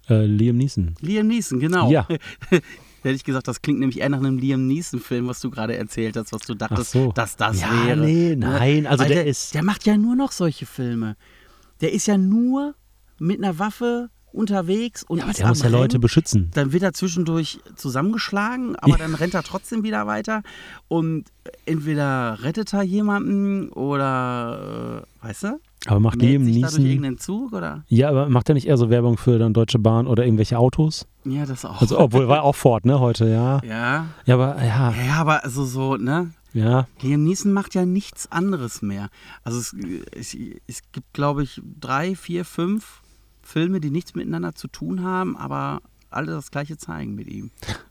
Äh, 0.09 0.25
Liam 0.25 0.57
Neeson. 0.57 0.95
Liam 1.01 1.27
Neeson, 1.27 1.61
genau. 1.61 1.91
Ja. 1.91 2.09
Hätte 2.51 3.17
ich 3.17 3.25
gesagt, 3.25 3.49
das 3.49 3.61
klingt 3.61 3.81
nämlich 3.81 4.01
eher 4.01 4.09
nach 4.09 4.19
einem 4.19 4.39
Liam 4.39 4.67
Neeson-Film, 4.67 5.27
was 5.27 5.41
du 5.41 5.51
gerade 5.51 5.77
erzählt 5.77 6.17
hast, 6.17 6.33
was 6.33 6.43
du 6.43 6.55
dachtest, 6.55 6.97
Ach 6.97 7.01
so. 7.01 7.13
dass 7.13 7.37
das 7.37 7.61
ja, 7.61 7.87
wäre. 7.87 8.01
nee, 8.01 8.37
ne? 8.37 8.37
nein, 8.37 8.87
also 8.87 9.05
der, 9.05 9.15
der, 9.17 9.27
ist. 9.27 9.55
Der 9.55 9.65
macht 9.65 9.85
ja 9.85 9.97
nur 9.97 10.15
noch 10.15 10.31
solche 10.31 10.65
Filme. 10.65 11.17
Der 11.81 11.93
ist 11.93 12.07
ja 12.07 12.17
nur 12.17 12.77
mit 13.19 13.39
einer 13.39 13.59
Waffe 13.59 14.11
unterwegs 14.33 15.03
und 15.03 15.18
ja, 15.18 15.25
aber 15.25 15.33
der 15.33 15.49
muss 15.49 15.62
ja 15.62 15.68
Leute 15.68 15.95
Rennen. 15.95 16.01
beschützen. 16.01 16.51
Dann 16.55 16.73
wird 16.73 16.83
er 16.83 16.92
zwischendurch 16.92 17.61
zusammengeschlagen, 17.77 18.77
aber 18.77 18.92
Ja. 18.92 18.97
dann 18.99 19.14
rennt 19.14 19.35
er 19.35 19.42
trotzdem 19.42 19.83
wieder 19.83 20.07
weiter. 20.07 20.42
Und 20.88 21.25
entweder 21.66 22.38
rettet 22.42 22.73
er 22.73 22.83
jemanden 22.83 23.68
oder, 23.71 25.05
äh, 25.23 25.27
weißt 25.27 25.42
du, 25.45 25.61
Aber 25.87 26.01
macht 26.01 26.21
Liam 26.23 26.45
Neeson. 26.45 26.85
irgendeinen 26.87 27.18
Zug 27.18 27.53
oder? 27.53 27.85
Ja, 27.88 28.09
aber 28.09 28.29
macht 28.29 28.49
er 28.49 28.55
nicht 28.55 28.66
eher 28.68 28.77
so 28.77 28.88
Werbung 28.90 29.16
für 29.18 29.38
dann 29.38 29.53
Deutsche 29.53 29.79
Bahn 29.79 30.07
oder 30.07 30.25
irgendwelche 30.25 30.59
Autos? 30.59 31.07
Ja, 31.25 31.45
das 31.47 31.64
auch. 31.64 31.81
Also, 31.81 31.99
obwohl 31.99 32.29
war 32.29 32.42
auch 32.45 32.55
Ford, 32.55 32.85
ne, 32.85 33.01
heute, 33.01 33.29
ja. 33.29 33.61
ja. 33.64 34.07
Ja, 34.25 34.35
aber 34.35 34.62
ja, 34.62 34.92
Ja, 35.07 35.14
aber 35.21 35.45
also 35.45 35.64
so, 35.64 35.97
ne? 35.97 36.31
ja. 36.53 36.87
Liam 37.01 37.25
Neeson 37.25 37.53
macht 37.53 37.75
ja 37.75 37.85
nichts 37.85 38.31
anderes 38.31 38.83
mehr. 38.83 39.09
Also 39.42 39.59
es, 39.59 39.75
es, 40.12 40.37
es 40.66 40.83
gibt, 40.92 41.12
glaube 41.14 41.42
ich, 41.42 41.61
drei, 41.81 42.14
vier, 42.14 42.45
fünf 42.45 43.02
Filme, 43.43 43.81
die 43.81 43.91
nichts 43.91 44.15
miteinander 44.15 44.55
zu 44.55 44.69
tun 44.69 45.03
haben, 45.03 45.37
aber 45.37 45.81
alle 46.11 46.33
das 46.33 46.51
gleiche 46.51 46.77
zeigen 46.77 47.15
mit 47.15 47.27
ihm. 47.29 47.51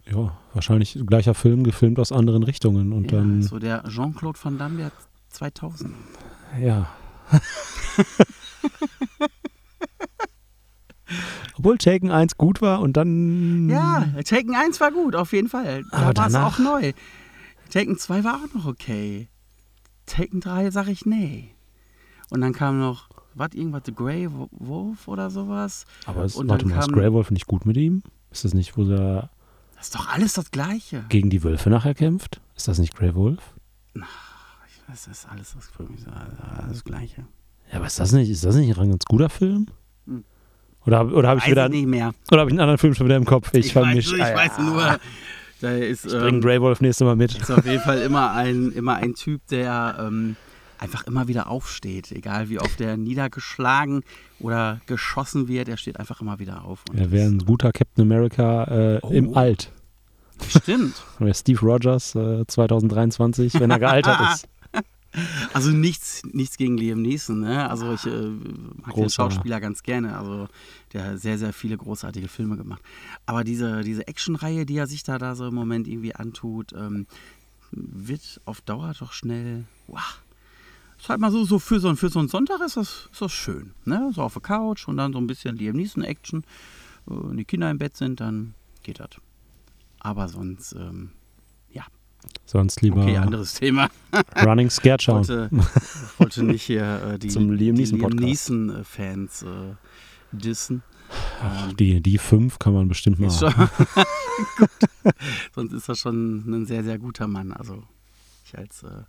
Ja, 0.10 0.38
wahrscheinlich 0.54 1.00
gleicher 1.06 1.34
Film, 1.34 1.64
gefilmt 1.64 2.00
aus 2.00 2.12
anderen 2.12 2.44
Richtungen. 2.44 2.94
Und 2.94 3.12
ja, 3.12 3.20
dann, 3.20 3.42
so 3.44 3.60
der 3.60 3.84
Jean-Claude 3.88 4.40
Van 4.42 4.58
Damme, 4.58 4.78
der 4.78 4.92
2000. 5.30 5.94
ja. 6.60 6.90
Obwohl 11.58 11.78
Taken 11.78 12.10
1 12.10 12.38
gut 12.38 12.62
war 12.62 12.82
und 12.82 12.98
dann. 12.98 13.70
Ja, 13.70 14.08
Taken 14.24 14.56
1 14.56 14.80
war 14.80 14.92
gut, 14.92 15.16
auf 15.16 15.34
jeden 15.34 15.50
Fall. 15.50 15.84
Da 15.92 15.98
Aber 15.98 16.18
war 16.18 16.28
es 16.28 16.36
auch 16.36 16.58
neu. 16.58 16.94
Taken 17.70 17.98
2 17.98 18.24
war 18.24 18.36
auch 18.36 18.54
noch 18.54 18.66
okay. 18.66 19.30
Taken 20.06 20.42
3 20.42 20.72
sag 20.72 20.88
ich 20.88 21.06
nee. 21.06 21.54
Und 22.30 22.42
dann 22.42 22.54
kam 22.54 22.80
noch, 22.80 23.10
was, 23.36 23.50
irgendwas, 23.54 23.84
The 23.86 23.94
Grey 23.94 24.28
Wolf 24.52 25.08
oder 25.08 25.30
sowas. 25.30 25.86
Aber 26.06 26.24
Und 26.24 26.50
warte 26.50 26.68
mal, 26.68 26.80
ist 26.80 26.86
kam- 26.88 26.96
Grey 26.96 27.12
Wolf 27.14 27.32
nicht 27.32 27.48
gut 27.48 27.66
mit 27.66 27.78
ihm? 27.78 28.04
Ist 28.32 28.46
das 28.46 28.54
nicht, 28.54 28.78
wo 28.78 28.84
er 28.84 29.30
Das 29.76 29.88
ist 29.88 29.96
doch 29.96 30.08
alles 30.10 30.34
das 30.34 30.52
Gleiche. 30.52 31.06
gegen 31.10 31.30
die 31.30 31.44
Wölfe 31.44 31.70
nachher 31.70 31.94
kämpft? 31.96 32.42
Ist 32.56 32.68
das 32.68 32.78
nicht 32.80 32.96
Grey 32.96 33.14
Wolf? 33.16 33.42
Das 34.88 35.08
ist 35.08 35.28
alles 35.30 35.54
das, 35.56 35.70
alles 35.78 36.70
das 36.70 36.84
Gleiche. 36.84 37.26
Ja, 37.72 37.78
aber 37.78 37.88
ist 37.88 38.00
das 38.00 38.12
nicht, 38.12 38.30
ist 38.30 38.44
das 38.44 38.56
nicht 38.56 38.78
ein 38.78 38.90
ganz 38.90 39.06
guter 39.06 39.30
Film? 39.30 39.68
Hm. 40.06 40.24
Oder, 40.86 41.06
oder 41.14 41.30
habe 41.30 41.38
ich 41.40 41.46
Weiß 41.46 41.52
wieder 41.52 41.66
ich 41.68 41.72
nicht 41.72 41.88
mehr. 41.88 42.14
oder 42.32 42.42
habe 42.42 42.50
ich 42.50 42.54
einen 42.54 42.60
anderen 42.60 42.78
Film 42.78 42.94
schon 42.96 43.06
wieder 43.06 43.16
im 43.16 43.26
Kopf? 43.26 43.54
Ich, 43.54 43.68
Ich, 43.68 43.76
weiß, 43.76 43.96
ich 43.98 44.22
Ah, 44.22 44.36
weiß 44.36 44.58
nur, 44.60 45.00
da 45.62 45.72
ist, 45.72 46.06
Ich 46.06 46.12
bring 46.12 46.36
ähm, 46.36 46.42
Grey 46.42 46.60
Wolf 46.60 46.82
nächstes 46.82 47.06
Mal 47.06 47.16
mit. 47.16 47.36
ist 47.36 47.50
auf 47.52 47.66
jeden 47.66 47.82
Fall 47.82 48.00
immer 48.02 48.32
ein, 48.34 48.72
immer 48.74 48.96
ein 48.96 49.14
Typ, 49.14 49.46
der 49.48 49.96
ähm, 50.00 50.36
einfach 50.82 51.06
immer 51.06 51.28
wieder 51.28 51.48
aufsteht. 51.48 52.12
Egal 52.12 52.50
wie 52.50 52.60
oft 52.60 52.80
der 52.80 52.98
niedergeschlagen 52.98 54.04
oder 54.40 54.82
geschossen 54.88 55.48
wird, 55.48 55.70
er 55.70 55.78
steht 55.78 56.00
einfach 56.00 56.20
immer 56.22 56.40
wieder 56.40 56.66
auf. 56.66 56.84
Er 56.94 57.12
wäre 57.12 57.28
ein 57.30 57.40
guter 57.40 57.72
Captain 57.72 58.04
America 58.04 58.66
äh, 58.96 59.00
Oh. 59.04 59.10
im 59.12 59.38
Alt. 59.38 59.72
stimmt. 60.50 60.96
Steve 61.34 61.60
Rogers 61.62 62.16
äh, 62.16 62.46
2023, 62.48 63.54
wenn 63.60 63.72
er 63.72 63.80
gealtert 63.80 64.20
ist. 64.34 64.48
Also 65.54 65.72
nichts, 65.72 66.24
nichts 66.32 66.56
gegen 66.58 66.78
Liam 66.78 67.02
Neeson. 67.02 67.42
Ne? 67.42 67.70
Also 67.70 67.94
ich 67.94 68.06
äh, 68.06 68.30
mag 68.82 68.96
den. 68.96 69.10
Schauspieler 69.10 69.60
ganz 69.60 69.84
gerne. 69.84 70.18
Also 70.18 70.48
der 70.94 71.04
hat 71.04 71.20
sehr, 71.20 71.38
sehr 71.38 71.52
viele 71.54 71.76
großartige 71.78 72.30
Filme 72.30 72.56
gemacht. 72.58 72.82
Aber 73.26 73.44
diese, 73.44 73.82
diese 73.84 74.08
Actionreihe, 74.08 74.66
die 74.66 74.78
er 74.78 74.88
sich 74.88 75.04
da, 75.04 75.18
da 75.18 75.36
so 75.36 75.48
im 75.48 75.54
Moment 75.54 75.88
irgendwie 75.88 76.16
antut, 76.16 76.72
ähm, 76.74 77.08
wird 77.72 78.40
auf 78.46 78.62
Dauer 78.62 78.94
doch 78.98 79.12
schnell. 79.12 79.66
Wow. 79.88 80.22
Ist 81.02 81.10
halt 81.10 81.20
mal 81.20 81.32
so, 81.32 81.44
so 81.46 81.58
für 81.58 81.80
so, 81.80 81.90
ein- 81.90 81.98
für 81.98 82.10
so 82.10 82.20
einen 82.20 82.28
Sonntag 82.28 82.62
ist 82.62 82.78
das, 82.78 83.10
ist 83.12 83.20
das 83.22 83.32
schön. 83.32 83.74
Ne? 83.86 84.12
So 84.14 84.22
auf 84.22 84.34
der 84.34 84.44
Couch 84.44 84.88
und 84.88 84.98
dann 84.98 85.14
so 85.14 85.18
ein 85.18 85.26
bisschen 85.26 85.58
Liam 85.58 85.76
Neeson-Action. 85.76 86.42
Äh, 86.42 86.44
Wenn 87.08 87.38
die 87.38 87.46
Kinder 87.46 87.72
im 87.72 87.80
Bett 87.80 87.98
sind, 87.98 88.20
dann 88.20 88.54
geht 88.84 89.00
das. 89.00 89.10
Aber 90.00 90.28
sonst, 90.30 90.74
ähm, 90.74 91.12
Sonst 92.46 92.84
lieber 92.84 93.02
okay, 93.02 93.18
anderes 93.18 93.56
Thema. 93.56 93.90
Running 94.46 94.70
Scared 94.70 95.02
schauen. 95.02 95.28
wollte, 95.28 95.50
wollte 96.20 96.44
nicht 96.44 96.62
hier 96.62 97.14
äh, 97.14 97.18
die, 97.18 97.30
Zum 97.30 97.52
Liam. 97.52 97.74
Neeson-Fans 97.76 99.42
äh, 99.42 99.74
dissen. 100.32 100.84
Ähm, 101.42 101.76
Die, 101.78 102.00
die 102.00 102.20
fünf 102.20 102.60
kann 102.60 102.74
man 102.74 102.88
bestimmt 102.88 103.18
mal. 103.20 103.32
Sonst 105.56 105.74
ist 105.74 105.90
er 105.90 105.96
schon 105.96 106.44
ein 106.48 106.68
sehr, 106.68 106.84
sehr 106.84 107.00
guter 107.00 107.28
Mann. 107.28 107.54
Also 107.54 107.82
ich 108.46 108.56
als 108.56 108.84
äh, 108.84 109.02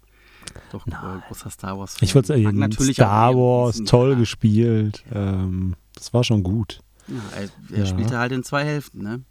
doch 0.70 0.86
äh, 0.86 0.90
großer 1.28 1.50
Star 1.50 1.78
Wars 1.78 1.96
fan 1.98 2.06
Ich 2.06 2.14
wollte 2.14 2.32
mag 2.34 2.42
sagen, 2.44 2.58
natürlich 2.58 2.96
Star 2.96 3.34
Wars, 3.34 3.82
toll 3.84 4.10
ja. 4.12 4.18
gespielt. 4.18 5.04
Ähm, 5.12 5.74
das 5.94 6.12
war 6.14 6.24
schon 6.24 6.42
gut. 6.42 6.80
Ja, 7.08 7.14
er 7.36 7.48
er 7.76 7.78
Ja. 7.80 7.86
spielte 7.86 8.18
halt 8.18 8.32
in 8.32 8.42
zwei 8.44 8.64
Hälften, 8.64 9.02
ne? 9.02 9.22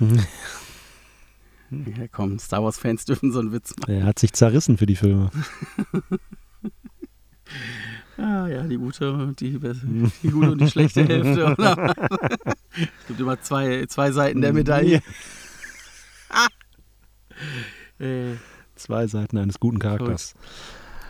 Ja, 1.70 2.06
komm, 2.12 2.38
Star 2.38 2.62
Wars-Fans 2.62 3.06
dürfen 3.06 3.32
so 3.32 3.40
einen 3.40 3.50
Witz 3.52 3.74
machen. 3.80 3.92
Er 3.92 4.04
hat 4.04 4.20
sich 4.20 4.32
zerrissen 4.32 4.78
für 4.78 4.86
die 4.86 4.94
Filme. 4.96 5.30
Ah, 8.18 8.46
ja, 8.48 8.62
die 8.62 8.76
gute, 8.78 9.34
die, 9.38 9.58
die 9.58 10.28
gute 10.30 10.52
und 10.52 10.60
die 10.60 10.70
schlechte 10.70 11.04
Hälfte. 11.06 11.44
Oder? 11.52 11.94
es 12.74 13.06
gibt 13.08 13.20
immer 13.20 13.38
zwei, 13.42 13.84
zwei 13.86 14.10
Seiten 14.10 14.40
der 14.40 14.54
Medaille. 14.54 15.02
Äh, 18.00 18.32
Zwei 18.76 19.06
Seiten 19.06 19.38
eines 19.38 19.58
guten 19.60 19.78
Charakters. 19.78 20.34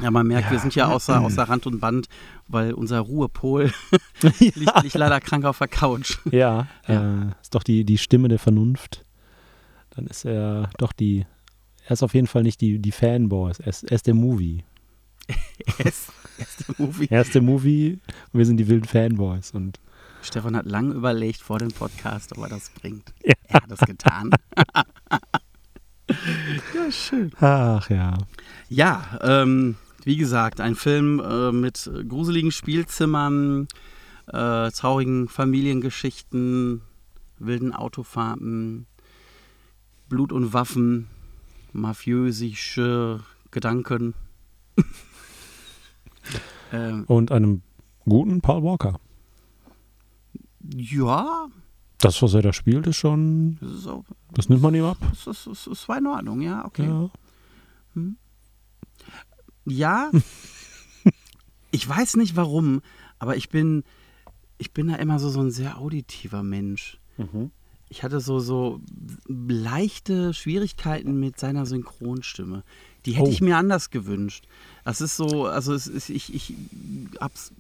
Ja, 0.01 0.11
man 0.11 0.27
merkt, 0.27 0.47
Ja. 0.47 0.53
wir 0.53 0.59
sind 0.59 0.75
ja 0.75 0.89
außer, 0.89 1.21
außer 1.23 1.45
Rand 1.45 1.67
und 1.67 1.81
Band, 1.81 2.07
weil 2.49 2.73
unser 2.75 3.01
Ruhepol 3.01 3.73
liegt, 4.41 4.57
liegt 4.83 4.95
leider 4.95 5.21
krank 5.21 5.45
auf 5.45 5.59
der 5.59 5.69
Couch. 5.69 6.19
Ja, 6.31 6.67
Ja. 6.87 7.23
Äh, 7.23 7.31
ist 7.43 7.55
doch 7.55 7.63
die, 7.63 7.85
die 7.85 7.99
Stimme 7.99 8.29
der 8.29 8.39
Vernunft. 8.39 9.05
Dann 9.91 10.07
ist 10.07 10.25
er 10.27 10.69
doch 10.79 10.93
die. 10.93 11.25
Er 11.87 11.93
ist 11.93 12.03
auf 12.03 12.15
jeden 12.15 12.27
Fall 12.27 12.43
nicht 12.43 12.61
die, 12.61 12.79
die 12.79 12.93
Fanboys. 12.93 13.61
Er 13.61 13.69
ist, 13.69 13.85
er 13.85 13.95
ist 13.95 14.07
der 14.07 14.15
Movie. 14.15 14.65
Er 15.79 15.87
ist, 15.87 16.13
er 16.39 16.45
ist 16.47 16.69
der 16.69 16.75
Movie. 16.87 17.07
Er 17.11 17.21
ist 17.23 17.35
der 17.35 17.43
Movie 17.43 17.99
und 18.33 18.39
wir 18.39 18.47
sind 18.47 18.59
die 18.59 18.69
wilden 18.69 18.85
Fanboys. 18.87 19.51
Und 19.53 19.81
Stefan 20.23 20.55
hat 20.57 20.67
lang 20.67 20.93
überlegt 20.93 21.41
vor 21.41 21.59
dem 21.59 21.73
Podcast, 21.73 22.37
ob 22.37 22.45
er 22.45 22.49
das 22.51 22.71
bringt. 22.71 23.13
Ja. 23.25 23.33
Er 23.49 23.63
hat 23.63 23.71
das 23.71 23.81
getan. 23.81 24.31
Ja, 26.09 26.91
schön. 26.91 27.33
ach 27.41 27.91
ja. 27.91 28.17
Ja, 28.69 29.19
ähm, 29.23 29.77
wie 30.05 30.17
gesagt, 30.17 30.61
ein 30.61 30.75
Film 30.77 31.21
äh, 31.21 31.53
mit 31.53 31.91
gruseligen 32.09 32.53
Spielzimmern, 32.53 33.69
äh, 34.29 34.71
traurigen 34.71 35.29
Familiengeschichten, 35.29 36.83
wilden 37.39 37.73
Autofahrten, 37.73 38.87
Blut 40.09 40.33
und 40.33 40.53
Waffen, 40.53 41.09
mafiösische 41.73 43.21
Gedanken. 43.51 44.15
ähm, 46.73 47.05
Und 47.07 47.33
einem 47.33 47.63
guten 48.05 48.41
Paul 48.41 48.63
Walker. 48.63 49.01
ja, 50.75 51.47
Das, 51.99 52.21
was 52.23 52.35
er 52.35 52.43
da 52.43 52.53
spielt, 52.53 52.87
ist 52.87 52.97
schon. 52.97 53.59
Auch, 53.89 54.05
Das 54.35 54.49
nimmt 54.49 54.63
man 54.63 54.75
ihm 54.75 54.85
ab. 54.85 54.99
das, 55.11 55.27
ist, 55.27 55.47
das, 55.47 55.65
das 55.65 55.89
war 55.89 55.99
in 55.99 56.07
Ordnung, 56.07 56.41
ja, 56.43 56.65
okay. 56.65 56.87
Ja. 56.87 57.11
Ja, 59.69 60.11
ich 61.71 61.89
weiß 61.89 62.17
nicht 62.17 62.37
warum, 62.37 62.83
aber 63.19 63.37
ich 63.37 63.49
bin, 63.49 63.83
ich 64.59 64.73
bin 64.73 64.89
da 64.89 64.97
immer 64.97 65.19
so, 65.19 65.29
so 65.31 65.41
ein 65.41 65.51
sehr 65.51 65.79
auditiver 65.79 66.43
Mensch. 66.43 67.01
Ich 67.89 68.03
hatte 68.03 68.21
so, 68.21 68.39
so 68.41 68.81
leichte 69.27 70.35
Schwierigkeiten 70.35 71.19
mit 71.19 71.39
seiner 71.41 71.67
Synchronstimme. 71.67 72.63
Die 73.07 73.13
hätte 73.13 73.29
Oh. 73.29 73.33
ich 73.33 73.41
mir 73.41 73.57
anders 73.57 73.91
gewünscht. 73.91 74.47
Das 74.85 75.01
ist 75.01 75.17
so, 75.17 75.47
also 75.47 75.73
es 75.73 75.87
ist, 75.87 76.11
ich, 76.11 76.35
ich 76.35 76.55
hab's 77.21 77.53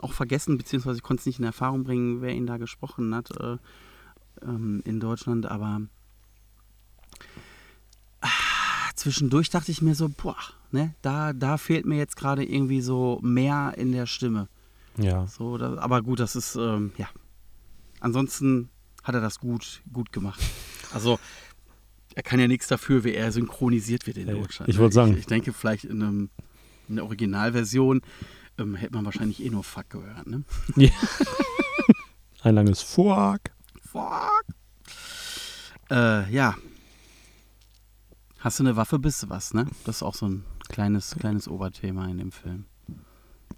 auch 0.00 0.12
vergessen, 0.12 0.58
beziehungsweise 0.58 0.98
ich 0.98 1.02
konnte 1.02 1.20
es 1.20 1.26
nicht 1.26 1.38
in 1.38 1.44
Erfahrung 1.44 1.84
bringen, 1.84 2.20
wer 2.20 2.34
ihn 2.34 2.46
da 2.46 2.56
gesprochen 2.56 3.14
hat 3.14 3.30
äh, 3.40 3.56
ähm, 4.42 4.82
in 4.84 5.00
Deutschland, 5.00 5.46
aber 5.46 5.82
ah, 8.20 8.28
zwischendurch 8.94 9.50
dachte 9.50 9.70
ich 9.70 9.82
mir 9.82 9.94
so, 9.94 10.08
boah, 10.08 10.36
ne, 10.70 10.94
da, 11.02 11.32
da 11.32 11.58
fehlt 11.58 11.86
mir 11.86 11.96
jetzt 11.96 12.16
gerade 12.16 12.44
irgendwie 12.44 12.80
so 12.80 13.18
mehr 13.22 13.74
in 13.76 13.92
der 13.92 14.06
Stimme. 14.06 14.48
Ja. 14.96 15.26
So, 15.26 15.58
da, 15.58 15.78
aber 15.78 16.02
gut, 16.02 16.20
das 16.20 16.36
ist, 16.36 16.56
ähm, 16.56 16.92
ja. 16.96 17.08
Ansonsten 18.00 18.68
hat 19.02 19.14
er 19.14 19.20
das 19.20 19.38
gut, 19.38 19.82
gut 19.92 20.12
gemacht. 20.12 20.40
Also, 20.92 21.18
er 22.14 22.22
kann 22.22 22.40
ja 22.40 22.48
nichts 22.48 22.66
dafür, 22.66 23.04
wie 23.04 23.14
er 23.14 23.30
synchronisiert 23.30 24.06
wird 24.06 24.16
in 24.18 24.26
Hey, 24.26 24.40
Deutschland. 24.40 24.68
ich 24.68 24.76
ne? 24.76 24.82
wollte 24.82 24.94
sagen. 24.94 25.12
Ich, 25.12 25.20
ich 25.20 25.26
denke, 25.26 25.52
vielleicht 25.52 25.84
in, 25.84 26.02
einem, 26.02 26.30
in 26.88 26.96
der 26.96 27.04
Originalversion 27.04 28.02
ähm, 28.58 28.74
hätte 28.74 28.94
man 28.94 29.04
wahrscheinlich 29.04 29.42
eh 29.44 29.50
nur 29.50 29.64
Fuck 29.64 29.90
gehört, 29.90 30.26
ne? 30.26 30.42
Ein 32.42 32.54
langes 32.54 32.82
Fuck. 32.82 33.40
Fuck. 33.84 34.44
Äh, 35.90 36.30
ja. 36.32 36.54
Hast 38.40 38.60
du 38.60 38.64
eine 38.64 38.76
Waffe, 38.76 38.98
bist 38.98 39.22
du 39.22 39.28
was, 39.30 39.52
ne? 39.54 39.66
Das 39.84 39.96
ist 39.96 40.02
auch 40.02 40.14
so 40.14 40.26
ein 40.28 40.44
kleines, 40.68 41.16
kleines 41.18 41.48
Oberthema 41.48 42.06
in 42.06 42.18
dem 42.18 42.30
Film. 42.32 42.66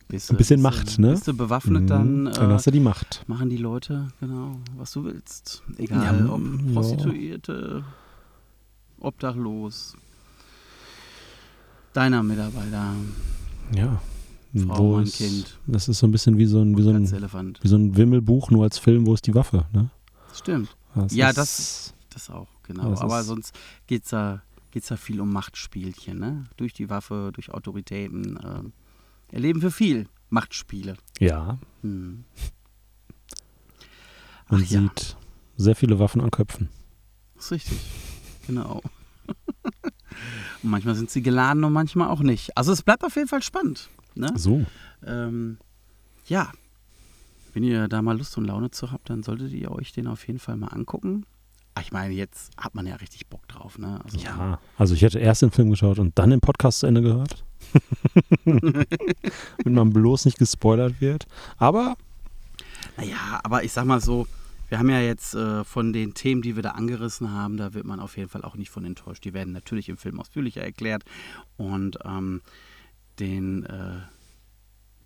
Bist 0.09 0.30
Ein 0.30 0.36
bisschen 0.38 0.62
bist 0.62 0.76
Macht, 0.76 0.98
du, 0.98 1.03
ne? 1.03 1.11
Bist 1.12 1.28
du 1.28 1.34
bewaffnet, 1.34 1.82
Mhm, 1.82 1.86
dann, 1.86 2.24
Dann 2.26 2.51
äh, 2.51 2.55
hast 2.55 2.66
du 2.66 2.70
die 2.70 2.80
Macht. 2.80 3.22
machen 3.28 3.48
die 3.51 3.59
Leute 3.59 4.09
genau, 4.18 4.59
was 4.76 4.92
du 4.92 5.05
willst. 5.05 5.62
Egal, 5.76 6.24
Ja, 6.26 6.32
ob 6.32 6.40
ja. 6.40 6.72
Prostituierte, 6.72 7.84
obdachlos, 8.98 9.96
deiner 11.92 12.22
Mitarbeiter, 12.22 12.94
Ja. 13.74 14.01
Frau, 14.53 14.78
Wo 14.78 14.96
Mann, 14.96 15.05
Kind, 15.05 15.59
Das 15.66 15.88
ist 15.88 15.98
so 16.01 16.07
ein 16.07 16.11
bisschen 16.12 16.36
wie 16.36 16.46
so 16.46 16.61
ein, 16.61 16.76
wie 16.76 16.82
so 16.82 16.90
ein, 16.90 17.55
wie 17.62 17.68
so 17.68 17.76
ein 17.76 17.96
Wimmelbuch, 17.96 18.51
nur 18.51 18.64
als 18.64 18.78
Film, 18.78 19.07
wo 19.07 19.14
ist 19.14 19.26
die 19.26 19.34
Waffe, 19.34 19.66
ne? 19.72 19.90
Stimmt, 20.34 20.76
Das 20.94 21.14
Ja, 21.14 21.28
ist, 21.28 21.38
das- 21.38 21.94
das 22.11 22.30
auch, 22.30 22.48
genau. 22.64 22.90
Das 22.90 23.01
Aber 23.01 23.22
sonst 23.22 23.55
geht 23.86 24.03
es 24.05 24.11
da, 24.11 24.42
geht's 24.72 24.88
da 24.88 24.96
viel 24.96 25.20
um 25.20 25.32
Machtspielchen, 25.32 26.18
ne? 26.18 26.46
Durch 26.57 26.72
die 26.72 26.90
Waffe, 26.90 27.30
durch 27.32 27.53
Autoritäten. 27.53 28.38
ähm, 28.44 28.72
erleben 29.30 29.62
wir 29.62 29.70
viel 29.70 30.09
Machtspiele. 30.30 30.96
Ja, 31.20 31.59
Hm. 31.82 32.24
man 34.48 34.62
Ach 34.64 34.70
ja. 34.70 34.80
sieht 34.80 35.16
sehr 35.57 35.76
viele 35.76 35.98
Waffen 36.01 36.20
an 36.20 36.30
Köpfen. 36.30 36.68
Das 37.36 37.44
ist 37.46 37.53
richtig. 37.53 37.78
Genau. 38.46 38.82
und 40.62 40.70
manchmal 40.70 40.94
sind 40.96 41.11
sie 41.11 41.22
geladen 41.22 41.62
und 41.64 41.72
manchmal 41.72 42.09
auch 42.09 42.20
nicht. 42.20 42.57
Also 42.57 42.72
es 42.72 42.82
bleibt 42.82 43.05
auf 43.05 43.14
jeden 43.16 43.28
Fall 43.28 43.42
spannend. 43.42 43.88
Ne? 44.21 44.33
So. 44.37 44.64
Ähm, 45.07 45.59
ja, 46.27 46.53
wenn 47.53 47.64
ihr 47.64 47.89
da 47.89 48.03
mal 48.03 48.16
Lust 48.16 48.37
und 48.39 48.45
Laune 48.45 48.71
zu 48.71 48.93
habt, 48.93 49.11
dann 49.11 49.23
solltet 49.23 49.53
ihr 49.53 49.73
euch 49.73 49.93
den 49.93 50.07
auf 50.07 50.27
jeden 50.27 50.39
Fall 50.39 50.57
mal 50.57 50.68
angucken. 50.68 51.27
Ah, 51.75 51.81
Ich 51.81 51.93
meine, 51.93 52.14
jetzt 52.14 52.51
hat 52.57 52.75
man 52.75 52.87
ja 52.87 52.97
richtig 52.97 53.27
Bock 53.29 53.47
drauf. 53.49 53.79
Ne? 53.79 54.01
Also, 54.05 54.18
Ja, 54.18 54.61
also 54.77 54.95
ich 54.95 55.03
hätte 55.03 55.18
erst 55.18 55.43
den 55.43 55.51
Film 55.51 55.71
geschaut 55.71 55.99
und 55.99 56.18
dann 56.18 56.31
den 56.31 56.41
Podcast 56.41 56.81
zu 56.81 56.87
Ende 56.87 57.03
gehört. 57.03 57.45
Wenn 58.45 59.75
man 59.75 59.93
bloß 59.93 60.25
nicht 60.25 60.39
gespoilert 60.39 61.01
wird. 61.01 61.27
Aber 61.59 61.97
Naja, 62.97 63.41
aber 63.43 63.64
ich 63.64 63.73
sag 63.73 63.85
mal 63.85 64.01
so, 64.01 64.27
wir 64.68 64.79
haben 64.79 64.91
ja 64.91 65.01
jetzt 65.01 65.35
äh, 65.35 65.64
von 65.64 65.93
den 65.93 66.14
Themen, 66.14 66.43
die 66.43 66.55
wir 66.57 66.62
da 66.62 66.71
angerissen 66.71 67.33
haben, 67.33 67.57
da 67.57 67.75
wird 67.75 67.85
man 67.85 68.01
auf 68.01 68.16
jeden 68.16 68.29
Fall 68.29 68.43
auch 68.45 68.55
nicht 68.57 68.71
von 68.71 68.85
enttäuscht. 68.85 69.25
Die 69.25 69.35
werden 69.35 69.53
natürlich 69.53 69.89
im 69.89 69.97
Film 69.97 70.21
ausführlicher 70.21 70.62
erklärt 70.62 71.05
und 71.57 71.99
ähm, 72.05 72.41
den, 73.21 73.64
äh, 73.64 74.01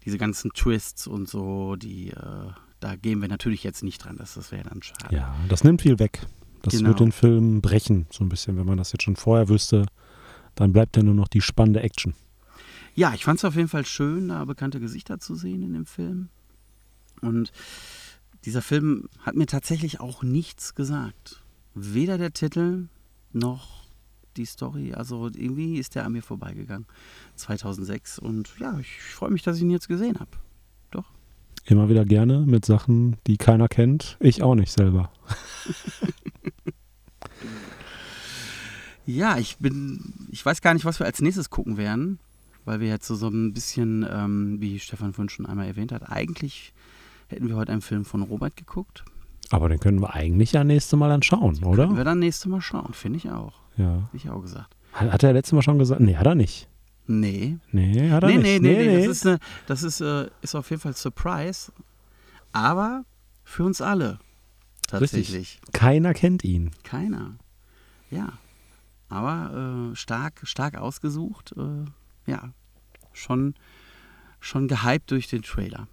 diese 0.05 0.19
ganzen 0.19 0.53
Twists 0.53 1.07
und 1.07 1.29
so, 1.29 1.77
die, 1.77 2.11
äh, 2.11 2.51
da 2.81 2.97
gehen 2.97 3.21
wir 3.21 3.29
natürlich 3.29 3.65
jetzt 3.65 3.83
nicht 3.83 3.99
dran. 4.05 4.17
Das, 4.17 4.35
das 4.35 4.53
wäre 4.53 4.65
dann 4.69 4.83
schade. 4.83 5.15
ja, 5.15 5.35
das 5.49 5.65
nimmt 5.65 5.83
viel 5.83 5.99
weg. 5.99 6.27
Das 6.63 6.75
Genau. 6.77 6.89
wird 6.91 7.01
den 7.01 7.13
Film 7.13 7.61
brechen, 7.61 8.07
so 8.11 8.25
ein 8.25 8.29
bisschen. 8.31 8.57
Wenn 8.57 8.67
man 8.67 8.79
das 8.79 8.93
jetzt 8.93 9.03
schon 9.03 9.17
vorher 9.17 9.49
wüsste, 9.49 9.85
dann 10.55 10.73
bleibt 10.73 10.97
ja 10.97 11.03
nur 11.03 11.15
noch 11.15 11.29
die 11.29 11.41
spannende 11.43 11.81
Action. 11.83 12.15
Ja, 12.95 13.13
ich 13.13 13.25
fand 13.25 13.39
es 13.41 13.45
auf 13.45 13.57
jeden 13.57 13.69
Fall 13.69 13.85
schön, 13.85 14.29
da 14.29 14.45
bekannte 14.45 14.81
Gesichter 14.81 15.19
zu 15.19 15.35
sehen 15.35 15.63
in 15.63 15.73
dem 15.75 15.85
Film. 15.85 16.29
Und 17.21 17.53
dieser 18.45 18.63
Film 18.63 19.09
hat 19.21 19.35
mir 19.35 19.47
tatsächlich 19.47 20.01
auch 20.01 20.23
nichts 20.23 20.75
gesagt. 20.75 21.43
Weder 21.75 22.19
der 22.19 22.33
Titel 22.33 22.89
noch 23.33 23.84
die 24.37 24.47
Story. 24.47 24.93
Also 24.95 25.27
irgendwie 25.35 25.79
ist 25.79 25.95
der 25.95 26.05
an 26.05 26.13
mir 26.13 26.23
vorbeigegangen. 26.23 26.87
2006. 27.37 28.19
Und 28.19 28.55
ja, 28.59 28.79
ich 28.79 29.01
freue 29.01 29.31
mich, 29.31 29.43
dass 29.43 29.57
ich 29.57 29.63
ihn 29.63 29.71
jetzt 29.71 29.89
gesehen 29.89 30.21
habe. 30.21 30.31
Doch. 30.91 31.07
Immer 31.65 31.89
wieder 31.89 32.05
gerne 32.05 32.41
mit 32.41 32.65
Sachen, 32.65 33.17
die 33.27 33.37
keiner 33.37 33.69
kennt. 33.69 34.17
Ich 34.21 34.43
auch 34.43 34.55
nicht 34.55 34.73
selber. 34.73 35.11
Ja, 39.07 39.37
ich 39.37 39.59
bin, 39.59 40.15
ich 40.31 40.45
weiß 40.45 40.63
gar 40.63 40.73
nicht, 40.73 40.87
was 40.87 40.99
wir 40.99 41.07
als 41.07 41.21
nächstes 41.21 41.51
gucken 41.51 41.77
werden, 41.77 42.19
weil 42.65 42.81
wir 42.81 42.89
jetzt 42.89 43.07
so, 43.07 43.15
so 43.15 43.29
ein 43.29 43.53
bisschen, 43.53 44.07
ähm, 44.11 44.61
wie 44.61 44.79
Stefan 44.79 45.13
vorhin 45.13 45.29
schon 45.29 45.45
einmal 45.45 45.67
erwähnt 45.67 45.93
hat, 45.93 46.11
eigentlich 46.11 46.73
hätten 47.29 47.49
wir 47.49 47.57
heute 47.57 47.73
einen 47.73 47.83
Film 47.83 48.07
von 48.07 48.23
Robert 48.23 48.57
geguckt. 48.57 49.05
Aber 49.51 49.69
den 49.69 49.79
können 49.79 50.01
wir 50.01 50.15
eigentlich 50.15 50.53
ja 50.53 50.65
nächste 50.65 50.97
Mal 50.97 51.09
dann 51.09 51.23
schauen, 51.23 51.55
Können 51.61 51.67
oder? 51.67 51.97
wir 51.97 52.05
dann 52.05 52.19
nächste 52.19 52.49
Mal 52.49 52.61
schauen, 52.61 52.93
finde 52.95 53.19
ich 53.19 53.31
auch. 53.31 53.61
Ja. 53.77 53.97
Hätte 54.07 54.17
ich 54.17 54.31
auch 54.31 54.41
gesagt. 54.41 54.75
Hat, 54.93 55.13
hat 55.13 55.23
er 55.23 55.33
letztes 55.33 55.53
Mal 55.53 55.63
schon 55.63 55.79
gesagt? 55.79 56.01
Nee, 56.01 56.17
hat 56.17 56.27
er 56.27 56.35
nicht. 56.35 56.69
Nee. 57.07 57.59
Nee, 57.71 58.11
hat 58.11 58.23
er 58.23 58.31
Nee, 58.31 58.37
nicht. 58.39 58.63
nee, 58.63 58.77
nee, 58.77 58.87
nee, 58.97 59.07
Das, 59.07 59.17
ist, 59.19 59.27
eine, 59.27 59.39
das 59.67 59.83
ist, 59.83 60.01
äh, 60.01 60.29
ist 60.43 60.55
auf 60.55 60.71
jeden 60.71 60.81
Fall 60.81 60.95
Surprise. 60.95 61.71
Aber 62.53 63.05
für 63.45 63.65
uns 63.65 63.81
alle. 63.83 64.19
Tatsächlich. 64.89 65.61
Keiner 65.73 66.15
kennt 66.15 66.45
ihn. 66.45 66.71
Keiner. 66.83 67.37
Ja. 68.11 68.33
Aber 69.09 69.91
äh, 69.93 69.97
stark, 69.97 70.41
stark 70.45 70.77
ausgesucht. 70.77 71.55
Äh, 71.57 72.31
ja. 72.31 72.51
Schon, 73.13 73.55
schon 74.41 74.67
gehypt 74.69 75.11
durch 75.11 75.29
den 75.29 75.43
Trailer. 75.43 75.89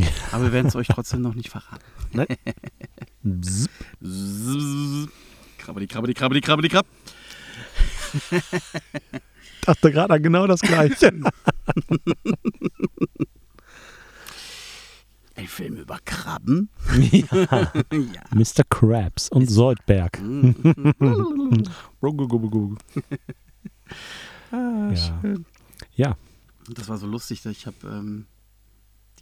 Aber 0.32 0.44
wir 0.44 0.52
werden 0.52 0.68
es 0.68 0.76
euch 0.76 0.88
trotzdem 0.88 1.22
noch 1.22 1.34
nicht 1.34 1.50
verraten. 1.50 1.84
Zzzz. 3.42 3.68
Krabbeli, 5.58 5.86
krabbeli, 5.86 6.14
krabbeli, 6.14 6.40
krabbeli, 6.40 6.68
krabb. 6.68 6.86
Dachte 9.62 9.92
gerade 9.92 10.14
an 10.14 10.22
genau 10.22 10.46
das 10.46 10.60
Gleiche. 10.60 11.12
Ein 15.34 15.46
Film 15.46 15.76
über 15.76 15.98
Krabben? 16.04 16.68
ja. 17.12 17.26
ja. 17.92 18.22
Mr. 18.34 18.64
Krabs 18.68 19.28
und 19.28 19.48
Soldberg. 19.48 20.20
Mhm. 20.20 20.54
ja. 24.50 24.96
schön. 24.96 25.44
ja, 25.94 26.16
Das 26.70 26.88
war 26.88 26.98
so 26.98 27.06
lustig, 27.06 27.42
dass 27.42 27.52
ich 27.52 27.66
habe 27.66 27.76
ähm, 27.84 28.26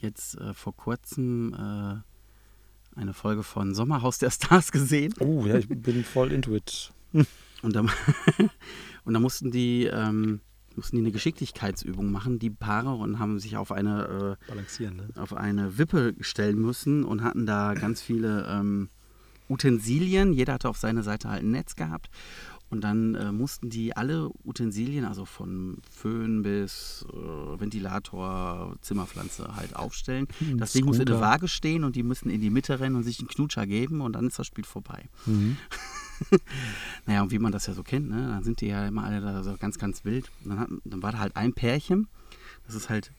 jetzt 0.03 0.39
äh, 0.39 0.55
vor 0.55 0.75
kurzem 0.77 1.55
äh, 1.55 2.99
eine 2.99 3.15
Folge 3.15 3.43
von 3.43 3.75
Sommerhaus 3.75 4.19
der 4.19 4.31
Stars 4.31 4.73
gesehen. 4.73 5.15
Oh, 5.21 5.45
ja, 5.47 5.57
ich 5.57 5.69
bin 5.69 6.05
voll 6.05 6.33
into 6.33 6.55
it. 6.55 6.93
Und 7.63 7.75
da, 7.75 7.81
und 9.05 9.15
da 9.15 9.19
mussten 9.19 9.51
die 9.51 9.87
ähm, 9.87 10.41
mussten 10.77 10.97
die 10.97 11.03
eine 11.03 11.11
Geschicklichkeitsübung 11.11 12.13
machen, 12.13 12.39
die 12.39 12.51
Paare, 12.51 12.93
und 12.95 13.19
haben 13.19 13.39
sich 13.39 13.57
auf 13.57 13.73
eine, 13.73 14.37
Balancieren, 14.47 14.97
ne? 14.97 15.09
äh, 15.17 15.19
auf 15.19 15.33
eine 15.33 15.79
Wippe 15.79 16.15
stellen 16.21 16.61
müssen 16.61 17.03
und 17.03 17.25
hatten 17.25 17.47
da 17.47 17.75
ganz 17.75 18.03
viele 18.03 18.47
ähm, 18.49 18.91
Utensilien. 19.49 20.33
Jeder 20.33 20.55
hatte 20.55 20.69
auf 20.69 20.77
seiner 20.77 21.03
Seite 21.03 21.31
halt 21.31 21.43
ein 21.43 21.51
Netz 21.51 21.77
gehabt. 21.77 22.11
Und 22.69 22.81
dann 22.83 23.15
äh, 23.15 23.31
mussten 23.31 23.71
die 23.71 23.97
alle 23.97 24.29
Utensilien, 24.45 25.05
also 25.05 25.25
von 25.25 25.79
Föhn 25.89 26.43
bis 26.43 27.07
äh, 27.13 27.61
Ventilator, 27.61 28.77
Zimmerpflanze 28.81 29.55
halt 29.55 29.77
aufstellen. 29.77 30.27
Hm, 30.41 30.59
Das 30.59 30.73
Ding 30.73 30.85
muss 30.85 30.99
in 30.99 31.07
der. 31.07 31.21
Waage 31.21 31.47
stehen 31.47 31.85
und 31.85 31.95
die 31.95 32.03
müssen 32.03 32.29
in 32.29 32.41
die 32.41 32.51
Mitte 32.51 32.81
rennen 32.81 32.97
und 32.97 33.05
sich 33.05 33.21
einen 33.21 33.29
Knutscher 33.29 33.67
geben 33.67 34.01
und 34.01 34.15
dann 34.15 34.27
ist 34.27 34.39
das 34.39 34.47
Spiel 34.47 34.65
vorbei. 34.65 35.09
Mhm. 35.27 35.57
Naja, 37.05 37.23
und 37.23 37.31
wie 37.31 37.39
man 37.39 37.53
das 37.53 37.67
ja 37.67 37.75
so 37.75 37.83
kennt, 37.83 38.09
ne? 38.09 38.29
dann 38.29 38.43
sind 38.43 38.63
die 38.63 38.69
ja 38.69 38.87
immer 38.89 39.05
alle 39.05 39.21
da 39.21 39.43
so 39.43 39.55
ganz, 39.59 39.79
ganz 39.79 40.05
wild. 40.07 40.31
Dann, 40.45 40.59
hat, 40.59 40.69
dann 40.85 41.03
war 41.03 41.13
da 41.13 41.19
halt 41.19 41.37
ein 41.37 41.53
Pärchen, 41.53 42.09
das 42.67 42.75
ist 42.75 42.89
halt 42.89 43.13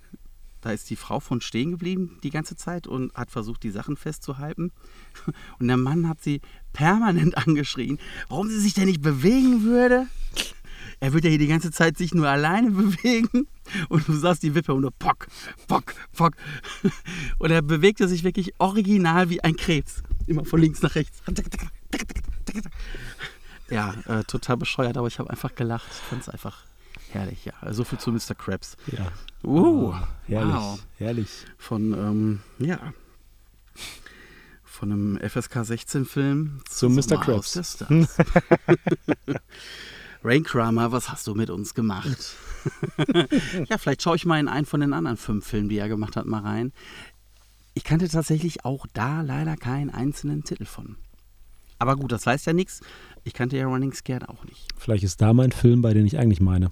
Da 0.62 0.72
ist 0.72 0.90
die 0.90 0.96
Frau 0.96 1.20
von 1.20 1.42
stehen 1.42 1.72
geblieben 1.72 2.18
die 2.24 2.30
ganze 2.30 2.56
Zeit 2.56 2.88
und 2.88 3.14
hat 3.14 3.32
versucht, 3.32 3.64
die 3.64 3.72
Sachen 3.72 3.96
festzuhalten. 3.96 4.72
Und 5.60 5.68
der 5.68 5.78
Mann 5.78 6.08
hat 6.08 6.22
sie 6.22 6.42
permanent 6.74 7.38
angeschrien, 7.48 8.00
warum 8.30 8.50
sie 8.50 8.60
sich 8.60 8.74
denn 8.74 8.86
nicht 8.86 9.02
bewegen 9.02 9.64
würde. 9.64 10.08
Er 11.00 11.14
würde 11.14 11.28
ja 11.28 11.32
hier 11.32 11.40
die 11.40 11.48
ganze 11.48 11.70
Zeit 11.72 11.98
sich 11.98 12.14
nur 12.14 12.28
alleine 12.28 12.72
bewegen 12.72 13.48
und 13.90 14.08
du 14.08 14.14
sahst 14.14 14.44
die 14.44 14.56
Wippe 14.56 14.74
und 14.74 14.82
nur 14.82 14.92
pock, 14.92 15.28
pock, 15.68 15.94
pock. 16.14 16.34
Und 17.40 17.52
er 17.52 17.62
bewegte 17.62 18.08
sich 18.08 18.24
wirklich 18.24 18.54
original 18.60 19.30
wie 19.30 19.44
ein 19.44 19.56
Krebs. 19.56 20.02
Immer 20.26 20.44
von 20.44 20.60
links 20.60 20.82
nach 20.82 20.96
rechts. 20.96 21.22
Ja, 23.70 23.94
äh, 24.06 24.24
total 24.24 24.58
bescheuert, 24.58 24.98
aber 24.98 25.08
ich 25.08 25.20
habe 25.20 25.30
einfach 25.30 25.54
gelacht. 25.56 25.88
Ich 25.92 25.98
fand 25.98 26.22
es 26.22 26.30
einfach 26.30 26.64
herrlich, 27.14 27.46
ja. 27.46 27.74
So 27.74 27.84
viel 27.84 28.00
zu 28.00 28.12
Mr. 28.12 28.36
Krabs. 28.36 28.78
Ja. 28.88 29.12
Uh, 29.44 29.94
Herrlich, 30.28 30.54
wow. 30.54 30.80
herrlich. 30.98 31.30
Von, 31.58 31.94
ähm, 31.94 32.40
ja, 32.60 32.94
von 34.78 34.92
einem 34.92 35.18
FSK 35.18 35.58
16-Film 35.58 36.62
Zu 36.70 36.90
Mr. 36.90 37.18
Krabs. 37.20 37.84
Rain 40.24 40.44
Kramer, 40.44 40.92
was 40.92 41.10
hast 41.10 41.26
du 41.26 41.34
mit 41.34 41.50
uns 41.50 41.74
gemacht? 41.74 42.36
ja, 43.70 43.78
vielleicht 43.80 44.04
schaue 44.04 44.16
ich 44.18 44.26
mal 44.26 44.40
in 44.40 44.48
einen 44.48 44.68
von 44.68 44.82
den 44.82 44.94
anderen 44.94 45.18
fünf 45.18 45.48
Filmen, 45.48 45.70
die 45.70 45.78
er 45.78 45.90
gemacht 45.90 46.16
hat, 46.16 46.28
mal 46.28 46.42
rein. 46.42 46.74
Ich 47.74 47.84
kannte 47.84 48.08
tatsächlich 48.08 48.66
auch 48.66 48.86
da 48.94 49.22
leider 49.22 49.58
keinen 49.58 49.90
einzelnen 49.90 50.44
Titel 50.44 50.66
von. 50.66 50.96
Aber 51.80 51.96
gut, 51.96 52.12
das 52.12 52.28
heißt 52.28 52.46
ja 52.46 52.54
nichts. 52.54 52.82
Ich 53.24 53.34
kannte 53.34 53.58
ja 53.58 53.66
Running 53.66 53.94
Scared 53.94 54.30
auch 54.30 54.44
nicht. 54.46 54.68
Vielleicht 54.78 55.04
ist 55.04 55.22
da 55.22 55.34
mein 55.34 55.52
Film, 55.52 55.82
bei 55.82 55.94
den 55.94 56.06
ich 56.06 56.20
eigentlich 56.20 56.42
meine. 56.42 56.72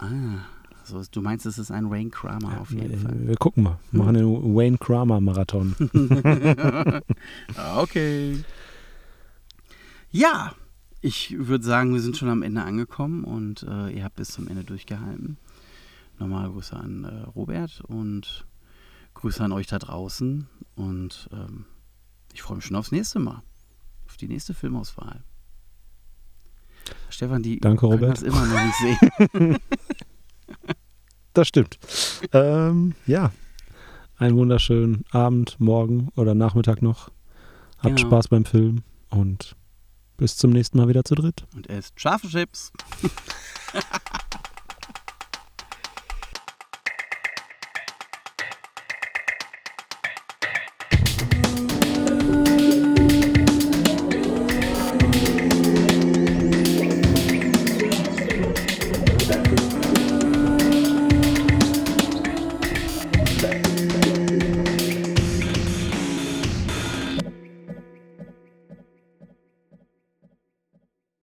Ah, 0.00 0.46
also 0.80 1.02
du 1.10 1.20
meinst, 1.20 1.44
es 1.44 1.58
ist 1.58 1.70
ein 1.70 1.86
Rain 1.86 2.10
Kramer 2.10 2.60
auf 2.60 2.70
jeden 2.70 2.98
Fall. 2.98 3.14
Wir 3.26 3.36
gucken 3.36 3.64
mal. 3.64 3.78
Wir 3.90 3.98
machen 4.02 4.16
einen 4.16 4.56
Wayne 4.56 4.78
Kramer 4.78 5.20
Marathon. 5.20 5.76
okay. 7.76 8.42
Ja, 10.10 10.54
ich 11.02 11.36
würde 11.38 11.64
sagen, 11.64 11.92
wir 11.92 12.00
sind 12.00 12.16
schon 12.16 12.30
am 12.30 12.42
Ende 12.42 12.62
angekommen 12.62 13.24
und 13.24 13.62
äh, 13.62 13.90
ihr 13.90 14.04
habt 14.04 14.16
bis 14.16 14.28
zum 14.28 14.48
Ende 14.48 14.64
durchgehalten. 14.64 15.36
Nochmal 16.18 16.50
Grüße 16.50 16.74
an 16.74 17.04
äh, 17.04 17.22
Robert 17.34 17.82
und 17.82 18.46
Grüße 19.14 19.44
an 19.44 19.52
euch 19.52 19.66
da 19.66 19.78
draußen 19.78 20.48
und 20.76 21.28
ähm, 21.32 21.66
ich 22.32 22.40
freue 22.40 22.56
mich 22.56 22.64
schon 22.64 22.76
aufs 22.76 22.92
nächste 22.92 23.18
Mal. 23.18 23.42
Auf 24.06 24.16
die 24.16 24.28
nächste 24.28 24.54
Filmauswahl. 24.54 25.22
Stefan, 27.08 27.42
die 27.42 27.58
Danke, 27.60 27.86
Robert. 27.86 28.12
das 28.12 28.22
immer 28.22 28.44
noch 28.46 28.60
nicht 28.64 28.98
sehen. 29.30 29.56
Das 31.32 31.46
stimmt. 31.46 31.78
ähm, 32.32 32.94
ja. 33.06 33.30
Einen 34.16 34.36
wunderschönen 34.36 35.04
Abend, 35.12 35.58
Morgen 35.60 36.08
oder 36.16 36.34
Nachmittag 36.34 36.82
noch. 36.82 37.10
Habt 37.78 37.96
Genau. 37.96 38.08
Spaß 38.08 38.28
beim 38.28 38.44
Film 38.44 38.82
und 39.10 39.54
bis 40.16 40.36
zum 40.36 40.50
nächsten 40.50 40.76
Mal 40.76 40.88
wieder 40.88 41.04
zu 41.04 41.14
dritt. 41.14 41.44
Und 41.54 41.68
ist 41.68 41.98
scharfe 42.00 42.28
Chips. 42.28 42.72